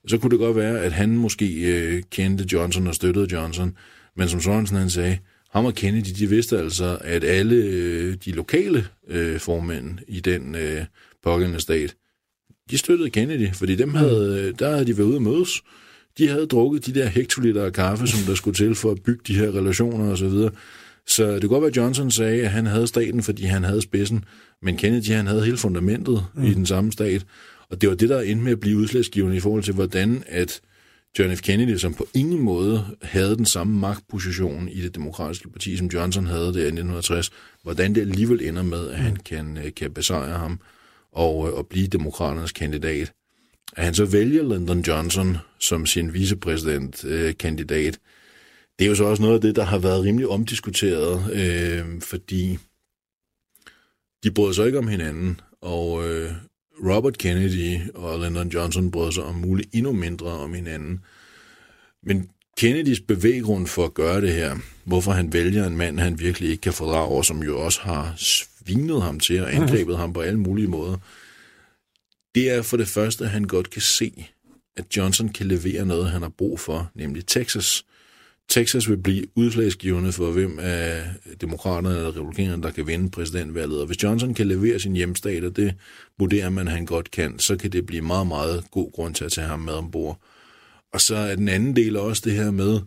Så 0.06 0.18
kunne 0.18 0.30
det 0.30 0.38
godt 0.38 0.56
være, 0.56 0.80
at 0.80 0.92
han 0.92 1.16
måske 1.16 1.54
øh, 1.60 2.02
kendte 2.10 2.46
Johnson 2.52 2.86
og 2.86 2.94
støttede 2.94 3.28
Johnson, 3.32 3.76
men 4.20 4.28
som 4.28 4.40
Sorensen 4.40 4.76
han 4.76 4.90
sagde, 4.90 5.18
ham 5.50 5.64
og 5.64 5.74
Kennedy, 5.74 6.10
de 6.18 6.28
vidste 6.28 6.58
altså, 6.58 6.98
at 7.00 7.24
alle 7.24 7.56
øh, 7.56 8.16
de 8.24 8.32
lokale 8.32 8.86
øh, 9.08 9.40
formænd 9.40 9.98
i 10.08 10.20
den 10.20 10.54
øh, 10.54 10.84
pågældende 11.22 11.60
stat, 11.60 11.96
de 12.70 12.78
støttede 12.78 13.10
Kennedy, 13.10 13.54
fordi 13.54 13.74
dem 13.74 13.94
havde, 13.94 14.42
øh, 14.42 14.58
der 14.58 14.70
havde 14.70 14.86
de 14.86 14.98
været 14.98 15.06
ude 15.06 15.16
at 15.16 15.22
mødes 15.22 15.62
de 16.18 16.28
havde 16.28 16.46
drukket 16.46 16.86
de 16.86 16.94
der 16.94 17.06
hektoliter 17.06 17.64
af 17.64 17.72
kaffe, 17.72 18.06
som 18.06 18.20
der 18.26 18.34
skulle 18.34 18.54
til 18.54 18.74
for 18.74 18.90
at 18.90 19.02
bygge 19.02 19.22
de 19.26 19.34
her 19.34 19.48
relationer 19.48 20.12
osv. 20.12 20.16
Så, 20.16 20.28
videre. 20.28 20.50
så 21.06 21.34
det 21.34 21.40
kunne 21.40 21.48
godt 21.48 21.62
være, 21.62 21.70
at 21.70 21.76
Johnson 21.76 22.10
sagde, 22.10 22.42
at 22.42 22.50
han 22.50 22.66
havde 22.66 22.86
staten, 22.86 23.22
fordi 23.22 23.44
han 23.44 23.64
havde 23.64 23.82
spidsen, 23.82 24.24
men 24.62 24.76
Kennedy, 24.76 25.10
han 25.10 25.26
havde 25.26 25.44
hele 25.44 25.56
fundamentet 25.56 26.24
mm. 26.34 26.44
i 26.44 26.54
den 26.54 26.66
samme 26.66 26.92
stat. 26.92 27.26
Og 27.70 27.80
det 27.80 27.88
var 27.88 27.94
det, 27.94 28.08
der 28.08 28.20
endte 28.20 28.44
med 28.44 28.52
at 28.52 28.60
blive 28.60 28.78
udslagsgivende 28.78 29.36
i 29.36 29.40
forhold 29.40 29.62
til, 29.62 29.74
hvordan 29.74 30.24
at 30.26 30.60
John 31.18 31.36
F. 31.36 31.42
Kennedy, 31.42 31.76
som 31.76 31.94
på 31.94 32.06
ingen 32.14 32.40
måde 32.40 32.96
havde 33.02 33.36
den 33.36 33.46
samme 33.46 33.78
magtposition 33.78 34.68
i 34.68 34.80
det 34.80 34.94
demokratiske 34.94 35.50
parti, 35.50 35.76
som 35.76 35.86
Johnson 35.86 36.26
havde 36.26 36.46
der 36.46 36.60
i 36.60 36.66
1960, 36.66 37.30
hvordan 37.62 37.94
det 37.94 38.00
alligevel 38.00 38.48
ender 38.48 38.62
med, 38.62 38.90
at 38.90 38.98
han 38.98 39.16
kan, 39.16 39.56
øh, 39.56 39.74
kan 39.74 39.92
besejre 39.92 40.38
ham 40.38 40.60
og, 41.12 41.48
øh, 41.48 41.54
og 41.54 41.66
blive 41.66 41.86
demokraternes 41.86 42.52
kandidat. 42.52 43.12
At 43.76 43.84
han 43.84 43.94
så 43.94 44.04
vælger 44.04 44.42
Lyndon 44.42 44.80
Johnson 44.80 45.36
som 45.58 45.86
sin 45.86 46.14
vicepræsidentkandidat, 46.14 47.94
øh, 47.94 48.00
det 48.78 48.84
er 48.84 48.88
jo 48.88 48.94
så 48.94 49.04
også 49.04 49.22
noget 49.22 49.34
af 49.34 49.40
det, 49.40 49.56
der 49.56 49.64
har 49.64 49.78
været 49.78 50.04
rimelig 50.04 50.28
omdiskuteret, 50.28 51.32
øh, 51.32 52.00
fordi 52.00 52.58
de 54.24 54.30
brød 54.30 54.54
sig 54.54 54.66
ikke 54.66 54.78
om 54.78 54.88
hinanden, 54.88 55.40
og 55.60 56.08
øh, 56.08 56.32
Robert 56.84 57.18
Kennedy 57.18 57.78
og 57.94 58.20
Lyndon 58.20 58.48
Johnson 58.48 58.90
brød 58.90 59.12
sig 59.12 59.24
om 59.24 59.34
muligt 59.34 59.74
endnu 59.74 59.92
mindre 59.92 60.26
om 60.26 60.54
hinanden. 60.54 61.00
Men 62.02 62.30
Kennedys 62.56 63.00
bevæggrund 63.00 63.66
for 63.66 63.84
at 63.84 63.94
gøre 63.94 64.20
det 64.20 64.32
her, 64.32 64.56
hvorfor 64.84 65.12
han 65.12 65.32
vælger 65.32 65.66
en 65.66 65.76
mand, 65.76 65.98
han 65.98 66.18
virkelig 66.18 66.50
ikke 66.50 66.60
kan 66.60 66.72
fordrage, 66.72 67.16
og 67.16 67.24
som 67.24 67.42
jo 67.42 67.60
også 67.60 67.80
har 67.80 68.14
svinet 68.16 69.02
ham 69.02 69.20
til 69.20 69.42
og 69.42 69.54
angrebet 69.54 69.98
ham 69.98 70.12
på 70.12 70.20
alle 70.20 70.40
mulige 70.40 70.68
måder, 70.68 70.96
det 72.34 72.50
er 72.50 72.62
for 72.62 72.76
det 72.76 72.88
første, 72.88 73.24
at 73.24 73.30
han 73.30 73.44
godt 73.44 73.70
kan 73.70 73.82
se, 73.82 74.26
at 74.76 74.96
Johnson 74.96 75.28
kan 75.28 75.46
levere 75.46 75.86
noget, 75.86 76.10
han 76.10 76.22
har 76.22 76.28
brug 76.28 76.60
for, 76.60 76.90
nemlig 76.94 77.26
Texas. 77.26 77.84
Texas 78.50 78.88
vil 78.88 78.96
blive 78.96 79.26
udslagsgivende 79.34 80.12
for, 80.12 80.30
hvem 80.30 80.58
af 80.58 81.02
demokraterne 81.40 81.96
eller 81.96 82.16
republikanerne, 82.16 82.62
der 82.62 82.70
kan 82.70 82.86
vinde 82.86 83.10
præsidentvalget. 83.10 83.80
Og 83.80 83.86
hvis 83.86 84.02
Johnson 84.02 84.34
kan 84.34 84.46
levere 84.46 84.78
sin 84.78 84.96
hjemstat, 84.96 85.44
og 85.44 85.56
det 85.56 85.74
vurderer 86.18 86.50
man, 86.50 86.68
at 86.68 86.74
han 86.74 86.86
godt 86.86 87.10
kan, 87.10 87.38
så 87.38 87.56
kan 87.56 87.72
det 87.72 87.86
blive 87.86 88.02
meget, 88.02 88.26
meget 88.26 88.64
god 88.70 88.92
grund 88.92 89.14
til 89.14 89.24
at 89.24 89.32
tage 89.32 89.46
ham 89.46 89.60
med 89.60 89.72
ombord. 89.72 90.20
Og 90.92 91.00
så 91.00 91.16
er 91.16 91.34
den 91.34 91.48
anden 91.48 91.76
del 91.76 91.96
også 91.96 92.22
det 92.24 92.32
her 92.32 92.50
med, 92.50 92.80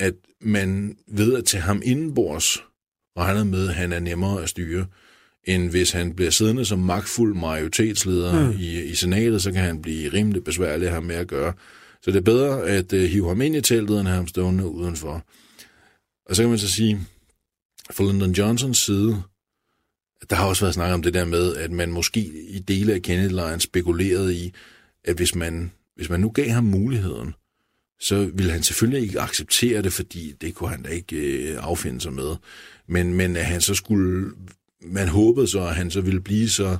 at 0.00 0.14
man 0.40 0.96
ved 1.08 1.34
at 1.34 1.44
tage 1.44 1.62
ham 1.62 1.82
indenbords, 1.84 2.62
regner 3.18 3.44
med, 3.44 3.68
at 3.68 3.74
han 3.74 3.92
er 3.92 4.00
nemmere 4.00 4.42
at 4.42 4.48
styre, 4.48 4.86
end 5.44 5.70
hvis 5.70 5.92
han 5.92 6.14
bliver 6.14 6.30
siddende 6.30 6.64
som 6.64 6.78
magtfuld 6.78 7.34
majoritetsleder 7.34 8.50
mm. 8.50 8.56
i, 8.58 8.82
i 8.82 8.94
senatet, 8.94 9.42
så 9.42 9.52
kan 9.52 9.62
han 9.62 9.82
blive 9.82 10.12
rimelig 10.12 10.44
besværlig 10.44 10.86
at 10.86 10.92
have 10.92 11.04
med 11.04 11.16
at 11.16 11.28
gøre. 11.28 11.52
Så 12.04 12.10
det 12.10 12.16
er 12.16 12.22
bedre 12.22 12.62
at 12.66 12.92
øh, 12.92 13.10
hive 13.10 13.28
ham 13.28 13.40
ind 13.40 13.56
i 13.56 13.60
teltet, 13.60 14.00
end 14.00 14.08
have 14.08 14.16
ham 14.16 14.28
stående 14.28 14.66
udenfor. 14.66 15.26
Og 16.26 16.36
så 16.36 16.42
kan 16.42 16.50
man 16.50 16.58
så 16.58 16.70
sige, 16.70 17.00
for 17.90 18.12
Lyndon 18.12 18.32
Johnsons 18.32 18.78
side, 18.78 19.22
der 20.30 20.36
har 20.36 20.46
også 20.46 20.64
været 20.64 20.74
snak 20.74 20.94
om 20.94 21.02
det 21.02 21.14
der 21.14 21.24
med, 21.24 21.56
at 21.56 21.70
man 21.70 21.92
måske 21.92 22.20
i 22.48 22.58
dele 22.58 22.94
af 22.94 23.02
Kennedy-lejren 23.02 23.60
spekulerede 23.60 24.36
i, 24.36 24.52
at 25.04 25.16
hvis 25.16 25.34
man, 25.34 25.72
hvis 25.96 26.10
man 26.10 26.20
nu 26.20 26.28
gav 26.28 26.48
ham 26.48 26.64
muligheden, 26.64 27.34
så 28.00 28.30
ville 28.34 28.52
han 28.52 28.62
selvfølgelig 28.62 29.02
ikke 29.02 29.20
acceptere 29.20 29.82
det, 29.82 29.92
fordi 29.92 30.32
det 30.40 30.54
kunne 30.54 30.70
han 30.70 30.82
da 30.82 30.88
ikke 30.88 31.16
øh, 31.16 31.56
affinde 31.60 32.00
sig 32.00 32.12
med. 32.12 32.36
Men, 32.86 33.14
men 33.14 33.36
at 33.36 33.46
han 33.46 33.60
så 33.60 33.74
skulle, 33.74 34.30
man 34.82 35.08
håbede 35.08 35.46
så, 35.46 35.60
at 35.66 35.76
han 35.76 35.90
så 35.90 36.00
ville 36.00 36.20
blive 36.20 36.48
så 36.48 36.76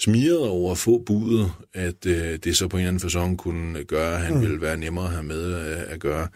smiret 0.00 0.48
over 0.48 0.72
at 0.72 0.78
få 0.78 0.98
budet, 0.98 1.52
at 1.72 2.06
øh, 2.06 2.38
det 2.38 2.56
så 2.56 2.68
på 2.68 2.76
en 2.76 2.80
eller 2.80 2.88
anden 2.88 3.00
fasong 3.00 3.38
kunne 3.38 3.84
gøre, 3.84 4.14
at 4.14 4.20
han 4.20 4.34
mm. 4.34 4.40
ville 4.40 4.60
være 4.60 4.76
nemmere 4.76 5.04
at 5.04 5.10
have 5.10 5.22
med 5.22 5.54
at, 5.54 5.76
at 5.76 6.00
gøre. 6.00 6.28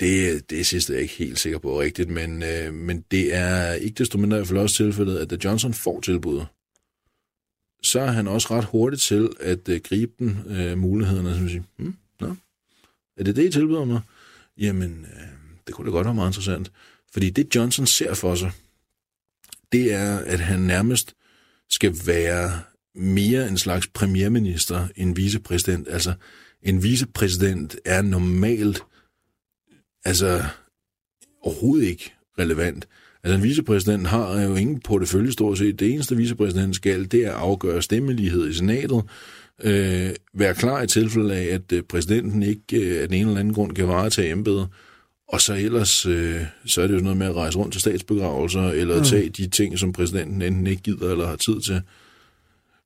Det, 0.00 0.50
det 0.50 0.66
sidste 0.66 0.92
er 0.92 0.96
jeg 0.96 1.02
ikke 1.02 1.14
helt 1.14 1.38
sikker 1.38 1.58
på 1.58 1.80
rigtigt, 1.80 2.10
men, 2.10 2.42
øh, 2.42 2.74
men 2.74 3.04
det 3.10 3.34
er 3.34 3.72
ikke 3.72 3.94
desto 3.98 4.18
mindre 4.18 4.36
i 4.36 4.38
hvert 4.38 4.48
fald 4.48 4.58
også 4.58 4.76
tilfældet, 4.76 5.18
at 5.18 5.30
da 5.30 5.36
Johnson 5.44 5.74
får 5.74 6.00
tilbuddet, 6.00 6.46
så 7.82 8.00
er 8.00 8.10
han 8.10 8.28
også 8.28 8.48
ret 8.50 8.64
hurtigt 8.64 9.02
til 9.02 9.28
at 9.40 9.68
øh, 9.68 9.80
gribe 9.80 10.12
den 10.18 10.42
øh, 10.48 10.78
mulighederne, 10.78 11.34
som 11.34 11.48
sige, 11.48 11.64
hm, 11.78 11.96
nå, 12.20 12.34
er 13.16 13.24
det 13.24 13.36
det, 13.36 13.44
I 13.44 13.50
tilbyder 13.50 13.84
mig? 13.84 14.00
Jamen, 14.58 15.06
øh, 15.14 15.28
det 15.66 15.74
kunne 15.74 15.86
da 15.86 15.90
godt 15.90 16.04
være 16.04 16.14
meget 16.14 16.28
interessant. 16.28 16.72
Fordi 17.12 17.30
det 17.30 17.54
Johnson 17.54 17.86
ser 17.86 18.14
for 18.14 18.34
sig, 18.34 18.50
det 19.72 19.92
er, 19.92 20.18
at 20.18 20.40
han 20.40 20.60
nærmest 20.60 21.14
skal 21.74 21.94
være 22.06 22.60
mere 22.94 23.48
en 23.48 23.58
slags 23.58 23.86
premierminister 23.86 24.88
end 24.96 25.16
vicepræsident. 25.16 25.88
Altså, 25.88 26.12
en 26.62 26.82
vicepræsident 26.82 27.76
er 27.84 28.02
normalt 28.02 28.82
altså 30.04 30.44
overhovedet 31.42 31.86
ikke 31.86 32.12
relevant. 32.38 32.88
Altså 33.24 33.36
en 33.36 33.42
vicepræsident 33.42 34.06
har 34.06 34.42
jo 34.42 34.54
ingen 34.54 34.80
portefølje 34.80 35.32
stort 35.32 35.58
set. 35.58 35.80
Det 35.80 35.92
eneste 35.92 36.16
vicepræsidenten 36.16 36.74
skal, 36.74 37.12
det 37.12 37.24
er 37.24 37.30
at 37.30 37.36
afgøre 37.36 37.82
stemmelighed 37.82 38.48
i 38.48 38.52
senatet, 38.52 39.02
øh, 39.64 40.10
være 40.34 40.54
klar 40.54 40.82
i 40.82 40.86
tilfælde 40.86 41.34
af, 41.34 41.44
at 41.44 41.72
øh, 41.72 41.82
præsidenten 41.82 42.42
ikke 42.42 42.80
øh, 42.80 43.02
af 43.02 43.08
den 43.08 43.16
ene 43.16 43.28
eller 43.28 43.40
anden 43.40 43.54
grund 43.54 43.72
kan 43.72 43.88
varetage 43.88 44.30
embedet, 44.30 44.68
og 45.28 45.40
så 45.40 45.54
ellers, 45.54 46.06
øh, 46.06 46.40
så 46.66 46.82
er 46.82 46.86
det 46.86 46.94
jo 46.94 47.00
noget 47.00 47.16
med 47.16 47.26
at 47.26 47.36
rejse 47.36 47.58
rundt 47.58 47.72
til 47.72 47.80
statsbegravelser, 47.80 48.62
eller 48.62 48.98
mm. 48.98 49.04
tage 49.04 49.28
de 49.28 49.46
ting, 49.46 49.78
som 49.78 49.92
præsidenten 49.92 50.42
enten 50.42 50.66
ikke 50.66 50.82
gider 50.82 51.10
eller 51.10 51.26
har 51.26 51.36
tid 51.36 51.60
til. 51.60 51.82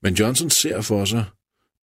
Men 0.02 0.14
Johnson 0.14 0.50
ser 0.50 0.80
for 0.80 1.04
sig, 1.04 1.24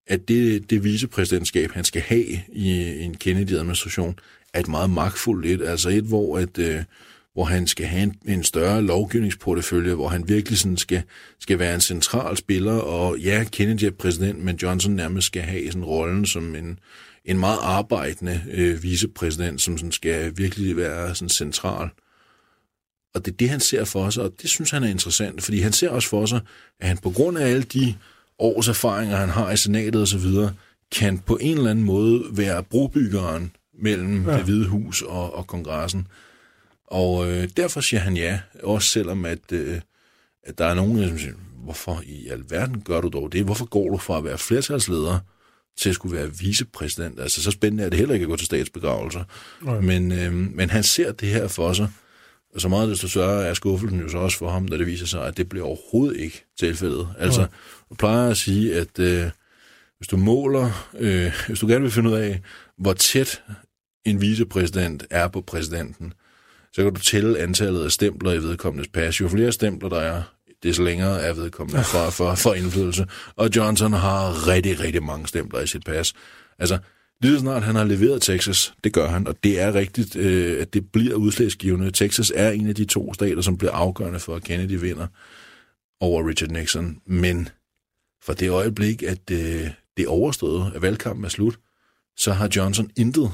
at 0.08 0.28
det, 0.28 0.70
det 0.70 0.84
vicepræsidentskab, 0.84 1.72
han 1.72 1.84
skal 1.84 2.02
have 2.02 2.24
i, 2.24 2.42
i 2.54 3.02
en 3.02 3.18
Kennedy-administration, 3.18 4.20
er 4.54 4.60
et 4.60 4.68
meget 4.68 4.90
magtfuldt 4.90 5.46
et. 5.46 5.68
Altså 5.68 5.90
et, 5.90 6.04
hvor, 6.04 6.38
at, 6.38 6.58
øh, 6.58 6.84
hvor 7.34 7.44
han 7.44 7.68
skal 7.68 7.86
have 7.86 8.04
en, 8.04 8.16
en 8.26 8.44
større 8.44 8.82
lovgivningsportefølje, 8.82 9.94
hvor 9.94 10.08
han 10.08 10.30
virkelig 10.30 10.60
sådan 10.60 10.78
skal, 10.78 11.04
skal 11.40 11.60
være 11.60 11.76
en 11.76 11.82
central 11.82 12.38
spiller, 12.38 12.74
og 12.74 13.20
ja, 13.20 13.46
Kennedy 13.52 13.84
er 13.84 13.92
præsident, 13.92 14.44
men 14.44 14.56
Johnson 14.56 14.92
nærmest 14.92 15.28
skal 15.28 15.42
have 15.42 15.72
sådan 15.72 15.86
rollen 15.86 16.26
som 16.26 16.56
en, 16.56 16.80
en 17.26 17.40
meget 17.40 17.60
arbejdende 17.62 18.44
øh, 18.52 18.84
vicepræsident, 18.84 19.62
som 19.62 19.78
sådan 19.78 19.92
skal 19.92 20.38
virkelig 20.38 20.78
være 20.78 21.16
sådan 21.16 21.30
central. 21.30 21.90
Og 23.16 23.26
det 23.26 23.32
er 23.32 23.36
det, 23.38 23.50
han 23.50 23.60
ser 23.60 23.86
for 23.86 24.10
sig, 24.10 24.24
og 24.24 24.34
det 24.42 24.50
synes 24.50 24.72
han 24.72 24.84
er 24.84 24.88
interessant, 24.88 25.44
fordi 25.44 25.60
han 25.60 25.74
ser 25.74 25.90
også 25.90 26.10
for 26.10 26.26
sig, 26.26 26.40
at 26.80 26.88
han 26.88 26.98
på 26.98 27.10
grund 27.10 27.38
af 27.38 27.50
alle 27.50 27.64
de 27.64 27.96
års 28.40 28.68
erfaringer, 28.68 29.18
han 29.18 29.30
har 29.30 29.52
i 29.52 29.58
senatet 29.58 30.02
og 30.02 30.08
så 30.08 30.18
videre, 30.18 30.54
kan 30.92 31.20
på 31.20 31.38
en 31.42 31.58
eller 31.58 31.72
anden 31.72 31.86
måde 31.86 32.24
være 32.32 32.64
brobyggeren 32.64 33.52
mellem 33.80 34.30
ja. 34.30 34.38
det 34.38 34.44
hvide 34.44 34.68
hus 34.68 35.02
og, 35.02 35.34
og 35.34 35.48
kongressen. 35.48 36.08
Og 36.88 37.32
øh, 37.32 37.50
derfor 37.58 37.82
siger 37.82 38.00
han 38.00 38.18
ja, 38.18 38.40
også 38.64 38.90
selvom 38.90 39.26
at, 39.26 39.52
øh, 39.52 39.82
at 40.44 40.58
der 40.58 40.66
er 40.66 40.74
nogen, 40.74 41.10
som 41.10 41.18
siger, 41.18 41.34
hvorfor 41.64 42.02
i 42.06 42.28
alverden 42.28 42.82
gør 42.82 43.02
du 43.02 43.10
dog 43.10 43.32
det? 43.32 43.46
Hvorfor 43.46 43.66
går 43.66 43.90
du 43.90 43.98
fra 43.98 44.18
at 44.18 44.24
være 44.24 44.38
flertalsleder 44.38 45.20
til 45.78 45.90
at 45.90 45.96
skulle 45.96 46.18
være 46.18 46.38
vicepræsident. 46.40 47.20
Altså, 47.20 47.44
så 47.44 47.52
spændende 47.52 47.84
er 47.84 47.90
det 47.90 48.00
heller 48.00 48.14
ikke 48.14 48.24
at 48.24 48.30
gå 48.30 48.36
til 48.36 48.46
statsbegravelser. 48.46 49.24
Men, 49.82 50.12
øh, 50.12 50.34
men 50.34 50.70
han 50.70 50.84
ser 50.84 51.12
det 51.12 51.28
her 51.28 51.48
for 51.48 51.74
sig, 51.74 51.90
og 52.56 52.62
så 52.62 52.68
meget 52.70 52.90
desto 52.90 53.08
større 53.08 53.46
er 53.46 53.54
skuffelsen 53.54 54.00
jo 54.00 54.10
så 54.10 54.18
også 54.18 54.38
for 54.38 54.50
ham, 54.50 54.68
da 54.68 54.78
det 54.78 54.88
viser 54.88 55.06
sig, 55.06 55.26
at 55.26 55.38
det 55.38 55.50
bliver 55.50 55.66
overhovedet 55.66 56.18
ikke 56.18 56.46
tilfældet. 56.60 57.08
Altså, 57.20 57.42
ja. 57.42 57.48
jeg 57.90 57.98
plejer 57.98 58.30
at 58.30 58.38
sige, 58.38 58.76
at 58.76 59.00
øh, 59.00 59.30
hvis 59.98 60.08
du 60.08 60.18
måler, 60.18 60.90
øh, 61.00 61.32
hvis 61.48 61.60
du 61.60 61.68
gerne 61.68 61.82
vil 61.82 61.92
finde 61.92 62.10
ud 62.10 62.16
af, 62.16 62.42
hvor 62.78 62.94
tæt 62.94 63.44
en 64.06 64.22
vicepræsident 64.22 65.06
er 65.10 65.28
på 65.28 65.42
præsidenten, 65.42 66.14
så 66.74 66.84
kan 66.84 66.94
du 66.94 67.02
tælle 67.02 67.40
antallet 67.40 67.86
af 67.86 67.92
stempler 67.92 68.32
i 68.32 68.38
vedkommendes 68.38 68.88
pas. 68.88 69.22
Jo 69.22 69.30
flere 69.30 69.52
stempler 69.52 69.90
der 69.90 70.00
er, 70.00 70.24
des 70.64 70.80
længere 70.80 71.22
er 71.22 71.34
vedkommende 71.34 71.84
for, 71.84 72.10
for, 72.10 72.36
for 72.36 72.54
indflydelse. 72.54 73.08
Og 73.36 73.50
Johnson 73.56 73.94
har 73.94 74.48
rigtig, 74.48 74.80
rigtig 74.80 75.04
mange 75.04 75.28
stempler 75.28 75.60
i 75.60 75.68
sit 75.68 75.84
pas. 75.84 76.14
Altså, 76.60 76.78
lige 77.22 77.34
så 77.34 77.40
snart 77.40 77.64
han 77.64 77.76
har 77.76 77.84
leveret 77.84 78.22
Texas, 78.22 78.74
det 78.84 78.94
gør 78.94 79.08
han, 79.08 79.28
og 79.28 79.36
det 79.44 79.62
er 79.62 79.74
rigtigt, 79.74 80.16
øh, 80.16 80.62
at 80.62 80.74
det 80.74 80.92
bliver 80.92 81.16
udslagsgivende. 81.16 81.92
Texas 81.92 82.32
er 82.36 82.52
en 82.52 82.68
af 82.68 82.76
de 82.76 82.86
to 82.86 83.14
stater, 83.14 83.42
som 83.42 83.58
bliver 83.58 83.72
afgørende 83.72 84.20
for, 84.20 84.36
at 84.36 84.44
Kennedy 84.44 84.80
vinder 84.80 85.08
over 86.00 86.30
Richard 86.30 86.50
Nixon. 86.50 86.98
Men 87.06 87.50
for 88.24 88.34
det 88.34 88.50
øjeblik, 88.50 89.04
at 89.04 89.32
øh, 89.32 89.70
det 89.98 90.08
overstået, 90.08 90.72
at 90.76 90.82
valgkampen 90.82 91.26
er 91.26 91.30
slut, 91.30 91.60
så 92.18 92.34
har 92.34 92.50
Johnson 92.56 92.90
intet 92.98 93.32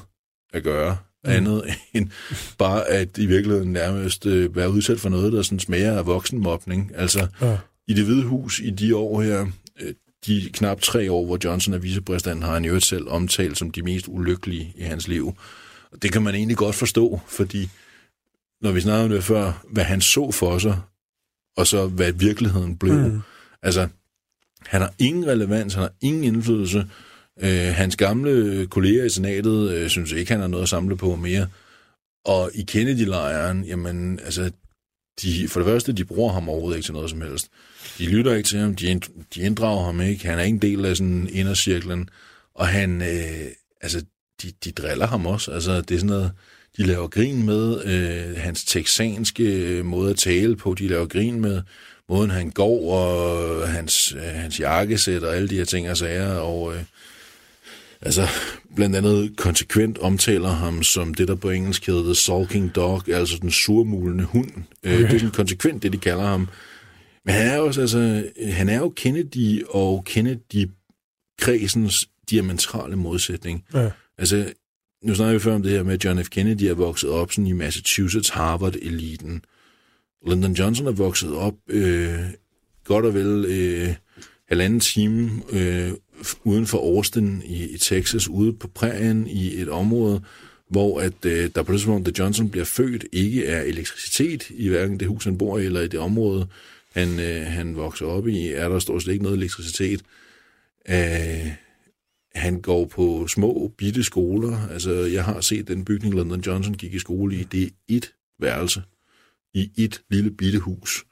at 0.53 0.63
gøre 0.63 0.97
mm. 1.23 1.29
andet 1.31 1.63
end 1.93 2.10
bare 2.57 2.88
at 2.88 3.17
i 3.17 3.25
virkeligheden 3.25 3.73
nærmest 3.73 4.25
øh, 4.25 4.55
være 4.55 4.71
udsat 4.71 4.99
for 4.99 5.10
noget, 5.10 5.34
der 5.34 5.41
sådan 5.41 5.60
smager 5.60 5.97
af 5.97 6.05
voksenmobning. 6.05 6.91
Altså 6.95 7.27
ja. 7.41 7.57
i 7.88 7.93
det 7.93 8.03
hvide 8.03 8.23
hus 8.23 8.60
i 8.60 8.69
de 8.69 8.95
år 8.95 9.21
her, 9.21 9.47
øh, 9.81 9.93
de 10.25 10.49
knap 10.53 10.81
tre 10.81 11.12
år, 11.12 11.25
hvor 11.25 11.38
Johnson 11.43 11.73
er 11.73 11.77
vicepræsident, 11.77 12.43
har 12.43 12.53
han 12.53 12.65
jo 12.65 12.79
selv 12.79 13.07
omtalt 13.07 13.57
som 13.57 13.71
de 13.71 13.81
mest 13.81 14.05
ulykkelige 14.07 14.73
i 14.75 14.84
hans 14.84 15.07
liv. 15.07 15.34
Og 15.91 16.01
det 16.01 16.12
kan 16.12 16.21
man 16.21 16.36
egentlig 16.36 16.57
godt 16.57 16.75
forstå, 16.75 17.21
fordi 17.27 17.69
når 18.62 18.71
vi 18.71 18.81
snakkede 18.81 19.03
om 19.03 19.10
det 19.10 19.23
før, 19.23 19.65
hvad 19.71 19.84
han 19.84 20.01
så 20.01 20.31
for 20.31 20.57
sig, 20.57 20.81
og 21.57 21.67
så 21.67 21.88
hvad 21.88 22.12
virkeligheden 22.12 22.77
blev. 22.77 22.93
Mm. 22.93 23.21
Altså, 23.63 23.88
han 24.65 24.81
har 24.81 24.93
ingen 24.99 25.27
relevans, 25.27 25.73
han 25.73 25.81
har 25.81 25.93
ingen 26.02 26.23
indflydelse, 26.23 26.87
Øh, 27.42 27.73
hans 27.73 27.96
gamle 27.96 28.67
kolleger 28.67 29.06
i 29.06 29.10
senatet 29.10 29.71
øh, 29.71 29.89
synes 29.89 30.12
ikke, 30.12 30.31
han 30.31 30.42
har 30.42 30.48
noget 30.48 30.63
at 30.63 30.69
samle 30.69 30.98
på 30.98 31.15
mere. 31.15 31.48
Og 32.25 32.52
i 32.54 32.65
Kennedy-lejren, 32.71 33.63
jamen, 33.65 34.19
altså, 34.25 34.52
de, 35.21 35.48
for 35.48 35.60
det 35.60 35.67
første, 35.67 35.94
de 35.94 36.06
bruger 36.06 36.33
ham 36.33 36.50
overhovedet 36.50 36.77
ikke 36.77 36.85
til 36.85 36.94
noget 36.94 37.10
som 37.10 37.21
helst. 37.21 37.48
De 37.98 38.06
lytter 38.06 38.33
ikke 38.35 38.50
til 38.50 38.60
ham, 38.60 38.75
de, 38.75 39.02
de 39.35 39.42
inddrager 39.42 39.85
ham 39.85 40.02
ikke, 40.02 40.27
han 40.27 40.39
er 40.39 40.44
ikke 40.44 40.56
en 40.56 40.62
del 40.62 40.85
af 40.85 40.98
sådan 40.98 41.29
indercirklen, 41.31 42.10
og 42.56 42.67
han, 42.67 43.02
øh, 43.02 43.48
altså, 43.81 44.04
de, 44.42 44.52
de 44.63 44.71
driller 44.71 45.08
ham 45.08 45.25
også. 45.25 45.52
Altså, 45.52 45.81
det 45.81 45.96
er 45.96 46.00
sådan 46.00 46.10
noget, 46.10 46.31
de 46.77 46.83
laver 46.83 47.08
grin 47.08 47.46
med 47.46 47.83
øh, 47.85 48.37
hans 48.37 48.63
texanske 48.63 49.44
øh, 49.44 49.85
måde 49.85 50.10
at 50.10 50.17
tale 50.17 50.56
på, 50.56 50.73
de 50.73 50.87
laver 50.87 51.06
grin 51.06 51.42
med 51.42 51.62
måden, 52.10 52.29
han 52.29 52.50
går, 52.50 52.94
og 52.94 53.69
hans, 53.69 54.13
øh, 54.13 54.21
hans 54.21 54.60
jakkesæt 54.60 55.23
og 55.23 55.35
alle 55.35 55.50
de 55.50 55.58
her 55.58 55.65
ting 55.65 55.89
og 55.89 55.98
sager, 55.98 56.33
og 56.33 56.75
øh, 56.75 56.83
altså 58.02 58.27
blandt 58.75 58.95
andet 58.95 59.37
konsekvent 59.37 59.97
omtaler 59.97 60.49
ham 60.49 60.83
som 60.83 61.13
det, 61.13 61.27
der 61.27 61.35
på 61.35 61.49
engelsk 61.49 61.85
hedder 61.85 62.04
the 62.04 62.15
sulking 62.15 62.75
dog, 62.75 63.10
altså 63.10 63.37
den 63.41 63.52
surmulende 63.52 64.23
hund. 64.23 64.52
Okay. 64.83 64.97
Det 64.97 65.13
er 65.13 65.19
sådan 65.19 65.31
konsekvent 65.31 65.83
det, 65.83 65.93
de 65.93 65.97
kalder 65.97 66.23
ham. 66.23 66.49
Men 67.25 67.33
han 67.33 67.47
er 67.47 67.58
også, 67.58 67.81
altså, 67.81 68.29
han 68.43 68.69
er 68.69 68.77
jo 68.77 68.93
Kennedy 68.95 69.63
og 69.69 70.04
Kennedy-kredsens 70.06 72.10
diametrale 72.29 72.95
modsætning. 72.95 73.65
Ja. 73.73 73.89
Altså, 74.17 74.54
nu 75.04 75.15
snakker 75.15 75.33
vi 75.33 75.39
før 75.39 75.56
om 75.56 75.63
det 75.63 75.71
her 75.71 75.83
med, 75.83 75.93
at 75.93 76.06
John 76.06 76.23
F. 76.23 76.29
Kennedy 76.29 76.63
er 76.63 76.73
vokset 76.73 77.10
op 77.10 77.31
sådan 77.31 77.47
i 77.47 77.52
Massachusetts 77.52 78.29
Harvard-eliten. 78.29 79.41
Lyndon 80.27 80.54
Johnson 80.54 80.87
er 80.87 80.91
vokset 80.91 81.33
op 81.33 81.54
øh, 81.67 82.19
godt 82.83 83.06
og 83.06 83.13
vel 83.13 83.45
øh, 83.45 83.95
halvanden 84.47 84.79
time 84.79 85.41
øh, 85.54 85.91
uden 86.44 86.67
for 86.67 86.78
Austin 86.78 87.42
i, 87.46 87.63
i 87.63 87.78
Texas, 87.78 88.28
ude 88.28 88.54
på 88.54 88.67
prærien 88.67 89.28
i 89.28 89.62
et 89.62 89.69
område, 89.69 90.22
hvor 90.67 91.00
at 91.00 91.26
øh, 91.26 91.50
der 91.56 91.63
på 91.63 91.72
det 91.72 91.80
tidspunkt, 91.80 92.06
da 92.06 92.12
Johnson 92.19 92.50
bliver 92.50 92.65
født, 92.65 93.06
ikke 93.12 93.46
er 93.46 93.62
elektricitet 93.62 94.50
i 94.50 94.67
hverken 94.67 95.00
det 95.00 95.08
hus, 95.08 95.24
han 95.24 95.38
bor 95.38 95.58
i, 95.58 95.65
eller 95.65 95.82
i 95.82 95.88
det 95.88 96.00
område, 96.00 96.48
han, 96.94 97.19
øh, 97.19 97.46
han 97.46 97.76
vokser 97.76 98.06
op 98.06 98.28
i, 98.28 98.48
er 98.48 98.69
der 98.69 98.80
stort 98.80 99.04
set 99.04 99.12
ikke 99.12 99.24
noget 99.24 99.38
elektricitet. 99.38 100.02
Øh, 100.90 101.52
han 102.36 102.62
går 102.62 102.86
på 102.86 103.28
små, 103.28 103.72
bitte 103.78 104.04
skoler. 104.04 104.67
Altså, 104.67 104.92
jeg 104.92 105.24
har 105.24 105.42
set 105.42 105.67
den 105.67 105.86
bygning, 105.86 106.13
London 106.13 106.42
Johnson 106.42 106.74
gik 106.74 106.94
i 106.94 107.00
skole 107.00 107.36
i. 107.36 107.44
Det 107.44 107.63
er 107.63 107.69
et 107.88 108.13
værelse 108.40 108.82
i 109.54 109.72
et 109.78 110.02
lille 110.10 110.32
bitte 110.32 110.60
hus. 110.60 111.06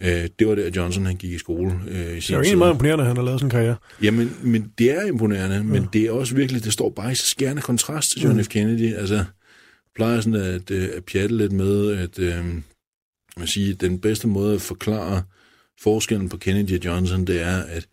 Øh, 0.00 0.28
det 0.38 0.46
var 0.48 0.54
der, 0.54 0.70
Johnson 0.76 1.06
han 1.06 1.16
gik 1.16 1.32
i 1.32 1.38
skole. 1.38 1.80
Øh, 1.88 1.94
i 1.96 1.98
Det 1.98 2.06
er 2.08 2.14
jo 2.14 2.20
tid. 2.20 2.34
egentlig 2.34 2.58
meget 2.58 2.72
imponerende, 2.72 3.02
at 3.02 3.08
han 3.08 3.16
har 3.16 3.24
lavet 3.24 3.40
sådan 3.40 3.46
en 3.46 3.50
karriere. 3.50 3.76
Jamen, 4.02 4.36
men 4.42 4.72
det 4.78 4.90
er 4.90 5.02
imponerende, 5.06 5.64
men 5.64 5.88
det 5.92 6.02
er 6.02 6.10
også 6.10 6.34
virkelig, 6.34 6.64
det 6.64 6.72
står 6.72 6.90
bare 6.90 7.12
i 7.12 7.14
så 7.14 7.26
skærende 7.26 7.62
kontrast 7.62 8.10
til 8.10 8.20
John 8.22 8.44
F. 8.44 8.48
Kennedy. 8.48 8.94
Altså, 8.94 9.24
plejer 9.96 10.20
sådan 10.20 10.40
at, 10.40 10.70
øh, 10.70 10.88
at 10.96 11.04
pjatte 11.04 11.36
lidt 11.36 11.52
med, 11.52 11.92
at 11.98 12.18
øh, 12.18 12.44
man 13.36 13.46
siger, 13.46 13.74
den 13.74 13.98
bedste 14.00 14.28
måde 14.28 14.54
at 14.54 14.60
forklare 14.60 15.22
forskellen 15.80 16.28
på 16.28 16.36
Kennedy 16.36 16.78
og 16.78 16.84
Johnson, 16.84 17.24
det 17.26 17.40
er, 17.42 17.56
at, 17.62 17.86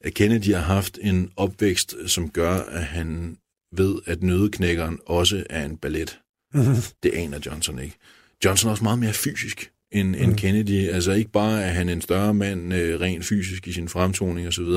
at 0.00 0.14
Kennedy 0.14 0.54
har 0.54 0.62
haft 0.62 0.98
en 1.02 1.30
opvækst, 1.36 1.94
som 2.06 2.30
gør, 2.30 2.50
at 2.54 2.82
han 2.84 3.36
ved, 3.76 3.94
at 4.06 4.22
nødeknækkeren 4.22 4.98
også 5.06 5.44
er 5.50 5.64
en 5.64 5.76
ballet. 5.76 6.18
Det 7.02 7.10
aner 7.14 7.38
Johnson 7.46 7.78
ikke. 7.78 7.96
Johnson 8.44 8.68
er 8.68 8.70
også 8.70 8.84
meget 8.84 8.98
mere 8.98 9.12
fysisk 9.12 9.70
end, 9.92 10.16
end 10.16 10.36
Kennedy. 10.36 10.88
Altså 10.88 11.12
ikke 11.12 11.30
bare 11.30 11.62
er 11.62 11.70
han 11.70 11.88
en 11.88 12.00
større 12.00 12.34
mand 12.34 12.74
øh, 12.74 13.00
rent 13.00 13.24
fysisk 13.24 13.68
i 13.68 13.72
sin 13.72 13.88
fremtoning 13.88 14.48
osv. 14.48 14.68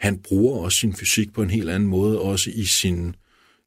Han 0.00 0.18
bruger 0.18 0.60
også 0.60 0.78
sin 0.78 0.94
fysik 0.94 1.32
på 1.32 1.42
en 1.42 1.50
helt 1.50 1.70
anden 1.70 1.88
måde, 1.88 2.20
også 2.20 2.50
i 2.54 2.64
sin 2.64 3.16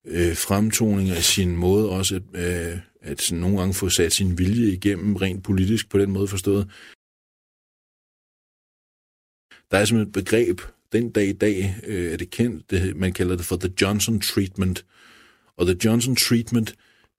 øh, 0.05 0.35
fremtoning 0.35 1.11
og 1.11 1.17
i 1.17 1.21
sin 1.21 1.55
måde 1.55 1.89
også 1.89 2.21
at, 2.33 2.71
øh, 2.73 2.79
at 3.01 3.21
sådan 3.21 3.41
nogle 3.41 3.59
gange 3.59 3.73
få 3.73 3.89
sat 3.89 4.13
sin 4.13 4.37
vilje 4.37 4.71
igennem 4.71 5.15
rent 5.15 5.43
politisk 5.43 5.89
på 5.89 5.97
den 5.97 6.11
måde 6.11 6.27
forstået. 6.27 6.67
Der 9.71 9.77
er 9.77 9.85
simpelthen 9.85 10.07
et 10.07 10.25
begreb, 10.25 10.61
den 10.91 11.11
dag 11.11 11.27
i 11.27 11.33
dag 11.33 11.75
øh, 11.83 12.13
er 12.13 12.17
det 12.17 12.29
kendt, 12.29 12.71
det, 12.71 12.95
man 12.95 13.13
kalder 13.13 13.35
det 13.35 13.45
for 13.45 13.57
the 13.57 13.73
Johnson 13.81 14.19
Treatment. 14.19 14.85
Og 15.57 15.65
the 15.65 15.77
Johnson 15.85 16.15
Treatment, 16.15 16.75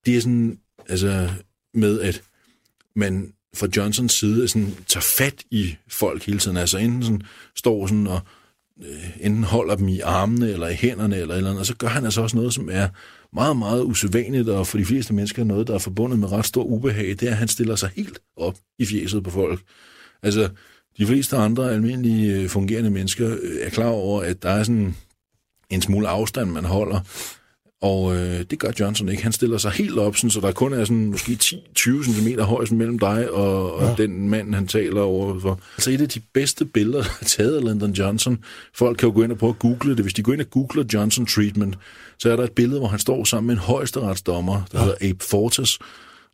det 0.06 0.16
er 0.16 0.20
sådan, 0.20 0.60
altså 0.88 1.30
med 1.74 2.00
at 2.00 2.22
man 2.96 3.32
fra 3.56 3.68
Johnsons 3.76 4.12
side 4.12 4.48
sådan, 4.48 4.74
tager 4.86 5.04
fat 5.18 5.44
i 5.50 5.76
folk 5.88 6.26
hele 6.26 6.38
tiden. 6.38 6.56
Altså 6.56 6.78
enten 6.78 7.02
sådan, 7.02 7.22
står 7.56 7.86
sådan 7.86 8.06
og 8.06 8.20
øh, 8.82 9.10
enten 9.20 9.44
holder 9.44 9.76
dem 9.76 9.88
i 9.88 10.00
armene 10.00 10.50
eller 10.50 10.68
i 10.68 10.74
hænderne 10.74 11.16
eller 11.16 11.34
et 11.34 11.38
eller 11.38 11.50
andet, 11.50 11.60
og 11.60 11.66
så 11.66 11.76
gør 11.76 11.88
han 11.88 12.04
altså 12.04 12.22
også 12.22 12.36
noget, 12.36 12.54
som 12.54 12.68
er 12.72 12.88
meget, 13.32 13.56
meget 13.56 13.82
usædvanligt, 13.82 14.48
og 14.48 14.66
for 14.66 14.78
de 14.78 14.84
fleste 14.84 15.14
mennesker 15.14 15.44
noget, 15.44 15.66
der 15.66 15.74
er 15.74 15.78
forbundet 15.78 16.18
med 16.18 16.32
ret 16.32 16.46
stor 16.46 16.62
ubehag, 16.62 17.08
det 17.08 17.22
er, 17.22 17.30
at 17.30 17.36
han 17.36 17.48
stiller 17.48 17.76
sig 17.76 17.90
helt 17.96 18.18
op 18.36 18.56
i 18.78 18.86
fjeset 18.86 19.24
på 19.24 19.30
folk. 19.30 19.60
Altså, 20.22 20.48
de 20.98 21.06
fleste 21.06 21.36
andre 21.36 21.72
almindelige 21.72 22.34
øh, 22.34 22.48
fungerende 22.48 22.90
mennesker 22.90 23.36
øh, 23.42 23.56
er 23.60 23.70
klar 23.70 23.88
over, 23.88 24.22
at 24.22 24.42
der 24.42 24.50
er 24.50 24.62
sådan 24.62 24.96
en 25.70 25.82
smule 25.82 26.08
afstand, 26.08 26.50
man 26.50 26.64
holder, 26.64 27.00
og 27.82 28.16
øh, 28.16 28.44
det 28.50 28.58
gør 28.58 28.70
Johnson 28.80 29.08
ikke. 29.08 29.22
Han 29.22 29.32
stiller 29.32 29.58
sig 29.58 29.70
helt 29.70 29.98
op, 29.98 30.16
sådan, 30.16 30.30
så 30.30 30.40
der 30.40 30.52
kun 30.52 30.72
er 30.72 30.84
sådan 30.84 31.06
måske 31.06 31.38
10-20 31.42 32.04
cm 32.04 32.40
højst 32.40 32.72
mellem 32.72 32.98
dig 32.98 33.30
og, 33.30 33.74
og 33.74 33.88
ja. 33.88 34.02
den 34.02 34.28
mand, 34.28 34.54
han 34.54 34.66
taler 34.66 35.00
over 35.00 35.40
for. 35.40 35.60
Altså 35.76 35.90
et 35.90 36.00
af 36.00 36.08
de 36.08 36.20
bedste 36.34 36.64
billeder, 36.64 37.02
der 37.02 37.10
er 37.20 37.24
taget 37.24 37.56
af 37.56 37.64
Lyndon 37.64 37.92
Johnson. 37.92 38.38
Folk 38.74 38.98
kan 38.98 39.08
jo 39.08 39.14
gå 39.14 39.22
ind 39.22 39.32
og 39.32 39.38
prøve 39.38 39.50
at 39.50 39.58
google 39.58 39.96
det. 39.96 40.04
Hvis 40.04 40.14
de 40.14 40.22
går 40.22 40.32
ind 40.32 40.40
og 40.40 40.50
googler 40.50 40.84
Johnson 40.94 41.26
Treatment, 41.26 41.78
så 42.18 42.30
er 42.30 42.36
der 42.36 42.44
et 42.44 42.52
billede, 42.52 42.80
hvor 42.80 42.88
han 42.88 42.98
står 42.98 43.24
sammen 43.24 43.46
med 43.46 43.54
en 43.54 43.60
højesteretsdommer, 43.60 44.62
der 44.72 44.78
ja. 44.78 44.84
hedder 44.84 45.10
Abe 45.10 45.24
Fortas. 45.24 45.78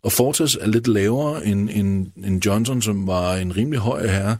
Og 0.02 0.12
Fortas 0.12 0.56
er 0.60 0.66
lidt 0.66 0.88
lavere 0.88 1.46
end, 1.46 1.70
end, 1.72 2.06
end 2.24 2.46
Johnson, 2.46 2.82
som 2.82 3.06
var 3.06 3.34
en 3.34 3.56
rimelig 3.56 3.80
høj 3.80 4.06
herre. 4.06 4.36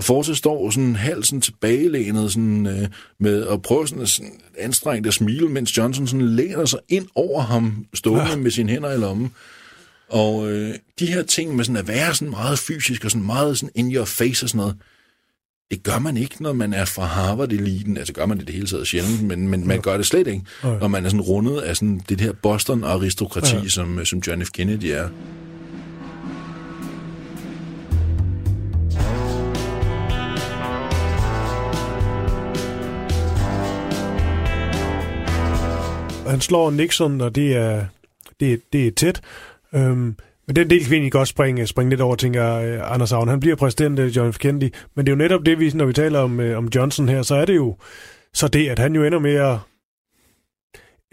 Og 0.00 0.04
Forte 0.04 0.34
står 0.34 0.70
sådan 0.70 0.96
halsen 0.96 1.40
tilbagelænet 1.40 2.32
sådan, 2.32 2.66
øh, 2.66 2.88
med 3.18 3.46
at 3.46 3.62
prøve 3.62 3.88
sådan, 3.88 4.06
sådan 4.06 4.32
anstrengt 4.58 5.06
at 5.06 5.14
smile, 5.14 5.48
mens 5.48 5.76
Johnson 5.76 6.06
sådan 6.06 6.26
læner 6.26 6.64
sig 6.64 6.78
ind 6.88 7.06
over 7.14 7.40
ham, 7.40 7.86
stående 7.94 8.30
ja. 8.30 8.36
med 8.36 8.50
sine 8.50 8.72
hænder 8.72 8.92
i 8.92 8.96
lommen. 8.96 9.32
Og 10.08 10.50
øh, 10.50 10.74
de 10.98 11.06
her 11.06 11.22
ting 11.22 11.56
med 11.56 11.64
sådan 11.64 11.76
at 11.76 11.88
være 11.88 12.14
sådan 12.14 12.30
meget 12.30 12.58
fysisk 12.58 13.04
og 13.04 13.10
sådan 13.10 13.26
meget 13.26 13.58
sådan 13.58 13.72
in 13.74 13.94
your 13.94 14.04
face 14.04 14.46
og 14.46 14.48
sådan 14.48 14.58
noget, 14.58 14.76
det 15.70 15.82
gør 15.82 15.98
man 15.98 16.16
ikke, 16.16 16.42
når 16.42 16.52
man 16.52 16.74
er 16.74 16.84
fra 16.84 17.06
Harvard-eliten. 17.06 17.98
Altså 17.98 18.12
gør 18.12 18.26
man 18.26 18.38
det 18.38 18.46
det 18.46 18.54
hele 18.54 18.66
taget 18.66 18.86
sjældent, 18.86 19.22
men, 19.22 19.48
men 19.48 19.66
man 19.68 19.80
gør 19.80 19.96
det 19.96 20.06
slet 20.06 20.26
ikke, 20.26 20.42
når 20.62 20.88
man 20.88 21.04
er 21.04 21.08
sådan 21.08 21.20
rundet 21.20 21.60
af 21.60 21.76
sådan 21.76 22.00
det 22.08 22.20
her 22.20 22.32
Boston-aristokrati, 22.32 23.56
ja. 23.56 23.68
som, 23.68 24.04
som 24.04 24.22
John 24.26 24.44
F. 24.44 24.50
Kennedy 24.50 24.84
er. 24.84 25.08
Han 36.30 36.40
slår 36.40 36.70
Nixon, 36.70 37.20
og 37.20 37.34
det 37.34 37.56
er, 37.56 37.84
det, 38.40 38.52
er- 38.52 38.56
det 38.72 38.86
er 38.86 38.90
tæt. 38.90 39.20
Øhm, 39.74 40.16
men 40.46 40.56
den 40.56 40.70
del 40.70 40.80
kan 40.82 40.90
vi 40.90 40.94
egentlig 40.96 41.12
godt 41.12 41.28
springe, 41.28 41.66
springe 41.66 41.90
lidt 41.90 42.00
over, 42.00 42.16
tænker 42.16 42.54
øh, 42.54 42.92
Anders 42.94 43.12
Agn. 43.12 43.28
Han 43.28 43.40
bliver 43.40 43.56
præsident, 43.56 43.98
øh, 43.98 44.16
John 44.16 44.32
F. 44.32 44.38
Kennedy. 44.38 44.74
Men 44.96 45.06
det 45.06 45.12
er 45.12 45.16
jo 45.16 45.18
netop 45.18 45.46
det, 45.46 45.58
vi, 45.58 45.70
når 45.74 45.84
vi 45.84 45.92
taler 45.92 46.18
om, 46.18 46.40
øh, 46.40 46.58
om 46.58 46.68
Johnson 46.74 47.08
her, 47.08 47.22
så 47.22 47.34
er 47.34 47.44
det 47.44 47.56
jo 47.56 47.76
så 48.34 48.48
det, 48.48 48.68
at 48.68 48.78
han 48.78 48.94
jo 48.94 49.04
ender 49.04 49.18
med 49.18 49.34
at... 49.34 49.56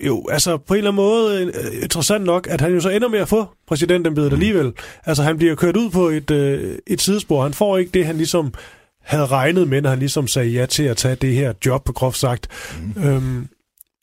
Jo, 0.05 0.25
altså 0.31 0.57
på 0.57 0.73
en 0.73 0.77
eller 0.77 0.91
anden 0.91 1.03
måde 1.03 1.51
interessant 1.83 2.23
nok, 2.25 2.47
at 2.49 2.61
han 2.61 2.73
jo 2.73 2.79
så 2.79 2.89
ender 2.89 3.07
med 3.07 3.19
at 3.19 3.27
få 3.29 3.45
præsidentembedet 3.67 4.33
alligevel. 4.33 4.73
Altså 5.05 5.23
han 5.23 5.37
bliver 5.37 5.55
kørt 5.55 5.77
ud 5.77 5.89
på 5.89 6.07
et, 6.09 6.31
øh, 6.31 6.77
et 6.87 7.01
sidespor. 7.01 7.43
Han 7.43 7.53
får 7.53 7.77
ikke 7.77 7.91
det, 7.91 8.05
han 8.05 8.17
ligesom 8.17 8.53
havde 9.01 9.25
regnet 9.25 9.67
med, 9.67 9.81
når 9.81 9.89
han 9.89 9.99
ligesom 9.99 10.27
sagde 10.27 10.49
ja 10.49 10.65
til 10.65 10.83
at 10.83 10.97
tage 10.97 11.15
det 11.15 11.33
her 11.33 11.53
job, 11.65 11.83
på 11.85 11.93
groft 11.93 12.17
sagt. 12.17 12.47
Mm. 12.95 13.03
Øhm, 13.03 13.47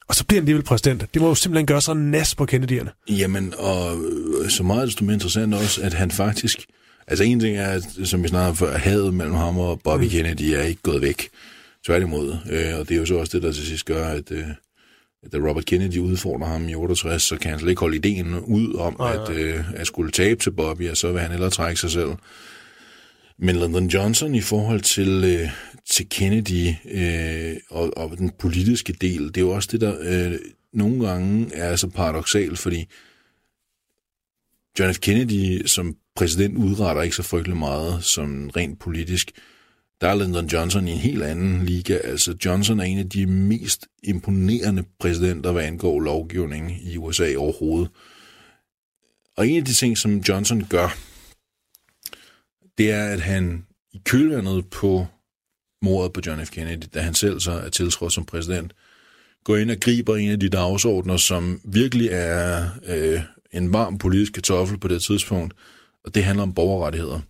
og 0.08 0.14
så 0.14 0.24
bliver 0.24 0.40
han 0.40 0.42
alligevel 0.42 0.64
præsident. 0.64 1.04
Det 1.14 1.22
må 1.22 1.28
jo 1.28 1.34
simpelthen 1.34 1.66
gøre 1.66 1.80
sig 1.80 1.96
nas 1.96 2.34
på 2.34 2.46
Kennedy'erne. 2.52 3.04
Jamen, 3.08 3.54
og 3.58 3.96
øh, 4.42 4.50
så 4.50 4.62
meget 4.62 4.86
desto 4.86 5.04
mere 5.04 5.14
interessant 5.14 5.54
også, 5.54 5.82
at 5.82 5.94
han 5.94 6.10
faktisk... 6.10 6.64
Altså 7.06 7.24
en 7.24 7.40
ting 7.40 7.56
er, 7.56 7.80
som 8.04 8.22
vi 8.22 8.28
snakkede 8.28 8.56
før, 8.56 8.78
hadet 8.78 9.14
mellem 9.14 9.34
ham 9.34 9.58
og 9.58 9.80
Bobby 9.84 10.02
mm. 10.02 10.10
Kennedy 10.10 10.42
er 10.42 10.62
ikke 10.62 10.82
gået 10.82 11.02
væk. 11.02 11.28
Tværtimod. 11.86 12.36
Øh, 12.50 12.78
og 12.78 12.88
det 12.88 12.94
er 12.94 12.98
jo 12.98 13.06
så 13.06 13.14
også 13.14 13.36
det, 13.36 13.42
der 13.42 13.52
til 13.52 13.66
sidst 13.66 13.84
gør, 13.84 14.08
at, 14.08 14.30
øh, 14.30 14.48
at 15.24 15.32
da 15.32 15.38
Robert 15.38 15.64
Kennedy 15.64 15.98
udfordrer 15.98 16.46
ham 16.46 16.68
i 16.68 16.74
68, 16.74 17.22
så 17.22 17.36
kan 17.36 17.50
han 17.50 17.58
slet 17.58 17.70
ikke 17.70 17.80
holde 17.80 17.96
ideen 17.96 18.38
ud 18.38 18.74
om, 18.74 18.96
Nej, 18.98 19.12
at, 19.12 19.30
øh, 19.30 19.60
at 19.74 19.86
skulle 19.86 20.10
tabe 20.10 20.40
til 20.40 20.50
Bobby, 20.50 20.90
og 20.90 20.96
så 20.96 21.12
vil 21.12 21.20
han 21.20 21.30
hellere 21.30 21.50
trække 21.50 21.80
sig 21.80 21.90
selv. 21.90 22.10
Men 23.38 23.56
Lyndon 23.56 23.86
Johnson 23.86 24.34
i 24.34 24.40
forhold 24.40 24.80
til, 24.80 25.24
øh, 25.24 25.48
til 25.90 26.08
Kennedy 26.08 26.74
øh, 26.84 27.56
og, 27.70 27.96
og 27.96 28.18
den 28.18 28.30
politiske 28.30 28.92
del, 28.92 29.28
det 29.28 29.36
er 29.36 29.40
jo 29.40 29.50
også 29.50 29.68
det, 29.72 29.80
der 29.80 29.96
øh, 30.00 30.38
nogle 30.72 31.08
gange 31.08 31.54
er 31.54 31.76
så 31.76 31.88
paradoxalt, 31.88 32.58
fordi 32.58 32.84
John 34.78 34.94
F. 34.94 34.98
Kennedy 34.98 35.66
som 35.66 35.96
præsident 36.16 36.58
udretter 36.58 37.02
ikke 37.02 37.16
så 37.16 37.22
frygtelig 37.22 37.56
meget 37.56 38.04
som 38.04 38.50
rent 38.50 38.80
politisk. 38.80 39.30
Der 40.00 40.08
er 40.08 40.24
Lyndon 40.24 40.46
Johnson 40.46 40.88
i 40.88 40.90
en 40.90 40.98
helt 40.98 41.22
anden 41.22 41.64
liga. 41.64 41.98
Altså 42.04 42.36
Johnson 42.44 42.80
er 42.80 42.84
en 42.84 42.98
af 42.98 43.08
de 43.08 43.26
mest 43.26 43.86
imponerende 44.02 44.84
præsidenter, 44.98 45.52
hvad 45.52 45.64
angår 45.64 46.00
lovgivning 46.00 46.82
i 46.82 46.96
USA 46.96 47.36
overhovedet. 47.36 47.90
Og 49.36 49.48
en 49.48 49.56
af 49.56 49.64
de 49.64 49.72
ting, 49.72 49.98
som 49.98 50.18
Johnson 50.18 50.64
gør, 50.64 50.96
det 52.78 52.90
er, 52.90 53.04
at 53.04 53.20
han 53.20 53.66
i 53.92 54.00
kølvandet 54.04 54.70
på 54.70 55.06
mordet 55.84 56.12
på 56.12 56.20
John 56.26 56.46
F. 56.46 56.50
Kennedy, 56.50 56.82
da 56.94 57.00
han 57.00 57.14
selv 57.14 57.40
så 57.40 57.52
er 57.52 57.68
tiltrådt 57.68 58.12
som 58.12 58.24
præsident, 58.24 58.72
går 59.44 59.56
ind 59.56 59.70
og 59.70 59.76
griber 59.80 60.16
en 60.16 60.30
af 60.30 60.40
de 60.40 60.48
dagsordner, 60.48 61.16
som 61.16 61.60
virkelig 61.64 62.08
er 62.12 62.66
øh, 62.86 63.20
en 63.52 63.72
varm 63.72 63.98
politisk 63.98 64.32
kartoffel 64.32 64.78
på 64.78 64.88
det 64.88 65.02
tidspunkt, 65.02 65.54
og 66.04 66.14
det 66.14 66.24
handler 66.24 66.42
om 66.42 66.54
borgerrettigheder. 66.54 67.20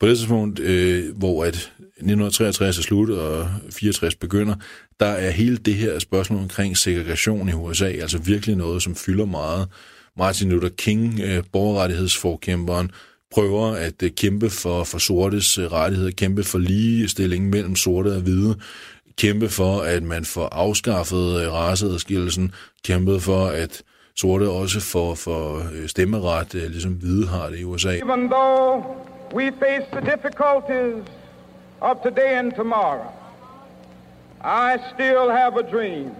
På 0.00 0.06
det 0.06 0.18
tidspunkt, 0.18 0.60
øh, 0.60 1.16
hvor 1.16 1.44
at 1.44 1.54
1963 1.54 2.78
er 2.78 2.82
slut 2.82 3.10
og 3.10 3.50
64 3.70 4.14
begynder, 4.14 4.54
der 5.00 5.06
er 5.06 5.30
hele 5.30 5.56
det 5.56 5.74
her 5.74 5.98
spørgsmål 5.98 6.42
omkring 6.42 6.76
segregation 6.76 7.48
i 7.48 7.52
USA, 7.52 7.86
altså 7.86 8.18
virkelig 8.18 8.56
noget, 8.56 8.82
som 8.82 8.94
fylder 8.94 9.24
meget. 9.24 9.68
Martin 10.18 10.50
Luther 10.50 10.68
King, 10.68 11.20
øh, 11.20 11.44
borgerrettighedsforkæmperen, 11.52 12.90
prøver 13.34 13.66
at 13.86 14.02
øh, 14.02 14.10
kæmpe 14.10 14.50
for, 14.50 14.84
for 14.84 14.98
sortes 14.98 15.58
øh, 15.58 15.72
rettigheder, 15.72 16.10
kæmpe 16.10 16.44
for 16.44 16.58
ligestilling 16.58 17.50
mellem 17.50 17.76
sorte 17.76 18.08
og 18.08 18.20
hvide, 18.20 18.56
kæmpe 19.16 19.48
for, 19.48 19.80
at 19.80 20.02
man 20.02 20.24
får 20.24 20.48
afskaffet 20.52 21.40
øh, 21.40 21.52
raceadskillelsen, 21.52 22.52
kæmpe 22.84 23.20
for, 23.20 23.46
at 23.46 23.82
sorte 24.16 24.48
også 24.48 24.80
får, 24.80 25.14
får 25.14 25.58
øh, 25.72 25.88
stemmeret, 25.88 26.54
ligesom 26.54 26.92
hvide 26.92 27.26
har 27.26 27.48
det 27.48 27.58
i 27.58 27.64
USA. 27.64 27.88
Even 27.88 28.30
though 28.30 28.84
we 29.34 29.52
face 29.62 29.86
the 29.92 30.00
difficulties 30.12 31.04
of 31.80 31.96
today 32.02 32.38
and 32.38 32.52
tomorrow, 32.52 33.10
I 34.44 34.76
still 34.94 35.30
have 35.40 35.52
a 35.58 35.70
dream. 35.72 36.10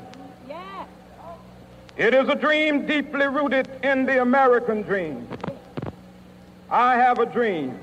It 1.96 2.12
is 2.12 2.28
a 2.28 2.34
dream 2.34 2.86
deeply 2.86 3.26
rooted 3.26 3.66
in 3.84 4.06
the 4.06 4.20
American 4.20 4.82
dream. 4.82 5.16
I 6.74 6.96
have 6.96 7.20
a 7.20 7.26
dream 7.26 7.78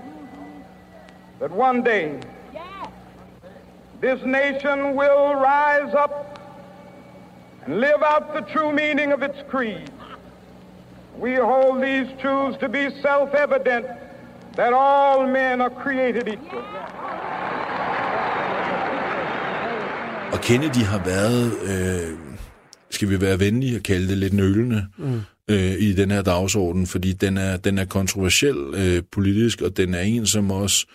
that 1.39 1.49
one 1.49 1.81
day 1.81 2.19
this 4.01 4.19
nation 4.25 4.95
will 4.97 5.33
rise 5.35 5.93
up 5.93 6.13
and 7.63 7.79
live 7.79 8.03
out 8.03 8.33
the 8.33 8.41
true 8.41 8.73
meaning 8.73 9.13
of 9.13 9.23
its 9.23 9.37
creed. 9.49 9.89
We 11.17 11.35
hold 11.35 11.81
these 11.81 12.07
truths 12.19 12.57
to 12.57 12.67
be 12.67 12.89
self-evident 13.01 13.85
that 14.57 14.73
all 14.73 15.25
men 15.25 15.61
are 15.61 15.73
created 15.83 16.27
equal. 16.27 16.63
Og 20.33 20.41
Kennedy 20.41 20.83
har 20.83 20.99
været, 20.99 21.51
øh, 21.71 22.17
skal 22.89 23.09
vi 23.09 23.21
være 23.21 23.39
venlige 23.39 23.77
og 23.77 23.83
kalde 23.83 24.07
det 24.07 24.17
lidt 24.17 24.33
nølende 24.33 24.87
mm. 24.97 25.21
Øh, 25.52 25.82
i 25.82 25.93
den 25.93 26.12
her 26.12 26.22
dagsorden, 26.22 26.88
fordi 26.88 27.14
den 27.14 27.38
er, 27.38 27.58
den 27.58 27.78
er 27.78 27.86
kontroversiel 27.86 28.58
øh, 28.74 29.04
politisk, 29.12 29.62
og 29.62 29.78
den 29.78 29.93
er 29.93 30.02
en, 30.02 30.26
som 30.26 30.52
også 30.52 30.86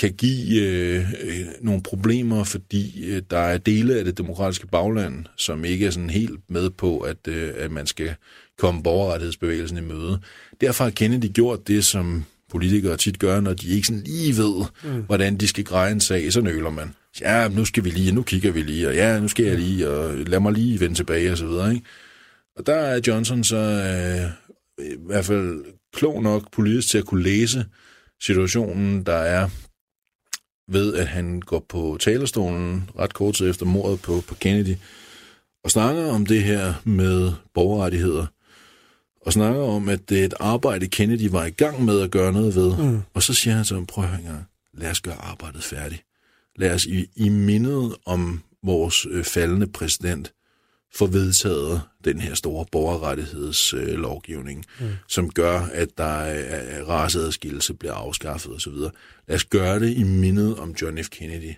kan 0.00 0.12
give 0.12 0.62
øh, 0.62 1.12
øh, 1.22 1.46
nogle 1.60 1.82
problemer, 1.82 2.44
fordi 2.44 3.04
øh, 3.10 3.22
der 3.30 3.38
er 3.38 3.58
dele 3.58 3.98
af 3.98 4.04
det 4.04 4.18
demokratiske 4.18 4.66
bagland, 4.66 5.24
som 5.36 5.64
ikke 5.64 5.86
er 5.86 5.90
sådan 5.90 6.10
helt 6.10 6.40
med 6.48 6.70
på, 6.70 6.98
at, 6.98 7.16
øh, 7.28 7.50
at 7.56 7.70
man 7.70 7.86
skal 7.86 8.14
komme 8.58 8.82
borgerrettighedsbevægelsen 8.82 9.78
i 9.78 9.80
møde. 9.80 10.18
Derfor 10.60 10.84
har 10.84 10.90
Kennedy 10.90 11.32
gjort 11.32 11.68
det, 11.68 11.84
som 11.84 12.24
politikere 12.50 12.96
tit 12.96 13.18
gør, 13.18 13.40
når 13.40 13.52
de 13.52 13.68
ikke 13.68 13.86
sådan 13.86 14.02
lige 14.06 14.36
ved, 14.36 14.64
mm. 14.84 15.02
hvordan 15.06 15.36
de 15.36 15.48
skal 15.48 15.64
greje 15.64 15.92
en 15.92 16.00
sag, 16.00 16.32
så 16.32 16.40
nøler 16.40 16.70
man. 16.70 16.94
Ja, 17.20 17.48
nu 17.48 17.64
skal 17.64 17.84
vi 17.84 17.90
lige, 17.90 18.12
nu 18.12 18.22
kigger 18.22 18.52
vi 18.52 18.62
lige, 18.62 18.88
og 18.88 18.94
ja, 18.94 19.20
nu 19.20 19.28
skal 19.28 19.44
jeg 19.44 19.58
lige, 19.58 19.88
og 19.88 20.14
lad 20.14 20.40
mig 20.40 20.52
lige 20.52 20.80
vende 20.80 20.94
tilbage, 20.94 21.32
og 21.32 21.38
så 21.38 21.46
videre, 21.46 21.74
ikke? 21.74 21.86
Og 22.58 22.66
der 22.66 22.74
er 22.74 23.00
Johnson 23.06 23.44
så 23.44 23.56
øh, 23.56 24.30
i 24.86 24.96
hvert 25.06 25.24
fald 25.24 25.64
klog 25.92 26.22
nok 26.22 26.52
politisk 26.52 26.88
til 26.88 26.98
at 26.98 27.04
kunne 27.04 27.22
læse 27.22 27.66
situationen, 28.20 29.06
der 29.06 29.16
er 29.16 29.48
ved, 30.72 30.94
at 30.94 31.06
han 31.06 31.40
går 31.40 31.64
på 31.68 31.96
talerstolen 32.00 32.90
ret 32.98 33.14
kort 33.14 33.34
tid 33.34 33.50
efter 33.50 33.66
mordet 33.66 34.02
på, 34.02 34.22
på 34.28 34.34
Kennedy, 34.34 34.76
og 35.64 35.70
snakker 35.70 36.06
om 36.12 36.26
det 36.26 36.42
her 36.42 36.74
med 36.84 37.32
borgerrettigheder, 37.54 38.26
og 39.20 39.32
snakker 39.32 39.62
om, 39.62 39.88
at 39.88 40.08
det 40.08 40.20
er 40.20 40.24
et 40.24 40.34
arbejde, 40.40 40.88
Kennedy 40.88 41.28
var 41.30 41.44
i 41.44 41.50
gang 41.50 41.84
med 41.84 42.00
at 42.00 42.10
gøre 42.10 42.32
noget 42.32 42.54
ved. 42.54 42.76
Mm. 42.76 43.00
Og 43.14 43.22
så 43.22 43.34
siger 43.34 43.54
han 43.54 43.64
så, 43.64 43.84
prøv 43.88 44.04
at 44.04 44.10
høre 44.10 44.44
lad 44.74 44.90
os 44.90 45.00
gøre 45.00 45.14
arbejdet 45.14 45.62
færdigt. 45.62 46.04
Lad 46.56 46.74
os 46.74 46.86
i, 46.86 47.06
i 47.16 47.28
mindet 47.28 47.96
om 48.06 48.42
vores 48.62 49.06
øh, 49.10 49.24
faldende 49.24 49.66
præsident 49.66 50.32
få 50.94 51.06
vedtaget 51.06 51.82
den 52.04 52.20
her 52.20 52.34
store 52.34 52.66
borgerrettighedslovgivning, 52.72 54.64
øh, 54.80 54.86
mm. 54.86 54.94
som 55.08 55.30
gør, 55.30 55.60
at 55.60 55.98
der 55.98 56.04
er 56.04 56.84
raceadskillelse 56.84 57.74
bliver 57.74 57.94
afskaffet 57.94 58.54
osv. 58.54 58.72
Lad 59.28 59.36
os 59.36 59.44
gøre 59.44 59.80
det 59.80 59.96
i 59.96 60.02
mindet 60.02 60.58
om 60.58 60.74
John 60.82 61.04
F. 61.04 61.08
Kennedy. 61.08 61.54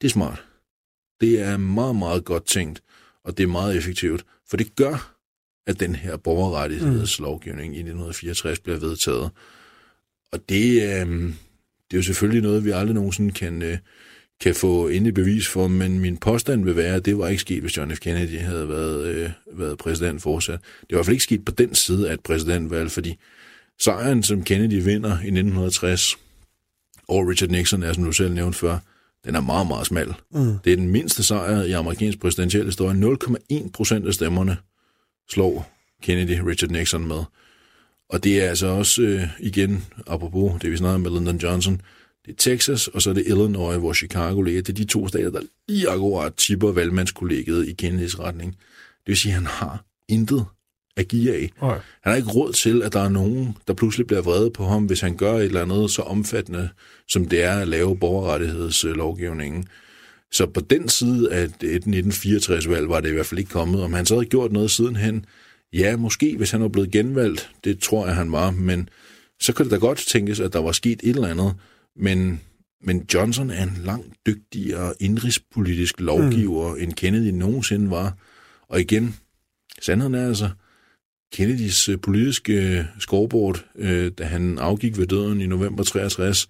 Det 0.00 0.06
er 0.06 0.12
smart. 0.12 0.44
Det 1.20 1.40
er 1.40 1.56
meget, 1.56 1.96
meget 1.96 2.24
godt 2.24 2.46
tænkt, 2.46 2.82
og 3.24 3.36
det 3.38 3.42
er 3.42 3.48
meget 3.48 3.76
effektivt, 3.76 4.24
for 4.50 4.56
det 4.56 4.76
gør, 4.76 5.14
at 5.66 5.80
den 5.80 5.94
her 5.94 6.16
borgerrettighedslovgivning 6.16 7.68
mm. 7.68 7.74
i 7.74 7.78
1964 7.78 8.60
bliver 8.60 8.78
vedtaget. 8.78 9.30
Og 10.32 10.48
det, 10.48 10.82
øh, 10.82 11.06
det 11.90 11.92
er 11.92 11.96
jo 11.96 12.02
selvfølgelig 12.02 12.42
noget, 12.42 12.64
vi 12.64 12.70
aldrig 12.70 12.94
nogensinde 12.94 13.32
kan, 13.32 13.62
øh, 13.62 13.78
kan 14.40 14.54
få 14.54 14.88
endelig 14.88 15.14
bevis 15.14 15.48
for, 15.48 15.68
men 15.68 16.00
min 16.00 16.16
påstand 16.16 16.64
vil 16.64 16.76
være, 16.76 16.94
at 16.94 17.04
det 17.04 17.18
var 17.18 17.28
ikke 17.28 17.40
sket, 17.40 17.60
hvis 17.60 17.76
John 17.76 17.96
F. 17.96 18.00
Kennedy 18.00 18.38
havde 18.38 18.68
været, 18.68 19.06
øh, 19.06 19.30
været 19.52 19.78
præsident 19.78 20.22
fortsat. 20.22 20.60
Det 20.60 20.90
var 20.90 20.96
i 20.96 20.98
hvert 20.98 21.06
fald 21.06 21.14
ikke 21.14 21.24
sket 21.24 21.44
på 21.44 21.52
den 21.52 21.74
side 21.74 22.08
af 22.08 22.14
et 22.14 22.20
præsidentvalg, 22.20 22.90
fordi 22.90 23.18
sejren, 23.80 24.22
som 24.22 24.44
Kennedy 24.44 24.82
vinder 24.82 25.10
i 25.10 25.30
1960, 25.30 26.16
og 27.08 27.28
Richard 27.28 27.50
Nixon 27.50 27.82
er, 27.82 27.92
som 27.92 28.04
du 28.04 28.12
selv 28.12 28.34
nævnte 28.34 28.58
før, 28.58 28.78
den 29.24 29.34
er 29.34 29.40
meget, 29.40 29.66
meget 29.66 29.86
smal. 29.86 30.14
Mm. 30.30 30.58
Det 30.64 30.72
er 30.72 30.76
den 30.76 30.88
mindste 30.88 31.22
sejr 31.22 31.62
i 31.62 31.72
amerikansk 31.72 32.20
præsidentiel 32.20 32.64
historie. 32.64 33.16
0,1 33.52 33.70
procent 33.70 34.06
af 34.06 34.14
stemmerne 34.14 34.56
slår 35.30 35.72
Kennedy 36.02 36.40
Richard 36.40 36.70
Nixon 36.70 37.08
med. 37.08 37.22
Og 38.08 38.24
det 38.24 38.44
er 38.44 38.48
altså 38.48 38.66
også, 38.66 39.02
øh, 39.02 39.22
igen, 39.40 39.84
apropos 40.06 40.60
det 40.62 40.70
vi 40.70 40.76
snakker 40.76 40.98
med 40.98 41.10
Lyndon 41.10 41.36
Johnson, 41.36 41.80
det 42.26 42.32
er 42.32 42.36
Texas, 42.36 42.88
og 42.88 43.02
så 43.02 43.10
er 43.10 43.14
det 43.14 43.24
Illinois, 43.26 43.78
hvor 43.78 43.92
Chicago 43.92 44.42
ligger. 44.42 44.62
Det 44.62 44.68
er 44.68 44.74
de 44.74 44.84
to 44.84 45.08
stater, 45.08 45.30
der 45.30 45.40
lige 45.68 45.88
akkurat 45.88 46.34
tipper 46.34 46.72
valgmandskollegiet 46.72 47.68
i 47.68 47.72
Kennedys 47.72 48.18
retning. 48.18 48.52
Det 48.52 49.06
vil 49.06 49.16
sige, 49.16 49.32
at 49.32 49.38
han 49.38 49.46
har 49.46 49.84
intet 50.08 50.44
at 50.96 51.08
give 51.08 51.34
af. 51.34 51.50
Okay. 51.60 51.80
Han 52.02 52.12
har 52.12 52.16
ikke 52.16 52.30
råd 52.30 52.52
til, 52.52 52.82
at 52.82 52.92
der 52.92 53.00
er 53.00 53.08
nogen, 53.08 53.56
der 53.68 53.74
pludselig 53.74 54.06
bliver 54.06 54.22
vrede 54.22 54.50
på 54.50 54.64
ham, 54.64 54.84
hvis 54.84 55.00
han 55.00 55.16
gør 55.16 55.34
et 55.34 55.44
eller 55.44 55.62
andet 55.62 55.90
så 55.90 56.02
omfattende, 56.02 56.68
som 57.08 57.28
det 57.28 57.42
er 57.42 57.58
at 57.58 57.68
lave 57.68 57.98
borgerrettighedslovgivningen. 57.98 59.64
Så 60.32 60.46
på 60.46 60.60
den 60.60 60.88
side 60.88 61.32
af 61.32 61.44
et 61.62 61.86
1964-valg 61.86 62.88
var 62.88 63.00
det 63.00 63.08
i 63.08 63.12
hvert 63.12 63.26
fald 63.26 63.38
ikke 63.38 63.50
kommet. 63.50 63.82
Om 63.82 63.92
han 63.92 64.06
så 64.06 64.14
havde 64.14 64.26
gjort 64.26 64.52
noget 64.52 64.70
sidenhen, 64.70 65.26
ja, 65.72 65.96
måske, 65.96 66.36
hvis 66.36 66.50
han 66.50 66.62
var 66.62 66.68
blevet 66.68 66.90
genvalgt, 66.90 67.50
det 67.64 67.78
tror 67.78 68.06
jeg, 68.06 68.14
han 68.14 68.32
var, 68.32 68.50
men 68.50 68.88
så 69.40 69.52
kan 69.52 69.64
det 69.64 69.72
da 69.72 69.76
godt 69.76 69.98
tænkes, 69.98 70.40
at 70.40 70.52
der 70.52 70.58
var 70.58 70.72
sket 70.72 71.00
et 71.02 71.16
eller 71.16 71.28
andet. 71.28 71.54
Men, 71.96 72.40
men 72.82 73.06
Johnson 73.14 73.50
er 73.50 73.62
en 73.62 73.78
langt 73.84 74.14
dygtigere 74.26 74.94
indrigspolitisk 75.00 76.00
lovgiver, 76.00 76.74
mm. 76.74 76.82
end 76.82 76.92
Kennedy 76.92 77.30
nogensinde 77.30 77.90
var. 77.90 78.18
Og 78.68 78.80
igen, 78.80 79.16
sandheden 79.80 80.14
er 80.14 80.26
altså, 80.26 80.50
Kennedys 81.32 81.88
øh, 81.88 82.00
politiske 82.00 82.52
øh, 82.52 82.84
scoreboard, 82.98 83.64
øh, 83.76 84.12
da 84.18 84.24
han 84.24 84.58
afgik 84.58 84.98
ved 84.98 85.06
døden 85.06 85.40
i 85.40 85.46
november 85.46 85.82
63, 85.82 86.48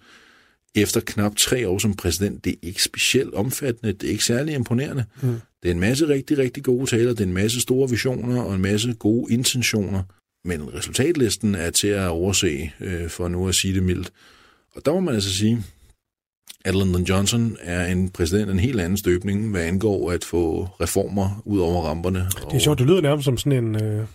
efter 0.75 1.01
knap 1.01 1.35
tre 1.35 1.67
år 1.69 1.77
som 1.77 1.93
præsident, 1.93 2.45
det 2.45 2.51
er 2.53 2.57
ikke 2.61 2.83
specielt 2.83 3.33
omfattende, 3.33 3.93
det 3.93 4.07
er 4.07 4.11
ikke 4.11 4.25
særlig 4.25 4.55
imponerende. 4.55 5.05
Mm. 5.21 5.39
Det 5.63 5.69
er 5.69 5.73
en 5.73 5.79
masse 5.79 6.07
rigtig, 6.07 6.37
rigtig 6.37 6.63
gode 6.63 6.85
taler, 6.85 7.09
det 7.09 7.19
er 7.19 7.25
en 7.25 7.33
masse 7.33 7.61
store 7.61 7.89
visioner 7.89 8.41
og 8.41 8.55
en 8.55 8.61
masse 8.61 8.93
gode 8.93 9.33
intentioner, 9.33 10.03
men 10.45 10.73
resultatlisten 10.73 11.55
er 11.55 11.69
til 11.69 11.87
at 11.87 12.07
overse, 12.07 12.71
øh, 12.79 13.09
for 13.09 13.27
nu 13.27 13.47
at 13.47 13.55
sige 13.55 13.73
det 13.73 13.83
mildt. 13.83 14.11
Og 14.75 14.85
der 14.85 14.93
må 14.93 14.99
man 14.99 15.13
altså 15.13 15.33
sige, 15.37 15.63
at 16.65 16.75
Lyndon 16.75 17.03
Johnson 17.03 17.57
er 17.61 17.85
en 17.85 18.09
præsident 18.09 18.49
af 18.49 18.53
en 18.53 18.59
helt 18.59 18.81
anden 18.81 18.97
støbning, 18.97 19.51
hvad 19.51 19.63
angår 19.63 20.11
at 20.11 20.23
få 20.23 20.63
reformer 20.81 21.41
ud 21.45 21.59
over 21.59 21.83
ramperne. 21.83 22.19
Det 22.19 22.55
er 22.55 22.59
sjovt, 22.59 22.79
det 22.79 22.87
lyder 22.87 23.01
nærmest 23.01 23.25
som 23.25 23.37
sådan 23.37 23.65
en... 23.65 23.83
Øh... 23.83 24.05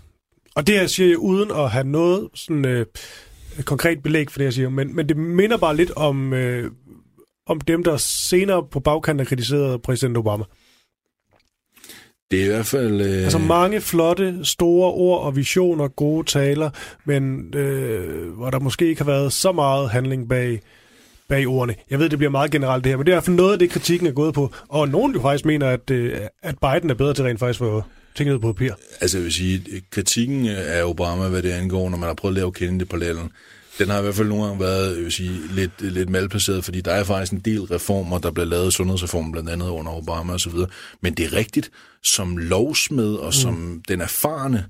Og 0.54 0.66
det 0.66 0.74
her 0.74 0.86
siger 0.86 1.08
jeg 1.08 1.18
uden 1.18 1.50
at 1.50 1.70
have 1.70 1.84
noget 1.84 2.28
sådan... 2.34 2.64
Øh 2.64 2.86
konkret 3.64 4.02
belæg 4.02 4.30
for 4.30 4.38
det, 4.38 4.44
jeg 4.44 4.52
siger, 4.52 4.68
men, 4.68 4.96
men 4.96 5.08
det 5.08 5.16
minder 5.16 5.56
bare 5.56 5.76
lidt 5.76 5.90
om, 5.90 6.32
øh, 6.32 6.70
om 7.46 7.60
dem, 7.60 7.84
der 7.84 7.96
senere 7.96 8.66
på 8.70 8.80
bagkanten 8.80 9.26
kritiserede 9.26 9.78
præsident 9.78 10.16
Obama. 10.16 10.44
Det 12.30 12.40
er 12.40 12.44
i 12.44 12.48
hvert 12.48 12.66
fald... 12.66 13.00
Øh... 13.00 13.22
Altså 13.22 13.38
mange 13.38 13.80
flotte, 13.80 14.38
store 14.42 14.92
ord 14.92 15.22
og 15.22 15.36
visioner, 15.36 15.88
gode 15.88 16.26
taler, 16.26 16.70
men 17.04 17.54
øh, 17.54 18.32
hvor 18.32 18.50
der 18.50 18.58
måske 18.58 18.88
ikke 18.88 19.00
har 19.00 19.10
været 19.10 19.32
så 19.32 19.52
meget 19.52 19.90
handling 19.90 20.28
bag, 20.28 20.60
bag 21.28 21.46
ordene. 21.46 21.74
Jeg 21.90 21.98
ved, 21.98 22.08
det 22.08 22.18
bliver 22.18 22.30
meget 22.30 22.50
generelt 22.50 22.84
det 22.84 22.90
her, 22.90 22.96
men 22.96 23.06
det 23.06 23.12
er 23.12 23.14
i 23.14 23.16
hvert 23.16 23.24
fald 23.24 23.36
noget 23.36 23.52
af 23.52 23.58
det, 23.58 23.70
kritikken 23.70 24.06
er 24.08 24.12
gået 24.12 24.34
på. 24.34 24.52
Og 24.68 24.88
nogen 24.88 25.12
jo 25.14 25.20
faktisk 25.20 25.44
mener, 25.44 25.68
at, 25.68 25.90
øh, 25.90 26.16
at 26.42 26.54
Biden 26.58 26.90
er 26.90 26.94
bedre 26.94 27.14
til 27.14 27.24
rent 27.24 27.38
faktisk 27.38 27.58
for 27.58 27.86
tingene 28.14 28.40
på 28.40 28.52
papir. 28.52 28.72
Altså 29.00 29.18
jeg 29.18 29.24
vil 29.24 29.32
sige, 29.32 29.62
kritikken 29.90 30.46
af 30.48 30.84
Obama, 30.84 31.28
hvad 31.28 31.42
det 31.42 31.50
angår, 31.50 31.90
når 31.90 31.98
man 31.98 32.06
har 32.06 32.14
prøvet 32.14 32.34
at 32.34 32.36
lave 32.36 32.52
Kennedy 32.52 32.88
på 32.88 32.96
lallen, 32.96 33.30
den 33.78 33.88
har 33.88 33.98
i 33.98 34.02
hvert 34.02 34.14
fald 34.14 34.28
nogle 34.28 34.44
gange 34.44 34.60
været 34.60 34.96
jeg 34.96 35.04
vil 35.04 35.12
sige, 35.12 35.40
lidt, 35.54 35.80
lidt 35.80 36.10
malplaceret, 36.10 36.64
fordi 36.64 36.80
der 36.80 36.92
er 36.92 37.04
faktisk 37.04 37.32
en 37.32 37.40
del 37.40 37.60
reformer, 37.60 38.18
der 38.18 38.30
bliver 38.30 38.46
lavet, 38.46 38.72
sundhedsreformer 38.72 39.32
blandt 39.32 39.50
andet 39.50 39.68
under 39.68 39.92
Obama 39.92 40.32
osv. 40.32 40.52
Men 41.00 41.14
det 41.14 41.26
er 41.26 41.32
rigtigt, 41.32 41.70
som 42.02 42.36
lovsmed 42.36 43.14
og 43.14 43.34
som 43.34 43.54
mm. 43.54 43.82
den 43.88 44.00
erfarne, 44.00 44.66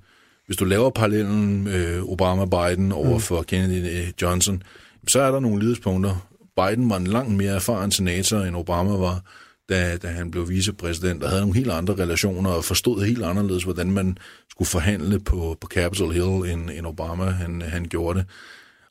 hvis 0.46 0.56
du 0.56 0.64
laver 0.64 0.90
parallellen 0.90 1.66
øh, 1.66 2.02
Obama-Biden 2.02 2.92
over 2.92 3.14
mm. 3.14 3.20
for 3.20 3.44
Kennedy-Johnson, 3.52 4.62
så 5.08 5.20
er 5.20 5.30
der 5.30 5.40
nogle 5.40 5.66
lidspunkter. 5.66 6.26
Biden 6.56 6.90
var 6.90 6.96
en 6.96 7.06
langt 7.06 7.32
mere 7.32 7.54
erfaren 7.54 7.92
senator, 7.92 8.40
end 8.40 8.56
Obama 8.56 8.90
var, 8.90 9.20
da, 9.68 9.96
da 9.96 10.08
han 10.08 10.30
blev 10.30 10.48
vicepræsident, 10.48 11.22
og 11.22 11.30
havde 11.30 11.42
nogle 11.42 11.56
helt 11.56 11.70
andre 11.70 11.94
relationer, 11.94 12.50
og 12.50 12.64
forstod 12.64 13.04
helt 13.04 13.24
anderledes, 13.24 13.64
hvordan 13.64 13.90
man 13.90 14.18
skulle 14.50 14.68
forhandle 14.68 15.20
på, 15.20 15.56
på 15.60 15.66
Capitol 15.66 16.12
Hill, 16.12 16.52
end, 16.52 16.70
end 16.70 16.86
Obama 16.86 17.24
han, 17.24 17.62
han 17.62 17.84
gjorde 17.84 18.18
det. 18.18 18.26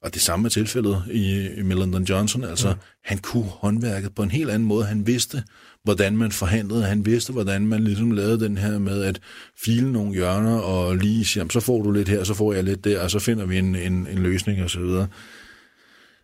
Og 0.02 0.14
det 0.14 0.22
samme 0.22 0.46
er 0.46 0.50
tilfældet 0.50 1.04
i, 1.12 1.48
i 1.58 1.62
Lyndon 1.62 2.04
Johnson. 2.04 2.44
Altså, 2.44 2.68
ja. 2.68 2.74
han 3.04 3.18
kunne 3.18 3.44
håndværket 3.44 4.16
på 4.16 4.24
en 4.24 4.32
helt 4.32 4.50
anden 4.50 4.68
måde. 4.68 4.86
Han 4.86 5.08
vidste, 5.08 5.44
hvordan 5.84 6.18
man 6.18 6.32
forhandlede. 6.32 6.84
Han 6.84 7.06
vidste, 7.06 7.34
hvordan 7.34 7.68
man 7.68 7.84
ligesom 7.84 8.12
lavede 8.12 8.40
den 8.40 8.58
her 8.58 8.80
med 8.80 9.04
at 9.04 9.20
file 9.64 9.92
nogle 9.92 10.14
hjørner 10.14 10.58
og 10.58 10.96
lige 10.96 11.26
sige, 11.26 11.52
så 11.52 11.60
får 11.60 11.84
du 11.84 11.92
lidt 11.92 12.10
her, 12.10 12.24
så 12.24 12.34
får 12.34 12.54
jeg 12.54 12.64
lidt 12.64 12.84
der, 12.84 13.02
og 13.02 13.12
så 13.12 13.20
finder 13.20 13.46
vi 13.46 13.58
en, 13.58 13.76
en, 13.76 14.08
en 14.08 14.18
løsning 14.18 14.64
og 14.64 14.70
så 14.70 14.80
videre. 14.80 15.08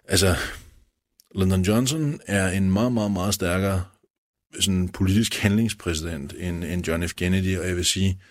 Altså, 0.08 0.36
Lyndon 1.36 1.62
Johnson 1.62 2.20
er 2.28 2.50
en 2.50 2.72
meget, 2.72 2.92
meget, 2.94 3.12
meget 3.12 3.34
stærkere 3.34 3.84
sådan 4.60 4.90
politisk 4.90 5.36
handlingspræsident 5.36 6.34
end, 6.38 6.64
end 6.64 6.88
John 6.88 7.08
F. 7.08 7.14
Kennedy, 7.14 7.58
og 7.58 7.68
jeg 7.68 7.76
vil 7.76 7.86
sige, 7.86 8.22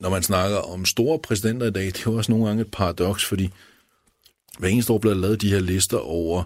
når 0.00 0.10
man 0.10 0.22
snakker 0.22 0.56
om 0.56 0.84
store 0.84 1.18
præsidenter 1.18 1.66
i 1.66 1.70
dag, 1.70 1.86
det 1.86 1.98
er 1.98 2.02
jo 2.06 2.14
også 2.14 2.32
nogle 2.32 2.46
gange 2.46 2.60
et 2.60 2.70
paradoks, 2.70 3.24
fordi 3.24 3.50
hver 4.58 4.68
eneste 4.68 4.92
år 4.92 4.98
bliver 4.98 5.14
lavet 5.14 5.42
de 5.42 5.50
her 5.50 5.60
lister 5.60 5.98
over, 5.98 6.44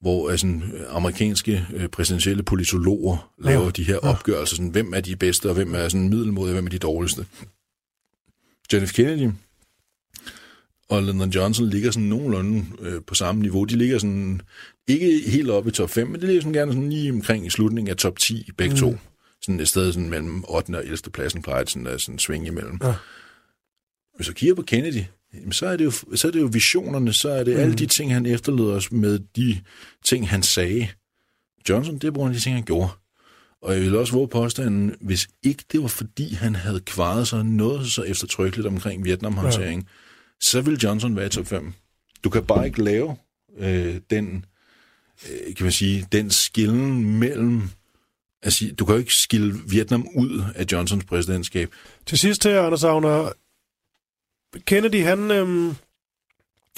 hvor 0.00 0.30
altså, 0.30 0.60
amerikanske 0.88 1.66
øh, 1.74 1.88
præsidentielle 1.88 2.42
politologer 2.42 3.32
laver 3.38 3.64
ja. 3.64 3.70
de 3.70 3.84
her 3.84 3.98
opgørelser, 3.98 4.56
sådan, 4.56 4.70
hvem 4.70 4.94
er 4.94 5.00
de 5.00 5.16
bedste, 5.16 5.48
og 5.48 5.54
hvem 5.54 5.74
er 5.74 5.88
sådan 5.88 6.08
middelmodige, 6.08 6.50
og 6.50 6.54
hvem 6.54 6.66
er 6.66 6.70
de 6.70 6.78
dårligste. 6.78 7.26
John 8.72 8.86
F. 8.86 8.92
Kennedy 8.92 9.30
og 10.88 11.02
Lyndon 11.02 11.30
Johnson 11.30 11.66
ligger 11.66 11.90
sådan 11.90 12.08
nogenlunde 12.08 12.64
øh, 12.80 13.02
på 13.06 13.14
samme 13.14 13.42
niveau. 13.42 13.64
De 13.64 13.76
ligger 13.76 13.98
sådan, 13.98 14.40
ikke 14.86 15.30
helt 15.30 15.50
oppe 15.50 15.68
i 15.68 15.72
top 15.72 15.90
5, 15.90 16.08
men 16.08 16.20
de 16.20 16.26
ligger 16.26 16.42
sådan 16.42 16.52
gerne 16.52 16.72
sådan 16.72 16.90
lige 16.90 17.12
omkring 17.12 17.46
i 17.46 17.50
slutningen 17.50 17.90
af 17.90 17.96
top 17.96 18.18
10 18.18 18.50
begge 18.56 18.74
mm. 18.74 18.80
to. 18.80 18.96
Sådan 19.42 19.60
et 19.60 19.68
sted 19.68 19.92
sådan 19.92 20.10
mellem 20.10 20.44
8. 20.48 20.70
og 20.70 20.84
11. 20.84 20.96
pladsen 21.12 21.42
plejer 21.42 21.64
sådan 21.66 21.86
at 21.86 22.00
sådan 22.00 22.18
svinge 22.18 22.46
imellem. 22.46 22.78
Ja. 22.82 22.94
Hvis 24.16 24.26
du 24.26 24.32
kigger 24.32 24.54
på 24.54 24.62
Kennedy, 24.62 25.02
så 25.50 25.66
er, 25.66 25.76
det 25.76 25.84
jo, 25.84 25.90
så 25.90 26.28
er 26.28 26.32
det 26.32 26.40
jo 26.40 26.48
visionerne, 26.52 27.12
så 27.12 27.28
er 27.28 27.44
det 27.44 27.54
mm. 27.54 27.60
alle 27.60 27.74
de 27.74 27.86
ting, 27.86 28.14
han 28.14 28.26
efterlod 28.26 28.72
os 28.72 28.92
med 28.92 29.18
de 29.36 29.60
ting, 30.04 30.28
han 30.28 30.42
sagde. 30.42 30.88
Johnson, 31.68 31.94
det 31.94 32.04
er 32.04 32.10
på 32.10 32.28
de 32.28 32.40
ting, 32.40 32.54
han 32.54 32.64
gjorde. 32.64 32.88
Og 33.62 33.74
jeg 33.74 33.82
vil 33.82 33.96
også 33.96 34.12
våge 34.12 34.28
påstanden, 34.28 34.94
hvis 35.00 35.28
ikke 35.42 35.64
det 35.72 35.82
var 35.82 35.88
fordi, 35.88 36.34
han 36.34 36.54
havde 36.54 36.80
kvaret 36.80 37.28
sig 37.28 37.44
noget 37.44 37.90
så 37.90 38.02
eftertrykkeligt 38.02 38.66
omkring 38.66 39.04
Vietnam-håndtering, 39.04 39.82
ja. 39.82 39.88
så 40.40 40.60
vil 40.60 40.78
Johnson 40.82 41.16
være 41.16 41.26
i 41.26 41.28
top 41.28 41.46
5. 41.46 41.72
Du 42.24 42.30
kan 42.30 42.44
bare 42.44 42.66
ikke 42.66 42.84
lave 42.84 43.16
øh, 43.58 44.00
den, 44.10 44.44
øh, 45.30 45.54
kan 45.54 45.64
man 45.64 45.72
sige, 45.72 46.06
den 46.12 46.30
skillen 46.30 47.18
mellem 47.18 47.62
Altså, 48.44 48.74
du 48.78 48.84
kan 48.84 48.94
jo 48.94 48.98
ikke 48.98 49.14
skille 49.14 49.54
Vietnam 49.66 50.06
ud 50.14 50.42
af 50.54 50.66
Johnsons 50.72 51.04
præsidentskab. 51.04 51.70
Til 52.06 52.18
sidst 52.18 52.44
her, 52.44 52.62
Anders 52.62 52.84
Agner, 52.84 53.32
Kennedy, 54.66 55.02
han... 55.02 55.30
Øhm, 55.30 55.74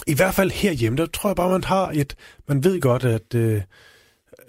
I 0.07 0.15
hvert 0.15 0.35
fald 0.35 0.51
herhjemme, 0.51 0.99
der 0.99 1.07
tror 1.07 1.31
jeg 1.31 1.37
bare, 1.37 1.51
man 1.51 1.65
har 1.65 1.91
et... 1.95 2.15
Man 2.49 2.65
ved 2.65 2.81
godt, 2.81 3.05
at, 3.05 3.35
øh, 3.35 3.63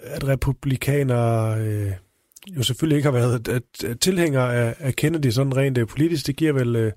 at 0.00 0.28
republikanere 0.28 1.60
øh, 1.60 1.92
jo 2.56 2.62
selvfølgelig 2.62 2.96
ikke 2.96 3.06
har 3.06 3.18
været 3.18 3.48
at, 3.48 3.84
at 3.84 4.00
tilhængere 4.00 4.56
af, 4.56 4.74
af 4.78 4.96
Kennedy 4.96 5.30
sådan 5.30 5.56
rent 5.56 5.78
øh, 5.78 5.86
politisk. 5.86 6.26
Det 6.26 6.36
giver 6.36 6.52
vel 6.52 6.76
øh, 6.76 6.92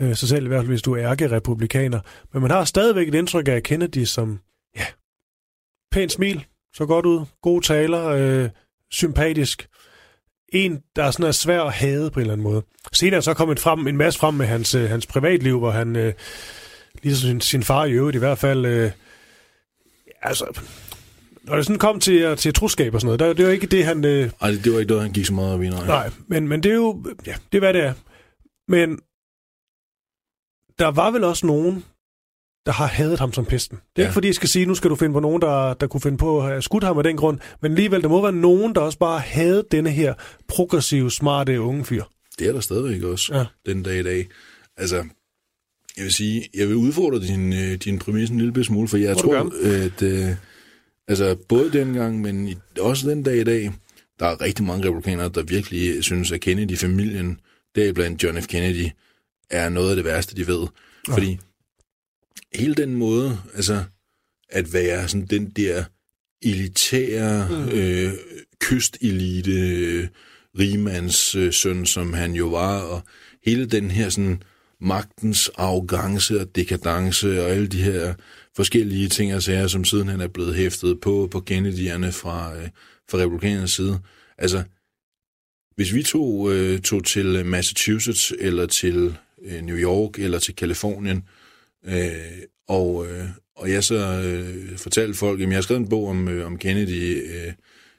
øh, 0.00 0.16
sig 0.16 0.28
selv, 0.28 0.44
i 0.44 0.48
hvert 0.48 0.60
fald 0.60 0.68
hvis 0.68 0.82
du 0.82 0.92
er 0.92 1.10
ærke-republikaner. 1.10 2.00
Men 2.32 2.42
man 2.42 2.50
har 2.50 2.64
stadigvæk 2.64 3.08
et 3.08 3.14
indtryk 3.14 3.48
af 3.48 3.62
Kennedy 3.62 4.04
som, 4.04 4.40
ja, 4.76 4.86
pænt 5.90 6.12
smil, 6.12 6.46
så 6.74 6.86
godt 6.86 7.06
ud, 7.06 7.24
gode 7.42 7.66
taler, 7.66 8.06
øh, 8.06 8.50
sympatisk 8.90 9.68
en, 10.54 10.82
der 10.96 11.04
er 11.04 11.10
sådan 11.10 11.26
er 11.26 11.32
svær 11.32 11.62
at 11.62 11.72
hade 11.72 12.10
på 12.10 12.20
en 12.20 12.20
eller 12.20 12.32
anden 12.32 12.44
måde. 12.44 12.62
Senere 12.92 13.22
så 13.22 13.34
kommet 13.34 13.60
frem, 13.60 13.86
en 13.86 13.96
masse 13.96 14.20
frem 14.20 14.34
med 14.34 14.46
hans, 14.46 14.74
øh, 14.74 14.90
hans 14.90 15.06
privatliv, 15.06 15.58
hvor 15.58 15.70
han, 15.70 15.96
øh, 15.96 16.12
ligesom 17.02 17.28
sin, 17.28 17.40
sin 17.40 17.62
far 17.62 17.84
i 17.84 17.92
øvrigt 17.92 18.16
i 18.16 18.18
hvert 18.18 18.38
fald, 18.38 18.66
øh, 18.66 18.90
altså, 20.22 20.60
når 21.42 21.56
det 21.56 21.64
sådan 21.66 21.78
kom 21.78 22.00
til, 22.00 22.36
til 22.36 22.54
troskab 22.54 22.94
og 22.94 23.00
sådan 23.00 23.06
noget, 23.06 23.20
der, 23.20 23.32
det 23.32 23.46
var 23.46 23.52
ikke 23.52 23.66
det, 23.66 23.84
han... 23.84 24.04
Øh, 24.04 24.30
Ej, 24.40 24.50
det 24.50 24.72
var 24.72 24.78
ikke 24.78 24.94
det, 24.94 25.02
han 25.02 25.12
gik 25.12 25.26
så 25.26 25.34
meget 25.34 25.54
op 25.54 25.62
i, 25.62 25.68
nej. 25.68 25.86
Nej, 25.86 26.10
men, 26.26 26.48
men 26.48 26.62
det 26.62 26.70
er 26.70 26.74
jo, 26.74 27.04
ja, 27.26 27.34
det 27.52 27.58
er 27.58 27.60
hvad 27.60 27.74
det 27.74 27.82
er. 27.84 27.94
Men 28.68 28.98
der 30.78 30.88
var 30.88 31.10
vel 31.10 31.24
også 31.24 31.46
nogen, 31.46 31.84
der 32.66 32.72
har 32.72 32.86
hadet 32.86 33.18
ham 33.18 33.32
som 33.32 33.44
pesten. 33.44 33.76
Det 33.76 33.82
er 33.96 34.02
ja. 34.02 34.08
ikke 34.08 34.14
fordi, 34.14 34.26
jeg 34.26 34.34
skal 34.34 34.48
sige, 34.48 34.66
nu 34.66 34.74
skal 34.74 34.90
du 34.90 34.96
finde 34.96 35.12
på 35.12 35.20
nogen, 35.20 35.42
der, 35.42 35.74
der 35.74 35.86
kunne 35.86 36.00
finde 36.00 36.18
på 36.18 36.38
at 36.38 36.44
have 36.46 36.62
skudt 36.62 36.84
ham 36.84 36.98
af 36.98 37.04
den 37.04 37.16
grund, 37.16 37.38
men 37.62 37.72
alligevel, 37.72 38.02
der 38.02 38.08
må 38.08 38.22
være 38.22 38.32
nogen, 38.32 38.74
der 38.74 38.80
også 38.80 38.98
bare 38.98 39.20
havde 39.20 39.64
denne 39.70 39.90
her 39.90 40.14
progressive, 40.48 41.10
smarte 41.10 41.60
unge 41.60 41.84
fyr. 41.84 42.04
Det 42.38 42.48
er 42.48 42.52
der 42.52 42.60
stadigvæk 42.60 43.02
også, 43.02 43.34
ja. 43.34 43.72
den 43.72 43.82
dag 43.82 43.98
i 43.98 44.02
dag. 44.02 44.28
Altså, 44.76 44.96
jeg 45.96 46.04
vil 46.04 46.12
sige, 46.12 46.48
jeg 46.54 46.68
vil 46.68 46.76
udfordre 46.76 47.20
din, 47.20 47.52
øh, 47.52 47.74
din 47.74 47.98
præmis 47.98 48.30
en 48.30 48.38
lille 48.38 48.64
smule, 48.64 48.88
for 48.88 48.96
jeg 48.96 49.14
Må 49.14 49.20
tror, 49.20 49.52
at 49.84 50.02
øh, 50.02 50.28
altså, 51.08 51.36
både 51.48 51.72
dengang, 51.72 52.20
men 52.20 52.54
også 52.80 53.10
den 53.10 53.22
dag 53.22 53.36
i 53.36 53.44
dag, 53.44 53.72
der 54.18 54.26
er 54.26 54.40
rigtig 54.40 54.64
mange 54.64 54.86
republikanere, 54.86 55.28
der 55.28 55.42
virkelig 55.42 56.04
synes, 56.04 56.32
at 56.32 56.40
Kennedy-familien, 56.40 57.40
deriblandt 57.74 58.22
John 58.22 58.42
F. 58.42 58.46
Kennedy, 58.46 58.88
er 59.50 59.68
noget 59.68 59.90
af 59.90 59.96
det 59.96 60.04
værste, 60.04 60.36
de 60.36 60.46
ved. 60.46 60.66
Ja. 61.08 61.14
Fordi 61.14 61.38
hele 62.54 62.74
den 62.74 62.94
måde, 62.94 63.38
altså 63.54 63.84
at 64.48 64.72
være 64.72 65.08
sådan 65.08 65.26
den 65.26 65.50
der 65.50 65.84
elitære 66.42 67.48
mm. 67.50 67.68
øh, 67.68 68.12
kystelite 68.60 69.52
øh, 69.52 70.08
rimands 70.58 71.34
øh, 71.34 71.52
søn, 71.52 71.86
som 71.86 72.12
han 72.12 72.32
jo 72.32 72.46
var, 72.46 72.80
og 72.80 73.02
hele 73.44 73.66
den 73.66 73.90
her 73.90 74.08
sådan 74.08 74.42
magtens 74.80 75.50
arrogance 75.56 76.40
og 76.40 76.56
dekadence 76.56 77.42
og 77.42 77.50
alle 77.50 77.66
de 77.66 77.82
her 77.82 78.14
forskellige 78.56 79.08
ting 79.08 79.34
og 79.34 79.42
sager, 79.42 79.66
som 79.66 79.84
siden 79.84 80.08
han 80.08 80.20
er 80.20 80.28
blevet 80.28 80.54
hæftet 80.54 81.00
på, 81.00 81.28
på 81.30 81.44
Kennedy'erne 81.50 82.10
fra, 82.10 82.56
øh, 82.56 82.68
fra 83.10 83.18
republikanernes 83.18 83.70
side. 83.70 83.98
Altså, 84.38 84.62
hvis 85.76 85.94
vi 85.94 86.02
tog, 86.02 86.52
øh, 86.52 86.80
tog 86.80 87.04
til 87.04 87.46
Massachusetts, 87.46 88.32
eller 88.38 88.66
til 88.66 89.16
øh, 89.44 89.62
New 89.62 89.76
York, 89.76 90.18
eller 90.18 90.38
til 90.38 90.56
Kalifornien, 90.56 91.16
Øh, 91.16 91.43
og, 92.68 93.06
øh, 93.06 93.24
og 93.56 93.70
jeg 93.70 93.84
så 93.84 94.22
øh, 94.24 94.78
fortalte 94.78 95.18
folk, 95.18 95.40
at 95.40 95.48
jeg 95.48 95.56
har 95.56 95.62
skrevet 95.62 95.80
en 95.80 95.88
bog 95.88 96.08
om, 96.08 96.28
øh, 96.28 96.46
om 96.46 96.58
Kennedy, 96.58 97.22
øh, 97.22 97.52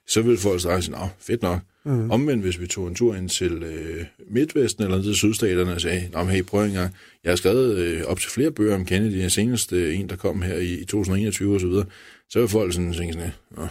så 0.07 0.21
ville 0.21 0.37
folk 0.37 0.59
straks 0.59 0.85
sige, 0.85 0.97
fedt 1.19 1.41
nok. 1.41 1.59
Mm. 1.85 2.11
Omvendt, 2.11 2.43
hvis 2.43 2.59
vi 2.59 2.67
tog 2.67 2.87
en 2.87 2.95
tur 2.95 3.15
ind 3.15 3.29
til 3.29 3.63
øh, 3.63 4.05
Midtvesten 4.27 4.83
eller 4.83 5.01
til 5.01 5.15
sydstaterne 5.15 5.73
og 5.73 5.81
sagde, 5.81 6.09
Nå, 6.13 6.23
hey, 6.23 6.43
prøv 6.43 6.65
en 6.65 6.73
gang, 6.73 6.95
jeg 7.23 7.31
har 7.31 7.35
skrevet 7.35 7.77
øh, 7.77 8.03
op 8.05 8.19
til 8.19 8.31
flere 8.31 8.51
bøger 8.51 8.75
om 8.75 8.85
Kennedy, 8.85 9.21
den 9.21 9.29
seneste 9.29 9.75
øh, 9.75 9.99
en, 9.99 10.09
der 10.09 10.15
kom 10.15 10.41
her 10.41 10.55
i, 10.55 10.73
i 10.73 10.85
2021 10.85 11.53
og 11.53 11.61
så 11.61 11.67
videre, 11.67 11.85
så 12.29 12.39
vil 12.39 12.47
folk 12.47 12.73
sådan 12.73 12.93
tænke 12.93 13.13
sådan, 13.13 13.31
Nå, 13.57 13.67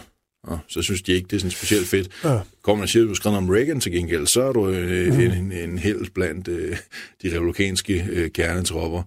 Nå, 0.47 0.57
så 0.67 0.81
synes 0.81 1.01
de 1.01 1.11
ikke, 1.11 1.27
det 1.27 1.35
er 1.35 1.39
sådan 1.39 1.51
specielt 1.51 1.87
fedt. 1.87 2.09
Ja. 2.23 2.39
Kommer 2.61 2.77
man 2.79 2.83
og 2.83 2.89
siger, 2.89 3.03
at 3.03 3.09
du 3.09 3.15
skrevet 3.15 3.37
om 3.37 3.49
Reagan 3.49 3.79
til 3.79 3.91
gengæld, 3.91 4.27
så 4.27 4.43
er 4.43 4.53
du 4.53 4.69
øh, 4.69 5.13
mm. 5.13 5.19
en, 5.19 5.31
en, 5.31 5.51
en 5.51 5.77
held 5.77 6.07
blandt 6.13 6.47
øh, 6.47 6.77
de 7.23 7.35
republikanske 7.35 8.07
øh, 8.11 8.29
kernetropper. 8.29 9.03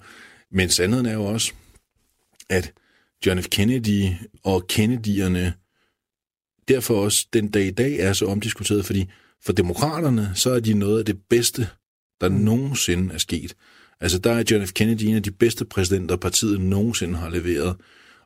Men 0.53 0.69
sandheden 0.69 1.07
er 1.07 1.15
jo 1.15 1.25
også, 1.25 1.53
at 2.51 2.73
John 3.27 3.43
F. 3.43 3.47
Kennedy 3.49 4.05
og 4.45 4.65
Kennedy'erne 4.73 5.53
derfor 6.69 7.05
også 7.05 7.27
den 7.33 7.51
dag 7.51 7.67
i 7.67 7.71
dag 7.71 7.99
er 7.99 8.13
så 8.13 8.27
omdiskuteret, 8.27 8.85
fordi 8.85 9.09
for 9.45 9.53
demokraterne, 9.53 10.33
så 10.35 10.51
er 10.51 10.61
de 10.61 10.75
noget 10.75 10.99
af 10.99 11.05
det 11.05 11.19
bedste, 11.31 11.69
der 12.21 12.29
mm. 12.29 12.35
nogensinde 12.35 13.15
er 13.15 13.19
sket. 13.19 13.57
Altså, 14.01 14.19
der 14.19 14.33
er 14.33 14.45
John 14.51 14.67
F. 14.67 14.73
Kennedy 14.73 15.03
en 15.03 15.17
af 15.17 15.23
de 15.23 15.31
bedste 15.31 15.65
præsidenter, 15.65 16.17
partiet 16.17 16.61
nogensinde 16.61 17.19
har 17.19 17.31
leveret. 17.31 17.77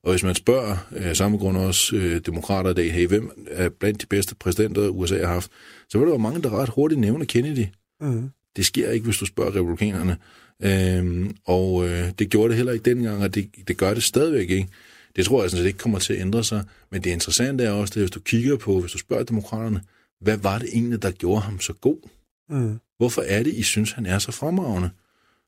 Og 0.02 0.10
hvis 0.10 0.22
man 0.22 0.34
spørger, 0.34 0.76
af 0.90 1.16
samme 1.16 1.38
grund 1.38 1.56
også 1.56 1.96
øh, 1.96 2.20
demokrater 2.26 2.70
i 2.70 2.74
dag, 2.74 2.92
hey, 2.92 3.06
hvem 3.06 3.30
er 3.46 3.68
blandt 3.68 4.00
de 4.00 4.06
bedste 4.06 4.34
præsidenter, 4.34 4.88
USA 4.88 5.18
har 5.18 5.32
haft, 5.32 5.50
så 5.88 5.98
vil 5.98 6.06
der 6.06 6.12
jo 6.12 6.18
mange, 6.18 6.42
der 6.42 6.50
ret 6.50 6.68
hurtigt 6.68 7.00
nævner 7.00 7.24
Kennedy. 7.24 7.66
Mm. 8.00 8.30
Det 8.56 8.66
sker 8.66 8.90
ikke, 8.90 9.04
hvis 9.04 9.18
du 9.18 9.26
spørger 9.26 9.56
republikanerne. 9.56 10.16
Øhm, 10.62 11.36
og 11.44 11.88
øh, 11.88 12.10
det 12.18 12.30
gjorde 12.30 12.48
det 12.48 12.56
heller 12.56 12.72
ikke 12.72 12.90
dengang, 12.90 13.22
og 13.22 13.34
det, 13.34 13.50
det 13.68 13.76
gør 13.76 13.94
det 13.94 14.02
stadigvæk 14.02 14.50
ikke. 14.50 14.68
Det 15.16 15.24
tror 15.24 15.42
jeg 15.42 15.50
sådan 15.50 15.62
set 15.62 15.66
ikke 15.66 15.78
kommer 15.78 15.98
til 15.98 16.12
at 16.12 16.20
ændre 16.20 16.44
sig. 16.44 16.64
Men 16.90 17.04
det 17.04 17.10
interessante 17.10 17.64
er 17.64 17.70
også, 17.70 17.94
at 17.94 18.00
hvis 18.00 18.10
du 18.10 18.20
kigger 18.20 18.56
på, 18.56 18.80
hvis 18.80 18.92
du 18.92 18.98
spørger 18.98 19.24
demokraterne, 19.24 19.82
hvad 20.20 20.36
var 20.36 20.58
det 20.58 20.68
egentlig, 20.72 21.02
der 21.02 21.10
gjorde 21.10 21.40
ham 21.40 21.60
så 21.60 21.72
god? 21.72 22.08
Mm. 22.48 22.78
Hvorfor 22.96 23.22
er 23.22 23.42
det, 23.42 23.54
I 23.54 23.62
synes, 23.62 23.92
han 23.92 24.06
er 24.06 24.18
så 24.18 24.32
fremragende? 24.32 24.90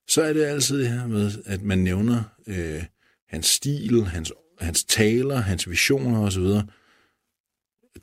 Så 0.09 0.23
er 0.23 0.33
det 0.33 0.45
altid 0.45 0.79
det 0.79 0.89
her 0.89 1.07
med, 1.07 1.33
at 1.47 1.63
man 1.63 1.79
nævner 1.79 2.23
øh, 2.47 2.83
hans 3.29 3.47
stil, 3.47 4.05
hans, 4.05 4.33
hans 4.61 4.85
taler, 4.85 5.37
hans 5.37 5.71
visioner 5.71 6.21
osv., 6.21 6.47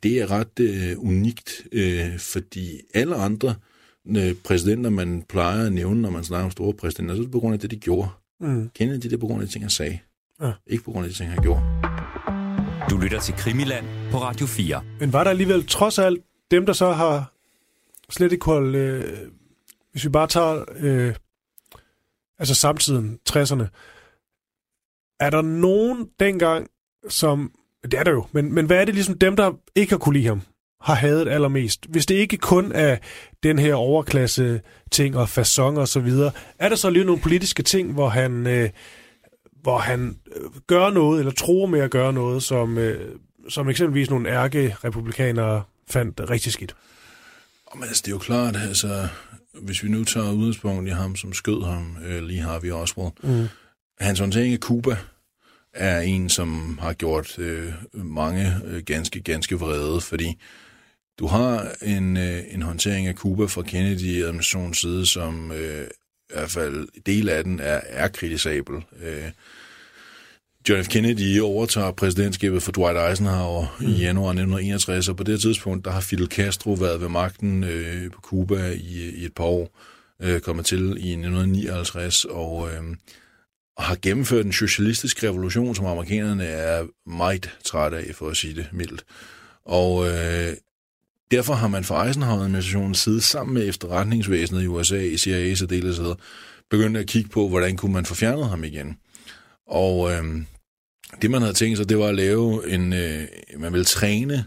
det 0.04 0.22
er 0.22 0.32
ret 0.32 0.60
øh, 0.60 1.00
unikt, 1.00 1.62
øh, 1.72 2.20
fordi 2.20 2.82
alle 2.94 3.16
andre 3.16 3.56
præsidenter, 4.44 4.90
man 4.90 5.22
plejer 5.30 5.66
at 5.66 5.74
nævne, 5.74 6.02
når 6.02 6.10
man 6.10 6.24
snakker 6.24 6.46
om 6.46 6.52
store 6.52 6.74
præsidenter, 6.74 7.16
så 7.16 7.22
er 7.22 7.24
det 7.24 7.32
på 7.32 7.40
grund 7.40 7.54
af 7.54 7.60
det, 7.60 7.72
de 7.72 7.76
gjorde. 7.76 8.10
Mm. 8.40 8.70
Kennedy, 8.76 9.04
det 9.04 9.14
er 9.14 9.18
på 9.18 9.28
grund 9.28 9.42
af 9.42 9.48
de 9.48 9.54
ting, 9.54 9.64
han 9.64 9.70
sagde. 9.70 10.00
Ja. 10.42 10.52
Ikke 10.68 10.84
på 10.84 10.92
grund 10.92 11.06
af 11.06 11.12
de 11.12 11.18
ting, 11.18 11.30
han 11.30 11.42
gjorde. 11.42 11.62
Du 12.90 12.98
lytter 12.98 13.20
til 13.20 13.34
Krimiland 13.34 13.86
på 14.12 14.18
Radio 14.18 14.46
4. 14.46 14.84
Men 15.00 15.14
var 15.14 15.24
der 15.24 15.32
alligevel 15.32 15.68
trods 15.68 16.00
alt 16.00 16.24
dem, 16.52 16.66
der 16.66 16.74
så 16.74 16.92
har 16.92 17.34
slet 18.10 18.32
ikke 18.32 18.46
holdt... 18.46 18.76
Øh, 18.76 19.18
hvis 19.92 20.04
vi 20.04 20.10
bare 20.10 20.28
tager... 20.28 20.66
Øh, 20.78 21.16
altså 22.40 22.56
samtiden, 22.56 23.20
60'erne. 23.30 23.66
Er 25.20 25.30
der 25.30 25.42
nogen 25.42 26.10
dengang, 26.20 26.68
som... 27.10 27.52
Det 27.84 27.94
er 27.94 28.04
der 28.04 28.12
jo, 28.12 28.26
men, 28.32 28.54
men 28.54 28.66
hvad 28.66 28.78
er 28.82 28.86
det 28.86 28.94
ligesom 28.94 29.18
dem, 29.18 29.36
der 29.36 29.52
ikke 29.76 29.92
har 29.92 29.98
kunne 29.98 30.14
lide 30.14 30.28
ham, 30.28 30.42
har 30.82 30.96
hadet 30.96 31.28
allermest? 31.28 31.86
Hvis 31.90 32.06
det 32.06 32.16
ikke 32.16 32.38
kun 32.38 32.72
er 32.72 32.98
den 33.44 33.60
her 33.60 33.76
overklasse 33.76 34.62
ting 34.92 35.18
og 35.18 35.30
fasong 35.30 35.78
og 35.78 35.88
så 35.88 36.00
videre, 36.00 36.32
er 36.60 36.70
der 36.70 36.76
så 36.76 36.90
lige 36.90 37.06
nogle 37.06 37.22
politiske 37.22 37.64
ting, 37.64 37.94
hvor 37.94 38.10
han... 38.10 38.48
Øh, 38.48 38.70
hvor 39.62 39.78
han 39.78 40.18
øh, 40.36 40.50
gør 40.68 40.90
noget, 40.90 41.20
eller 41.20 41.32
tror 41.32 41.66
med 41.66 41.80
at 41.80 41.92
gøre 41.92 42.14
noget, 42.14 42.44
som, 42.44 42.78
øh, 42.78 43.16
som 43.50 43.70
eksempelvis 43.70 44.10
nogle 44.10 44.30
ærke-republikanere 44.30 45.64
fandt 45.90 46.22
rigtig 46.30 46.52
skidt. 46.52 46.76
Men 47.76 47.84
altså, 47.84 48.02
det 48.06 48.12
er 48.12 48.16
jo 48.16 48.18
klart, 48.18 48.56
altså, 48.56 49.08
hvis 49.62 49.84
vi 49.84 49.90
nu 49.90 50.04
tager 50.04 50.32
udgangspunkt 50.32 50.88
i 50.88 50.92
ham, 50.92 51.16
som 51.16 51.34
skød 51.34 51.66
ham, 51.66 51.98
øh, 52.06 52.24
lige 52.24 52.42
Harvey 52.42 52.72
Oswald, 52.72 53.12
mm. 53.24 53.48
hans 54.00 54.20
håndtering 54.20 54.54
af 54.54 54.60
Cuba 54.60 54.98
er 55.74 56.00
en, 56.00 56.30
som 56.30 56.80
har 56.82 56.94
gjort 56.94 57.40
øh, 57.40 57.74
mange 57.94 58.56
øh, 58.66 58.84
ganske, 58.84 59.22
ganske 59.22 59.56
vrede, 59.60 60.02
fordi 60.02 60.38
du 61.22 61.28
har 61.28 61.76
en, 61.82 62.18
øh, 62.18 62.44
en 62.50 62.62
håndtering 62.62 63.08
af 63.08 63.14
Cuba 63.14 63.46
fra 63.46 63.62
Kennedy-administrationens 63.62 64.82
side, 64.82 65.06
som 65.06 65.52
øh, 65.52 65.88
i 66.30 66.34
hvert 66.34 66.52
fald 66.52 66.88
del 67.06 67.30
af 67.30 67.44
den 67.44 67.60
er, 67.60 67.82
er 67.88 68.08
kritisabel. 68.08 68.76
Øh, 69.04 69.32
John 70.70 70.84
F. 70.84 70.88
Kennedy 70.88 71.40
overtager 71.40 71.92
præsidentskabet 71.92 72.64
for 72.64 72.72
Dwight 72.72 73.10
Eisenhower 73.10 73.78
mm. 73.80 73.86
i 73.86 73.92
januar 73.92 74.30
1961, 74.30 75.10
og 75.10 75.18
på 75.18 75.24
det 75.24 75.42
tidspunkt, 75.42 75.86
der 75.86 75.92
har 75.92 76.02
Fidel 76.02 76.28
Castro 76.28 76.72
været 76.74 77.02
ved 77.02 77.10
magten 77.10 77.64
øh, 77.64 78.12
på 78.12 78.22
Cuba 78.22 78.72
i, 78.72 79.10
i 79.10 79.26
et 79.26 79.34
par 79.36 79.44
år, 79.44 79.80
øh, 80.22 80.40
kommet 80.42 80.66
til 80.66 80.80
i 80.80 81.12
1959, 81.12 82.26
og, 82.26 82.70
øh, 82.72 82.84
og 83.78 83.84
har 83.84 83.98
gennemført 84.02 84.46
en 84.46 84.54
socialistisk 84.54 85.24
revolution, 85.24 85.76
som 85.76 85.86
amerikanerne 85.86 86.46
er 86.46 86.86
meget 87.10 87.50
trætte 87.66 87.98
af, 87.98 88.16
for 88.16 88.30
at 88.30 88.38
sige 88.38 88.56
det 88.56 88.68
mildt. 88.72 89.04
Og 89.66 90.08
øh, 90.08 90.54
derfor 91.32 91.54
har 91.54 91.68
man 91.68 91.84
fra 91.84 92.08
Eisenhower-administrationens 92.08 93.00
side, 93.00 93.22
sammen 93.22 93.54
med 93.54 93.68
efterretningsvæsenet 93.68 94.64
i 94.64 94.68
USA, 94.68 95.00
i 95.00 95.18
CIA 95.18 95.56
så 95.56 95.66
del 95.66 95.96
begyndt 96.70 96.98
at 96.98 97.08
kigge 97.08 97.30
på, 97.30 97.50
hvordan 97.50 97.78
kunne 97.78 97.94
man 97.94 98.06
få 98.06 98.16
fjernet 98.16 98.50
ham 98.50 98.64
igen. 98.64 98.98
Og 99.68 100.12
øh, 100.12 100.24
det, 101.22 101.32
man 101.32 101.42
havde 101.42 101.54
tænkt 101.54 101.78
sig, 101.78 101.90
det 101.90 101.98
var 101.98 102.08
at 102.08 102.16
lave 102.16 102.74
en... 102.74 102.94
Øh, 102.94 103.24
man 103.58 103.74
vil 103.74 103.86
træne 103.86 104.46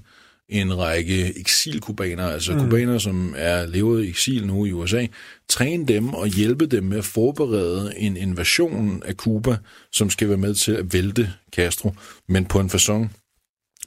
en 0.48 0.78
række 0.78 1.38
eksilkubanere, 1.38 2.32
altså 2.32 2.52
mm. 2.52 2.60
kubanere, 2.60 3.00
som 3.00 3.34
er 3.36 3.66
levet 3.66 4.04
i 4.04 4.08
eksil 4.08 4.46
nu 4.46 4.66
i 4.66 4.72
USA, 4.72 5.06
træne 5.48 5.86
dem 5.86 6.14
og 6.14 6.26
hjælpe 6.26 6.66
dem 6.66 6.84
med 6.84 6.98
at 6.98 7.04
forberede 7.04 7.92
en 7.96 8.16
invasion 8.16 9.02
af 9.06 9.14
Cuba, 9.14 9.56
som 9.92 10.10
skal 10.10 10.28
være 10.28 10.38
med 10.38 10.54
til 10.54 10.72
at 10.72 10.92
vælte 10.92 11.32
Castro, 11.56 11.92
men 12.28 12.44
på 12.44 12.60
en 12.60 12.70
façon, 12.70 13.23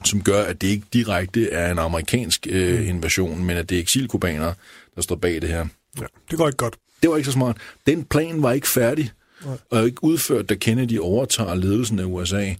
som 0.04 0.22
gør, 0.22 0.42
at 0.42 0.60
det 0.60 0.68
ikke 0.68 0.86
direkte 0.92 1.50
er 1.50 1.72
en 1.72 1.78
amerikansk 1.78 2.46
øh, 2.50 2.80
mm. 2.80 2.88
invasion, 2.88 3.44
men 3.44 3.56
at 3.56 3.70
det 3.70 3.76
er 3.76 3.80
eksilkubanere, 3.80 4.54
der 4.94 5.02
står 5.02 5.16
bag 5.16 5.42
det 5.42 5.48
her. 5.48 5.66
Ja, 6.00 6.06
det 6.30 6.38
går 6.38 6.46
ikke 6.46 6.56
godt. 6.56 6.76
Det 7.02 7.10
var 7.10 7.16
ikke 7.16 7.26
så 7.26 7.32
smart. 7.32 7.56
Den 7.86 8.04
plan 8.04 8.42
var 8.42 8.52
ikke 8.52 8.68
færdig, 8.68 9.10
Nej. 9.44 9.56
og 9.70 9.86
ikke 9.86 10.04
udført, 10.04 10.48
da 10.48 10.54
Kennedy 10.54 10.98
overtager 10.98 11.54
ledelsen 11.54 11.98
af 11.98 12.04
USA. 12.04 12.54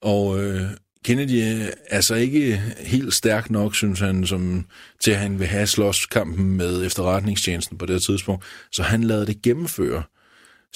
Og 0.00 0.44
øh, 0.44 0.62
Kennedy 1.04 1.32
er 1.32 1.70
altså 1.90 2.14
ikke 2.14 2.62
helt 2.78 3.14
stærk 3.14 3.50
nok, 3.50 3.74
synes 3.74 4.00
han, 4.00 4.26
som, 4.26 4.66
til 5.00 5.10
at 5.10 5.16
han 5.16 5.38
vil 5.38 5.46
have 5.46 5.66
slåskampen 5.66 6.56
med 6.56 6.86
efterretningstjenesten 6.86 7.78
på 7.78 7.86
det 7.86 8.02
tidspunkt. 8.02 8.44
Så 8.72 8.82
han 8.82 9.04
lader 9.04 9.24
det 9.24 9.42
gennemføre. 9.42 10.02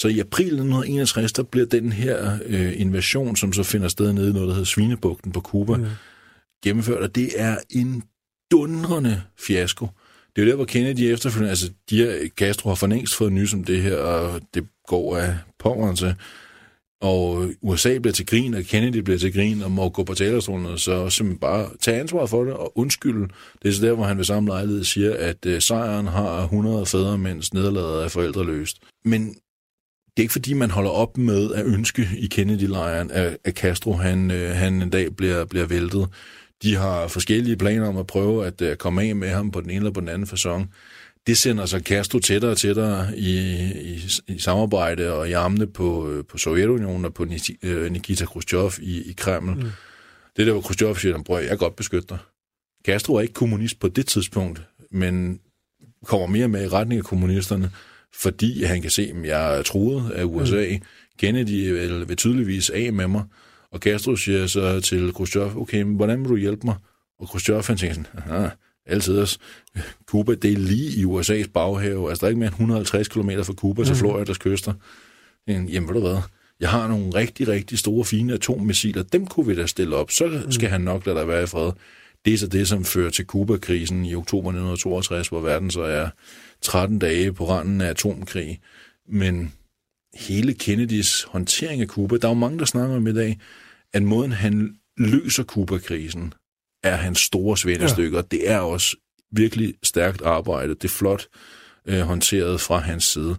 Så 0.01 0.09
i 0.09 0.19
april 0.19 0.47
1961, 0.47 1.33
der 1.33 1.43
bliver 1.43 1.67
den 1.67 1.93
her 1.93 2.39
øh, 2.47 2.81
invasion, 2.81 3.37
som 3.37 3.53
så 3.53 3.63
finder 3.63 3.89
sted 3.89 4.13
nede 4.13 4.31
i 4.31 4.33
noget, 4.33 4.49
der 4.49 4.55
hedder 4.55 4.67
Svinebugten 4.67 5.33
på 5.33 5.41
Cuba, 5.41 5.77
mm. 5.77 5.87
gennemført, 6.65 7.03
og 7.03 7.15
det 7.15 7.29
er 7.37 7.57
en 7.71 8.03
dundrende 8.51 9.23
fiasko. 9.39 9.87
Det 10.37 10.43
er 10.43 10.47
jo 10.47 10.51
der, 10.51 10.57
hvor 10.57 10.65
Kennedy 10.65 11.01
efterfølgende, 11.01 11.51
altså 11.51 11.71
de 11.91 11.97
her, 11.97 12.29
Castro 12.29 12.69
har 12.69 12.75
for 12.75 12.87
længst 12.87 13.15
fået 13.15 13.33
nys 13.33 13.55
om 13.55 13.65
det 13.65 13.83
her, 13.83 13.97
og 13.97 14.41
det 14.55 14.67
går 14.87 15.17
af 15.17 15.39
pommeren 15.59 15.97
til. 15.97 16.15
Og 17.01 17.51
USA 17.63 17.99
bliver 17.99 18.13
til 18.13 18.27
grin, 18.27 18.55
og 18.55 18.63
Kennedy 18.63 18.97
bliver 18.97 19.19
til 19.19 19.33
grin, 19.33 19.63
og 19.63 19.71
må 19.71 19.89
gå 19.89 20.05
på 20.05 20.15
talerstolen, 20.15 20.67
og 20.67 20.79
så 20.79 21.11
simpelthen 21.11 21.41
bare 21.41 21.69
tage 21.81 22.01
ansvar 22.01 22.27
for 22.27 22.45
det 22.45 22.53
og 22.53 22.79
undskylde. 22.79 23.29
Det 23.63 23.69
er 23.69 23.73
så 23.73 23.87
der, 23.87 23.93
hvor 23.93 24.05
han 24.05 24.17
ved 24.17 24.25
samme 24.25 24.49
lejlighed 24.49 24.85
siger, 24.85 25.17
at 25.17 25.47
uh, 25.47 25.59
sejren 25.59 26.07
har 26.07 26.43
100 26.43 26.87
fædre, 26.87 27.19
mens 27.19 27.55
nederlaget 27.55 28.05
er 28.05 28.09
forældreløst. 28.09 28.79
Men 29.05 29.37
det 30.17 30.23
er 30.23 30.23
ikke 30.23 30.33
fordi, 30.33 30.53
man 30.53 30.71
holder 30.71 30.91
op 30.91 31.19
med 31.19 31.55
at 31.55 31.67
ønske 31.67 32.09
i 32.19 32.27
Kennedy-lejren, 32.27 33.11
at, 33.11 33.37
at 33.45 33.55
Castro 33.55 33.93
han, 33.93 34.31
uh, 34.31 34.37
han 34.37 34.83
en 34.83 34.91
dag 34.91 35.17
bliver, 35.17 35.45
bliver 35.45 35.67
væltet. 35.67 36.09
De 36.63 36.77
har 36.77 37.09
forskellige 37.09 37.57
planer 37.57 37.89
om 37.89 37.97
at 37.97 38.07
prøve 38.07 38.47
at 38.47 38.63
uh, 38.63 38.75
komme 38.75 39.03
af 39.03 39.17
med 39.17 39.29
ham 39.29 39.51
på 39.51 39.61
den 39.61 39.71
ene 39.71 39.77
eller 39.77 39.91
på 39.91 40.01
den 40.01 40.09
anden 40.09 40.29
façon 40.29 40.67
det 41.27 41.39
sender 41.39 41.67
så 41.67 41.81
Castro 41.81 42.19
tættere 42.19 42.51
og 42.51 42.59
tættere 42.59 43.19
i, 43.19 43.39
i, 43.81 44.03
i 44.29 44.39
samarbejde 44.39 45.13
og 45.13 45.29
i 45.29 45.33
armene 45.33 45.67
på, 45.67 46.11
øh, 46.11 46.25
på 46.25 46.39
Sovjetunionen 46.39 47.05
og 47.05 47.15
på 47.15 47.27
øh, 47.63 47.93
Nikita 47.93 48.25
Khrushchev 48.25 48.73
i, 48.81 49.11
i 49.11 49.13
Kreml. 49.13 49.51
Mm. 49.51 49.71
Det 50.37 50.47
der, 50.47 50.53
hvor 50.53 50.61
Khrushchev 50.61 50.97
siger, 50.97 51.23
prøv, 51.23 51.39
jeg 51.39 51.49
kan 51.49 51.59
godt 51.59 51.77
beskytte 51.77 52.09
dig. 52.09 52.19
Castro 52.87 53.15
er 53.15 53.21
ikke 53.21 53.35
kommunist 53.35 53.81
på 53.81 53.89
det 53.89 54.07
tidspunkt, 54.07 54.63
men 54.91 55.41
kommer 56.05 56.27
mere 56.27 56.49
med 56.49 56.65
i 56.65 56.69
retning 56.69 56.99
af 56.99 57.05
kommunisterne, 57.05 57.71
fordi 58.15 58.65
han 58.65 58.83
kan 58.83 58.91
se, 58.91 59.13
at 59.17 59.29
jeg 59.29 59.59
er 59.59 59.63
truet 59.63 60.11
af 60.11 60.25
USA. 60.25 60.69
Mm. 60.71 60.83
Kennedy 61.19 61.73
vil, 61.73 62.09
vil 62.09 62.17
tydeligvis 62.17 62.71
af 62.71 62.93
med 62.93 63.09
mig, 63.09 63.25
og 63.71 63.79
Castro 63.79 64.17
siger 64.17 64.47
så 64.47 64.81
til 64.81 65.13
Khrushchev, 65.13 65.53
okay, 65.57 65.83
men 65.83 65.97
hvordan 65.97 66.21
vil 66.21 66.29
du 66.29 66.37
hjælpe 66.37 66.67
mig? 66.67 66.75
Og 67.19 67.29
Khrushchev 67.29 67.63
han 67.67 67.77
tænker 67.77 67.95
sådan, 67.95 68.51
altid 68.87 69.19
også. 69.19 69.39
Cuba, 70.07 70.35
det 70.35 70.53
er 70.53 70.57
lige 70.57 71.01
i 71.01 71.05
USA's 71.05 71.51
baghave. 71.53 72.09
Altså, 72.09 72.21
der 72.21 72.27
er 72.27 72.29
ikke 72.29 72.39
mere 72.39 72.47
end 72.47 72.55
150 72.55 73.09
km 73.09 73.31
fra 73.43 73.53
Cuba 73.53 73.85
til 73.85 73.93
mhm. 73.93 73.99
Floridas 73.99 74.39
kyster. 74.39 74.73
Jamen, 75.49 75.89
ved 75.89 75.95
du 75.95 76.01
hvad? 76.01 76.17
Jeg 76.61 76.71
har 76.71 76.89
nogle 76.89 77.15
rigtig, 77.15 77.49
rigtig 77.49 77.79
store, 77.79 78.05
fine 78.05 78.33
atommissiler. 78.33 79.03
Dem 79.03 79.27
kunne 79.27 79.47
vi 79.47 79.55
da 79.55 79.67
stille 79.67 79.97
op. 79.97 80.11
Så 80.11 80.27
mhm. 80.27 80.53
skal 80.53 80.69
han 80.69 80.81
nok 80.81 81.07
lade 81.07 81.19
der 81.19 81.25
være 81.25 81.43
i 81.43 81.47
fred. 81.47 81.73
Det 82.25 82.35
er 82.35 82.39
så 82.39 82.47
det, 82.47 82.69
som 82.69 82.85
fører 82.85 83.11
til 83.11 83.27
Kuba-krisen 83.27 84.05
i 84.05 84.15
oktober 84.15 84.49
1962, 84.49 85.29
hvor 85.29 85.41
verden 85.41 85.71
så 85.71 85.83
er 85.83 86.09
13 86.63 86.99
dage 86.99 87.33
på 87.33 87.49
randen 87.49 87.81
af 87.81 87.89
atomkrig. 87.89 88.61
Men 89.09 89.55
hele 90.15 90.55
Kennedys 90.55 91.23
håndtering 91.23 91.83
af 91.83 91.89
Kuba, 91.89 92.17
der 92.17 92.29
er 92.29 92.31
jo 92.33 92.39
mange, 92.39 92.59
der 92.59 92.65
snakker 92.65 92.97
om 92.97 93.07
i 93.07 93.13
dag, 93.13 93.39
at 93.93 94.03
måden 94.03 94.33
han 94.33 94.77
løser 94.97 95.43
Kuba-krisen, 95.43 96.35
er 96.83 96.97
hans 96.97 97.19
store 97.19 97.57
svendestykker. 97.57 98.19
Ja. 98.19 98.25
Det 98.31 98.51
er 98.51 98.59
også 98.59 98.97
virkelig 99.33 99.75
stærkt 99.83 100.23
arbejde. 100.23 100.75
Det 100.75 100.85
er 100.85 100.89
flot 100.89 101.27
øh, 101.87 102.01
håndteret 102.01 102.61
fra 102.61 102.79
hans 102.79 103.05
side. 103.05 103.37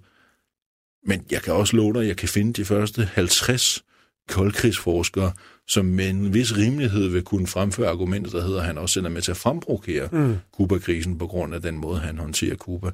Men 1.06 1.26
jeg 1.32 1.42
kan 1.42 1.54
også 1.54 1.76
love 1.76 1.94
dig, 1.94 2.02
at 2.02 2.08
jeg 2.08 2.18
kan 2.18 2.30
finde 2.30 2.54
de 2.54 2.66
første 2.66 3.06
50 3.06 3.84
koldkrigsforskere, 4.30 5.34
som 5.68 5.86
med 5.86 6.10
en 6.10 6.34
vis 6.34 6.58
rimelighed 6.58 7.08
vil 7.08 7.24
kunne 7.24 7.48
fremføre 7.48 7.90
argumentet, 7.90 8.34
der 8.34 8.42
hedder, 8.42 8.60
at 8.60 8.66
han 8.66 8.78
også 8.78 8.94
sender 8.94 9.10
med 9.10 9.22
til 9.22 9.32
at 9.32 9.38
fremprovokere 9.38 10.10
mm. 10.12 10.38
Kuba-krisen 10.52 11.18
på 11.18 11.28
grund 11.28 11.56
af 11.56 11.62
den 11.62 11.78
måde, 11.78 12.00
han 12.00 12.18
håndterer 12.18 12.56
Kuba. 12.56 12.92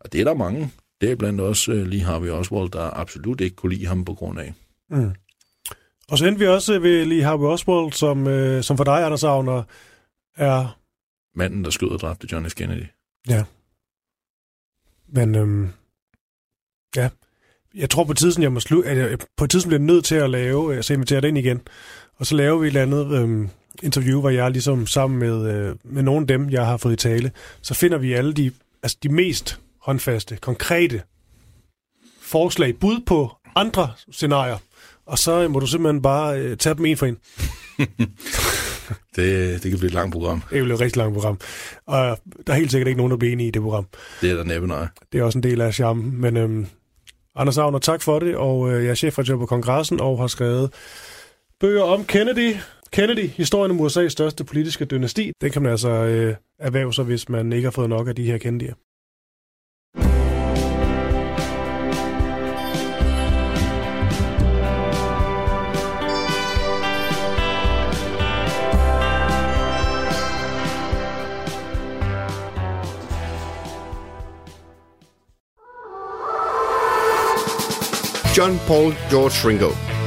Og 0.00 0.12
det 0.12 0.20
er 0.20 0.24
der 0.24 0.34
mange. 0.34 0.72
Det 1.00 1.10
er 1.10 1.16
blandt 1.16 1.40
også 1.40 1.72
uh, 1.72 1.78
lige 1.78 2.02
Harvey 2.02 2.30
Oswald, 2.30 2.70
der 2.70 2.98
absolut 3.00 3.40
ikke 3.40 3.56
kunne 3.56 3.74
lide 3.74 3.86
ham 3.86 4.04
på 4.04 4.14
grund 4.14 4.40
af. 4.40 4.54
Mm. 4.90 5.10
Og 6.08 6.18
så 6.18 6.26
endte 6.26 6.38
vi 6.38 6.46
også 6.46 6.78
ved 6.78 7.04
lige 7.04 7.22
Harvey 7.22 7.46
Oswald, 7.46 7.92
som, 7.92 8.26
øh, 8.26 8.62
som 8.62 8.76
for 8.76 8.84
dig, 8.84 9.04
Anders 9.04 9.24
Agner, 9.24 9.62
er... 10.36 10.78
Manden, 11.34 11.64
der 11.64 11.70
skød 11.70 11.88
og 11.88 12.00
dræbte 12.00 12.28
John 12.32 12.50
F. 12.50 12.54
Kennedy. 12.54 12.84
Ja. 13.28 13.44
Men, 15.08 15.34
øhm, 15.34 15.68
ja. 16.96 17.08
Jeg 17.74 17.90
tror 17.90 18.04
på 18.04 18.14
tiden, 18.14 18.42
jeg 18.42 18.52
må 18.52 18.60
slu- 18.60 18.86
at 18.86 18.96
jeg 18.96 19.18
på 19.36 19.46
tidspunkt 19.46 19.70
bliver 19.70 19.94
nødt 19.94 20.04
til 20.04 20.14
at 20.14 20.30
lave, 20.30 20.76
øh, 20.76 20.82
så 20.82 20.94
inviterer 20.94 21.20
det 21.20 21.28
ind 21.28 21.38
igen, 21.38 21.60
og 22.18 22.26
så 22.26 22.34
laver 22.34 22.58
vi 22.58 22.66
et 22.66 22.76
eller 22.76 22.82
andet 22.82 23.20
øhm, 23.20 23.48
interview, 23.82 24.20
hvor 24.20 24.30
jeg 24.30 24.50
ligesom 24.50 24.86
sammen 24.86 25.18
med, 25.18 25.54
øh, 25.54 25.76
med 25.84 26.02
nogle 26.02 26.20
af 26.20 26.26
dem, 26.26 26.50
jeg 26.50 26.66
har 26.66 26.76
fået 26.76 26.92
i 26.92 26.96
tale, 26.96 27.30
så 27.62 27.74
finder 27.74 27.98
vi 27.98 28.12
alle 28.12 28.32
de, 28.32 28.52
altså 28.82 28.96
de 29.02 29.08
mest 29.08 29.60
håndfaste, 29.82 30.36
konkrete 30.36 31.02
forslag, 32.20 32.78
bud 32.78 33.00
på 33.06 33.36
andre 33.56 33.90
scenarier, 34.10 34.58
og 35.06 35.18
så 35.18 35.48
må 35.48 35.60
du 35.60 35.66
simpelthen 35.66 36.02
bare 36.02 36.40
øh, 36.40 36.56
tage 36.56 36.74
dem 36.74 36.86
en 36.86 36.96
for 36.96 37.06
en. 37.06 37.18
det, 39.16 39.62
det 39.62 39.70
kan 39.70 39.78
blive 39.78 39.86
et 39.86 39.94
langt 39.94 40.12
program. 40.12 40.40
Det 40.40 40.50
kan 40.50 40.64
blive 40.64 40.74
et 40.74 40.80
rigtig 40.80 40.96
langt 40.96 41.14
program. 41.14 41.40
Og 41.86 42.18
der 42.46 42.52
er 42.52 42.56
helt 42.56 42.70
sikkert 42.70 42.88
ikke 42.88 42.98
nogen, 42.98 43.10
der 43.10 43.16
bliver 43.16 43.32
enige 43.32 43.48
i 43.48 43.50
det 43.50 43.62
program. 43.62 43.86
Det 44.20 44.30
er 44.30 44.34
der 44.34 44.44
næppe 44.44 44.68
nej. 44.68 44.86
Det 45.12 45.20
er 45.20 45.24
også 45.24 45.38
en 45.38 45.42
del 45.42 45.60
af 45.60 45.74
charmen. 45.74 46.20
Men 46.20 46.36
øhm, 46.36 46.66
Anders 47.36 47.58
Agner, 47.58 47.78
tak 47.78 48.02
for 48.02 48.18
det. 48.18 48.36
Og 48.36 48.72
øh, 48.72 48.84
jeg 48.84 48.90
er 48.90 48.94
chefredaktør 48.94 49.36
på 49.36 49.46
kongressen 49.46 50.00
og 50.00 50.18
har 50.18 50.26
skrevet 50.26 50.70
bøger 51.60 51.82
om 51.82 52.04
Kennedy. 52.04 52.54
Kennedy, 52.92 53.28
historien 53.28 53.70
om 53.70 53.86
USA's 53.86 54.08
største 54.08 54.44
politiske 54.44 54.84
dynasti, 54.84 55.32
den 55.40 55.50
kan 55.50 55.62
man 55.62 55.70
altså 55.70 55.90
øh, 55.90 56.34
erhverve 56.58 56.94
sig, 56.94 57.04
hvis 57.04 57.28
man 57.28 57.52
ikke 57.52 57.66
har 57.66 57.70
fået 57.70 57.88
nok 57.88 58.08
af 58.08 58.16
de 58.16 58.24
her 58.24 58.38
Kennedy'er. 58.38 58.74
John 78.38 78.58
Paul 78.68 78.92
George 79.10 79.48
Ringo. 79.48 79.97